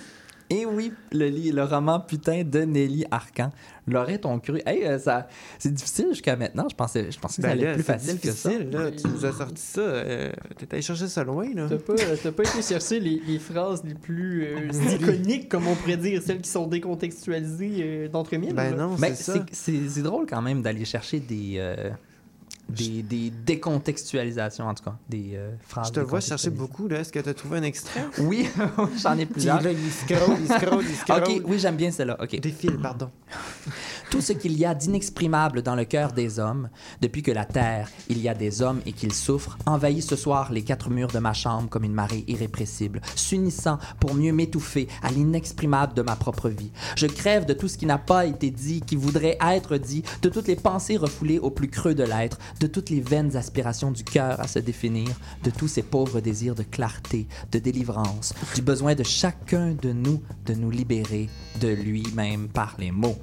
Et 0.51 0.67
oui, 0.67 0.93
le, 1.11 1.29
le 1.31 1.65
roman 1.65 2.01
Putain 2.01 2.43
de 2.45 2.61
Nelly 2.61 3.05
Arcan. 3.11 3.51
L'aurait-on 3.89 4.39
cru? 4.39 4.61
Hey, 4.67 4.85
euh, 4.85 4.99
ça, 4.99 5.27
c'est 5.59 5.73
difficile 5.73 6.09
jusqu'à 6.11 6.37
maintenant. 6.37 6.67
Je 6.71 6.75
pensais, 6.77 7.11
je 7.11 7.19
pensais 7.19 7.41
que 7.41 7.49
ça 7.49 7.55
Ben 7.55 7.59
allait 7.59 7.65
là, 7.65 7.71
être 7.71 7.75
plus 7.77 7.83
facile 7.83 8.21
que 8.21 8.31
ça. 8.31 8.51
là. 8.51 8.91
Tu 8.91 9.07
nous 9.09 9.25
as 9.25 9.33
sorti 9.33 9.63
ça. 9.63 9.81
Euh, 9.81 10.33
T'es 10.59 10.67
allé 10.73 10.83
chercher 10.83 11.09
ça 11.09 11.25
loin, 11.25 11.47
là. 11.55 11.67
T'as 11.69 11.79
pas, 11.79 11.95
t'as 12.23 12.33
pas 12.33 12.43
été 12.43 12.63
chercher 12.63 13.01
les, 13.01 13.21
les 13.27 13.39
phrases 13.39 13.83
les 13.85 13.95
plus 13.95 14.45
euh, 14.45 14.69
iconiques, 15.01 15.49
comme 15.49 15.67
on 15.67 15.75
pourrait 15.75 15.97
dire, 15.97 16.23
celles 16.23 16.41
qui 16.41 16.51
sont 16.51 16.67
décontextualisées 16.67 17.77
euh, 17.81 18.09
d'entre 18.09 18.37
mille. 18.37 18.55
Ben 18.55 18.75
non, 18.77 18.97
Mais 18.99 19.15
c'est 19.15 19.23
ça. 19.33 19.33
c'est, 19.51 19.55
c'est- 19.55 19.89
c'est 19.89 20.03
drôle 20.03 20.27
quand 20.27 20.43
même 20.43 20.63
d'aller 20.63 20.85
chercher 20.85 21.21
des, 21.21 21.55
euh, 21.57 21.91
des, 22.69 23.03
des 23.03 23.31
décontextualisations, 23.31 24.67
en 24.67 24.75
tout 24.75 24.85
cas, 24.85 24.97
des 25.09 25.33
euh, 25.35 25.51
phrases. 25.61 25.89
Je 25.89 25.93
te 25.93 26.01
vois 26.01 26.21
chercher 26.21 26.51
beaucoup, 26.51 26.89
là. 26.89 27.01
Est-ce 27.01 27.13
que 27.13 27.19
t'as 27.19 27.35
trouvé 27.35 27.59
un 27.59 27.63
extrait? 27.63 28.05
Oui, 28.19 28.49
j'en 29.03 29.19
ai 29.19 29.27
plusieurs. 29.27 29.61
il 29.67 29.91
scroll, 29.91 30.37
il 30.41 30.47
scroll, 30.47 30.85
il 30.89 30.97
scroll. 30.97 31.23
Ok, 31.23 31.43
oui, 31.45 31.59
j'aime 31.59 31.77
bien 31.77 31.91
celle-là. 31.91 32.17
Ok. 32.21 32.41
Défile, 32.41 32.79
pardon. 32.79 33.11
Tout 34.11 34.21
ce 34.21 34.33
qu'il 34.33 34.57
y 34.57 34.65
a 34.65 34.75
d'inexprimable 34.75 35.63
dans 35.63 35.75
le 35.75 35.85
cœur 35.85 36.13
des 36.13 36.39
hommes, 36.39 36.69
depuis 37.01 37.23
que 37.23 37.33
la 37.33 37.45
terre, 37.45 37.91
il 38.09 38.21
y 38.21 38.29
a 38.29 38.35
des 38.35 38.63
hommes 38.63 38.81
et 38.87 38.93
qu'ils 38.93 39.13
souffrent, 39.13 39.59
envahit 39.67 40.03
ce 40.03 40.17
soir 40.17 40.53
les 40.53 40.63
quatre 40.63 40.91
murs 40.91 41.09
de 41.09 41.19
ma 41.19 41.33
chambre 41.33 41.69
comme 41.69 41.85
une 41.85 41.93
marée 41.93 42.25
irrépressible, 42.29 43.01
s'unissant 43.17 43.79
pour 44.01 44.15
mieux 44.15 44.33
m'étouffer 44.33 44.89
à 45.03 45.11
l'inexprimable 45.11 45.95
de 45.95 46.03
ma 46.03 46.17
propre 46.17 46.49
vie. 46.49 46.71
Je 46.97 47.07
crève 47.07 47.47
de 47.47 47.55
tout 47.55 47.69
ce 47.69 47.79
qui 47.79 47.87
n'a 47.87 47.99
pas 47.99 48.27
été 48.27 48.51
dit, 48.51 48.83
qui 48.83 48.97
voudrait 48.97 49.39
être 49.41 49.77
dit, 49.77 50.05
de 50.23 50.29
toutes 50.29 50.49
les 50.49 50.57
pensées 50.57 50.97
refoulées 50.97 51.39
au 51.39 51.51
plus 51.51 51.69
creux 51.69 51.95
de 51.95 52.05
l'être, 52.05 52.39
de 52.61 52.67
toutes 52.67 52.91
les 52.91 53.01
vaines 53.01 53.37
aspirations 53.37 53.91
du 53.91 54.05
cœur 54.05 54.41
à 54.41 54.49
se 54.49 54.59
définir, 54.59 55.11
de 55.43 55.51
tous 55.51 55.69
ces 55.69 55.83
pauvres 55.83 56.21
désirs 56.21 56.55
de 56.55 56.63
clarté, 56.63 57.27
de 57.53 57.59
délivrance, 57.59 58.33
du 58.55 58.63
besoin 58.63 58.95
de 58.95 59.03
chacun 59.03 59.75
de 59.75 59.93
nous 59.93 60.23
de 60.47 60.55
nous 60.55 60.71
libérer 60.71 61.29
de 61.61 61.69
lui-même 61.69 62.49
par 62.49 62.77
les 62.79 62.91
mots. 62.91 63.19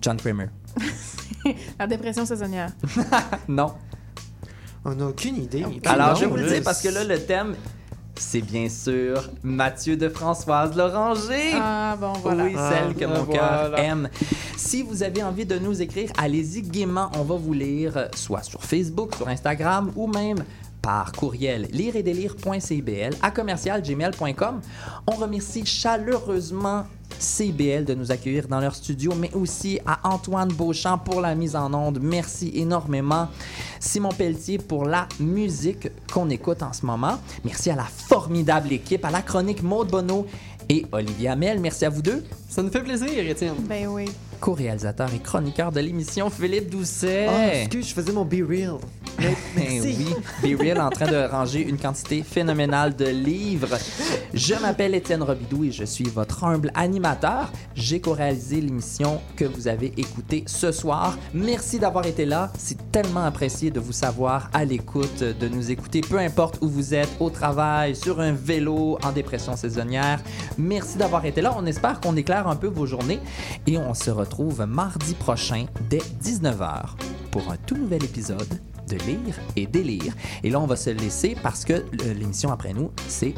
John 0.00 0.16
Kramer. 0.16 0.48
La 1.78 1.86
dépression 1.86 2.24
saisonnière. 2.26 2.70
Non. 3.48 3.74
On 4.84 4.94
n'a 4.94 5.06
aucune 5.06 5.36
idée. 5.36 5.64
Alors, 5.84 6.14
je 6.14 6.20
vais 6.20 6.26
vous 6.26 6.36
le 6.36 6.48
dire 6.48 6.62
parce 6.64 6.80
que 6.82 6.88
là, 6.88 7.04
le 7.04 7.18
thème, 7.20 7.54
c'est 8.14 8.40
bien 8.40 8.68
sûr 8.68 9.28
Mathieu 9.42 9.96
de 9.96 10.08
Françoise 10.08 10.76
Loranger. 10.76 11.52
Ah, 11.54 11.96
bon, 12.00 12.12
voilà. 12.14 12.44
Oui, 12.44 12.54
celle 12.54 12.94
que 12.94 13.04
Ah, 13.04 13.18
mon 13.18 13.24
cœur 13.26 13.68
voilà. 13.68 13.82
aime. 13.82 14.08
Si 14.56 14.82
vous 14.82 15.02
avez 15.02 15.22
envie 15.22 15.44
de 15.46 15.58
nous 15.58 15.80
écrire, 15.82 16.10
allez-y 16.16 16.62
gaiement. 16.62 17.10
On 17.18 17.22
va 17.22 17.36
vous 17.36 17.52
lire 17.52 17.96
euh, 17.96 18.06
soit 18.14 18.42
sur 18.42 18.62
Facebook, 18.62 19.14
sur 19.14 19.28
Instagram 19.28 19.90
ou 19.96 20.06
même 20.06 20.38
par 20.88 21.12
courriel 21.12 21.68
lireetdélire.cbl 21.70 23.14
à 23.20 23.30
commercialgmail.com. 23.30 24.62
On 25.06 25.16
remercie 25.16 25.66
chaleureusement 25.66 26.84
CBL 27.18 27.84
de 27.84 27.92
nous 27.92 28.10
accueillir 28.10 28.48
dans 28.48 28.58
leur 28.58 28.74
studio, 28.74 29.12
mais 29.14 29.30
aussi 29.34 29.78
à 29.84 30.08
Antoine 30.08 30.48
Beauchamp 30.48 30.96
pour 30.96 31.20
la 31.20 31.34
mise 31.34 31.54
en 31.54 31.74
onde. 31.74 31.98
Merci 32.00 32.52
énormément. 32.54 33.28
Simon 33.78 34.08
Pelletier 34.08 34.56
pour 34.56 34.86
la 34.86 35.06
musique 35.20 35.90
qu'on 36.10 36.30
écoute 36.30 36.62
en 36.62 36.72
ce 36.72 36.86
moment. 36.86 37.18
Merci 37.44 37.68
à 37.68 37.76
la 37.76 37.84
formidable 37.84 38.72
équipe, 38.72 39.04
à 39.04 39.10
la 39.10 39.20
chronique 39.20 39.62
Maude 39.62 39.88
Bonneau 39.88 40.26
et 40.70 40.86
Olivier 40.90 41.28
Hamel. 41.28 41.60
Merci 41.60 41.84
à 41.84 41.90
vous 41.90 42.00
deux. 42.00 42.24
Ça 42.48 42.62
nous 42.62 42.70
fait 42.70 42.82
plaisir, 42.82 43.10
Étienne. 43.10 43.56
Ben 43.68 43.88
oui. 43.88 44.06
Co-réalisateur 44.40 45.12
et 45.12 45.18
chroniqueur 45.18 45.70
de 45.70 45.80
l'émission, 45.80 46.30
Philippe 46.30 46.70
Doucet. 46.70 47.26
Ah, 47.28 47.54
excuse, 47.56 47.88
je 47.88 47.92
faisais 47.92 48.12
mon 48.12 48.24
Be 48.24 48.40
Real. 48.48 48.78
Mais- 49.18 49.36
Merci. 49.56 50.14
oui, 50.42 50.54
Be 50.54 50.60
Real 50.60 50.80
en 50.80 50.90
train 50.90 51.06
de 51.06 51.28
ranger 51.30 51.62
une 51.68 51.76
quantité 51.78 52.22
phénoménale 52.22 52.94
de 52.96 53.06
livres. 53.06 53.76
Je 54.34 54.54
m'appelle 54.54 54.94
Étienne 54.94 55.22
Robidou 55.22 55.64
et 55.64 55.72
je 55.72 55.84
suis 55.84 56.04
votre 56.04 56.44
humble 56.44 56.70
animateur. 56.74 57.50
J'ai 57.74 58.00
co-réalisé 58.00 58.60
l'émission 58.60 59.20
que 59.36 59.44
vous 59.44 59.66
avez 59.68 59.92
écoutée 59.96 60.44
ce 60.46 60.70
soir. 60.72 61.18
Merci 61.34 61.78
d'avoir 61.78 62.06
été 62.06 62.24
là. 62.26 62.52
C'est 62.58 62.90
tellement 62.92 63.24
apprécié 63.24 63.70
de 63.70 63.80
vous 63.80 63.92
savoir 63.92 64.50
à 64.52 64.64
l'écoute, 64.64 65.22
de 65.22 65.48
nous 65.48 65.70
écouter, 65.70 66.00
peu 66.00 66.18
importe 66.18 66.58
où 66.60 66.68
vous 66.68 66.94
êtes, 66.94 67.10
au 67.20 67.30
travail, 67.30 67.96
sur 67.96 68.20
un 68.20 68.32
vélo, 68.32 68.98
en 69.04 69.12
dépression 69.12 69.56
saisonnière. 69.56 70.20
Merci 70.56 70.96
d'avoir 70.98 71.24
été 71.24 71.40
là. 71.40 71.54
On 71.56 71.66
espère 71.66 72.00
qu'on 72.00 72.16
éclaire 72.16 72.46
un 72.46 72.56
peu 72.56 72.68
vos 72.68 72.86
journées 72.86 73.20
et 73.66 73.78
on 73.78 73.94
se 73.94 74.10
retrouve 74.10 74.64
mardi 74.66 75.14
prochain 75.14 75.66
dès 75.90 76.02
19h 76.22 76.82
pour 77.30 77.50
un 77.50 77.56
tout 77.66 77.76
nouvel 77.76 78.04
épisode 78.04 78.46
de 78.88 78.96
Lire 78.96 79.36
et 79.56 79.66
Délire. 79.66 80.12
Et 80.42 80.50
là, 80.50 80.60
on 80.60 80.66
va 80.66 80.76
se 80.76 80.90
laisser 80.90 81.36
parce 81.42 81.64
que 81.64 81.74
euh, 81.74 82.14
l'émission 82.18 82.50
après 82.50 82.72
nous, 82.72 82.90
c'est 83.08 83.34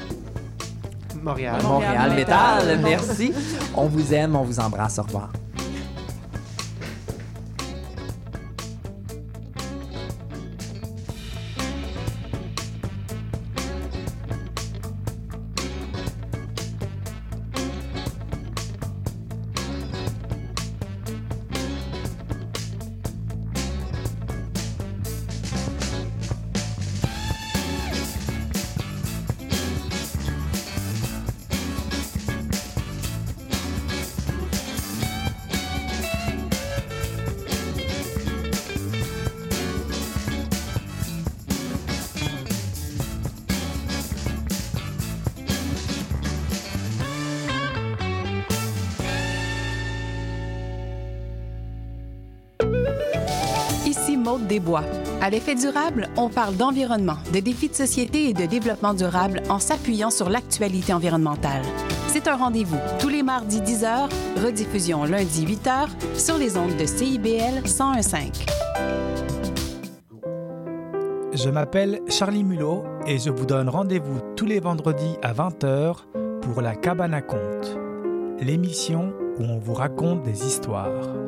Montréal. 1.23 1.61
Montréal, 1.63 1.93
Montréal 1.93 2.17
Métal. 2.17 2.67
Métal. 2.67 2.81
Merci. 2.83 3.33
On 3.75 3.87
vous 3.87 4.15
aime, 4.15 4.37
on 4.37 4.43
vous 4.43 4.59
embrasse. 4.59 4.99
Au 4.99 5.03
revoir. 5.03 5.31
L'effet 55.31 55.55
durable, 55.55 56.09
on 56.17 56.29
parle 56.29 56.57
d'environnement, 56.57 57.19
de 57.33 57.39
défis 57.39 57.69
de 57.69 57.75
société 57.75 58.31
et 58.31 58.33
de 58.33 58.47
développement 58.47 58.95
durable 58.95 59.43
en 59.49 59.61
s'appuyant 59.61 60.11
sur 60.11 60.29
l'actualité 60.29 60.93
environnementale. 60.93 61.63
C'est 62.09 62.27
un 62.27 62.35
rendez-vous 62.35 62.79
tous 62.99 63.09
les 63.09 63.23
mardis 63.23 63.61
10h, 63.61 64.09
rediffusion 64.45 65.05
lundi 65.05 65.47
8h 65.47 65.89
sur 66.19 66.37
les 66.37 66.57
ondes 66.57 66.77
de 66.77 66.85
CIBL 66.85 67.63
1015. 67.63 68.33
Je 71.33 71.49
m'appelle 71.49 72.01
Charlie 72.09 72.43
Mulot 72.43 72.83
et 73.07 73.19
je 73.19 73.31
vous 73.31 73.47
donne 73.47 73.69
rendez-vous 73.69 74.19
tous 74.35 74.47
les 74.47 74.59
vendredis 74.59 75.17
à 75.23 75.33
20h 75.33 76.07
pour 76.43 76.61
La 76.61 76.75
Cabane 76.75 77.15
à 77.15 77.23
Conte, 77.23 77.79
l'émission 78.41 79.13
où 79.39 79.45
on 79.45 79.59
vous 79.59 79.75
raconte 79.75 80.25
des 80.25 80.45
histoires. 80.45 81.20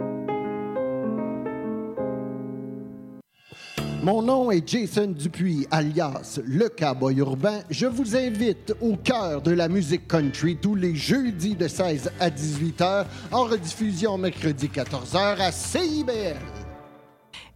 Mon 4.03 4.21
nom 4.21 4.51
est 4.51 4.69
Jason 4.69 5.15
Dupuis, 5.17 5.65
alias 5.71 6.41
Le 6.45 6.69
Cowboy 6.69 7.19
Urbain. 7.19 7.61
Je 7.71 7.87
vous 7.87 8.17
invite 8.17 8.75
au 8.81 8.97
cœur 8.97 9.41
de 9.41 9.53
la 9.53 9.69
musique 9.69 10.09
country 10.09 10.57
tous 10.61 10.75
les 10.75 10.97
jeudis 10.97 11.55
de 11.55 11.69
16 11.69 12.11
à 12.19 12.29
18 12.29 12.81
h 12.81 13.05
en 13.31 13.45
rediffusion 13.45 14.19
mercredi 14.19 14.69
14 14.69 15.13
h 15.13 15.41
à 15.41 15.53
CIBL. 15.53 16.37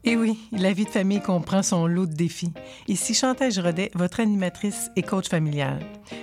Et 0.04 0.12
Eh 0.12 0.16
oui, 0.16 0.38
la 0.52 0.72
vie 0.72 0.84
de 0.84 0.90
famille 0.90 1.20
comprend 1.20 1.64
son 1.64 1.88
lot 1.88 2.06
de 2.06 2.14
défis. 2.14 2.52
Ici 2.86 3.12
Chantal 3.12 3.50
Rodet, 3.58 3.90
votre 3.96 4.20
animatrice 4.20 4.88
et 4.94 5.02
coach 5.02 5.28
familial. 5.28 5.80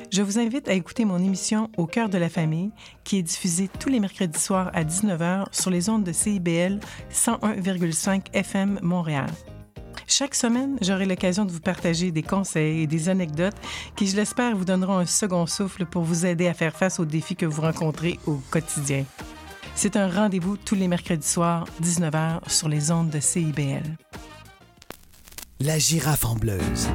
Je 0.10 0.22
vous 0.22 0.40
invite 0.40 0.70
à 0.70 0.74
écouter 0.74 1.04
mon 1.04 1.18
émission 1.18 1.70
Au 1.76 1.86
cœur 1.86 2.08
de 2.08 2.18
la 2.18 2.30
famille, 2.30 2.72
qui 3.04 3.18
est 3.18 3.24
diffusée 3.24 3.70
tous 3.78 3.90
les 3.90 4.00
mercredis 4.00 4.40
soirs 4.40 4.72
à 4.74 4.86
19h 4.86 5.48
sur 5.52 5.70
les 5.70 5.90
ondes 5.90 6.06
de 6.06 6.14
CIBL 6.14 6.80
101,5 7.12 8.28
FM 8.32 8.80
Montréal. 8.82 9.28
Chaque 10.08 10.36
semaine, 10.36 10.78
j'aurai 10.82 11.06
l'occasion 11.06 11.46
de 11.46 11.52
vous 11.52 11.60
partager 11.60 12.12
des 12.12 12.24
conseils 12.24 12.82
et 12.82 12.88
des 12.88 13.10
anecdotes 13.10 13.56
qui, 13.96 14.08
je 14.08 14.16
l'espère, 14.16 14.56
vous 14.56 14.66
donneront 14.66 14.98
un 14.98 15.06
second 15.06 15.46
souffle 15.46 15.86
pour 15.86 16.04
vous 16.04 16.26
aider 16.26 16.48
à 16.48 16.54
faire 16.54 16.76
face 16.76 17.00
aux 17.00 17.06
défis 17.06 17.36
que 17.36 17.46
vous 17.46 17.62
rencontrez 17.62 18.20
au 18.26 18.42
quotidien. 18.52 19.06
C'est 19.76 19.96
un 19.96 20.10
rendez-vous 20.10 20.58
tous 20.58 20.76
les 20.76 20.88
mercredis 20.88 21.28
soirs, 21.28 21.66
19h, 21.82 22.48
sur 22.48 22.70
les 22.70 22.92
ondes 22.92 23.10
de 23.10 23.20
CIBL. 23.20 23.98
La 25.60 25.80
girafe 25.80 26.26
en 26.26 26.36
bleuse. 26.36 26.90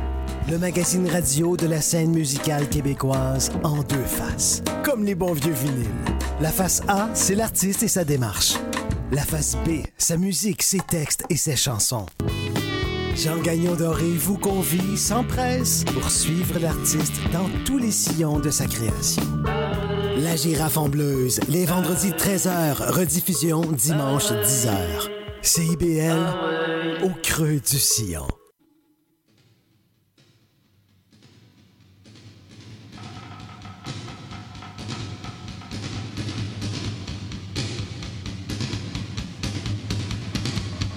Le 0.51 0.59
magazine 0.59 1.09
radio 1.09 1.57
de 1.57 1.67
la 1.67 1.81
scène 1.81 2.11
musicale 2.11 2.69
québécoise 2.69 3.51
en 3.65 3.83
deux 3.83 4.05
faces. 4.05 4.63
Comme 4.83 5.05
les 5.05 5.15
bons 5.15 5.33
vieux 5.33 5.53
vinyles. 5.53 5.89
La 6.41 6.51
face 6.51 6.83
A, 6.89 7.09
c'est 7.15 7.35
l'artiste 7.35 7.83
et 7.83 7.89
sa 7.89 8.05
démarche. 8.05 8.55
La 9.11 9.23
face 9.23 9.57
B, 9.67 9.83
sa 9.97 10.17
musique, 10.17 10.63
ses 10.63 10.81
textes 10.81 11.25
et 11.31 11.37
ses 11.37 11.57
chansons. 11.57 12.07
Jean 13.19 13.39
Gagnon 13.39 13.75
Doré 13.75 14.13
vous 14.13 14.39
convie 14.39 14.97
sans 14.97 15.25
presse 15.25 15.83
pour 15.93 16.09
suivre 16.09 16.61
l'artiste 16.61 17.21
dans 17.33 17.49
tous 17.65 17.77
les 17.77 17.91
sillons 17.91 18.39
de 18.39 18.49
sa 18.49 18.67
création. 18.67 19.25
La 20.19 20.37
girafe 20.37 20.77
en 20.77 20.89
bleuse, 20.89 21.41
les 21.49 21.67
vendredis 21.67 22.13
13h, 22.13 22.93
rediffusion 22.93 23.63
dimanche 23.73 24.31
10h. 24.31 25.09
CIBL, 25.43 27.03
au 27.03 27.11
creux 27.21 27.59
du 27.59 27.79
sillon. 27.79 28.29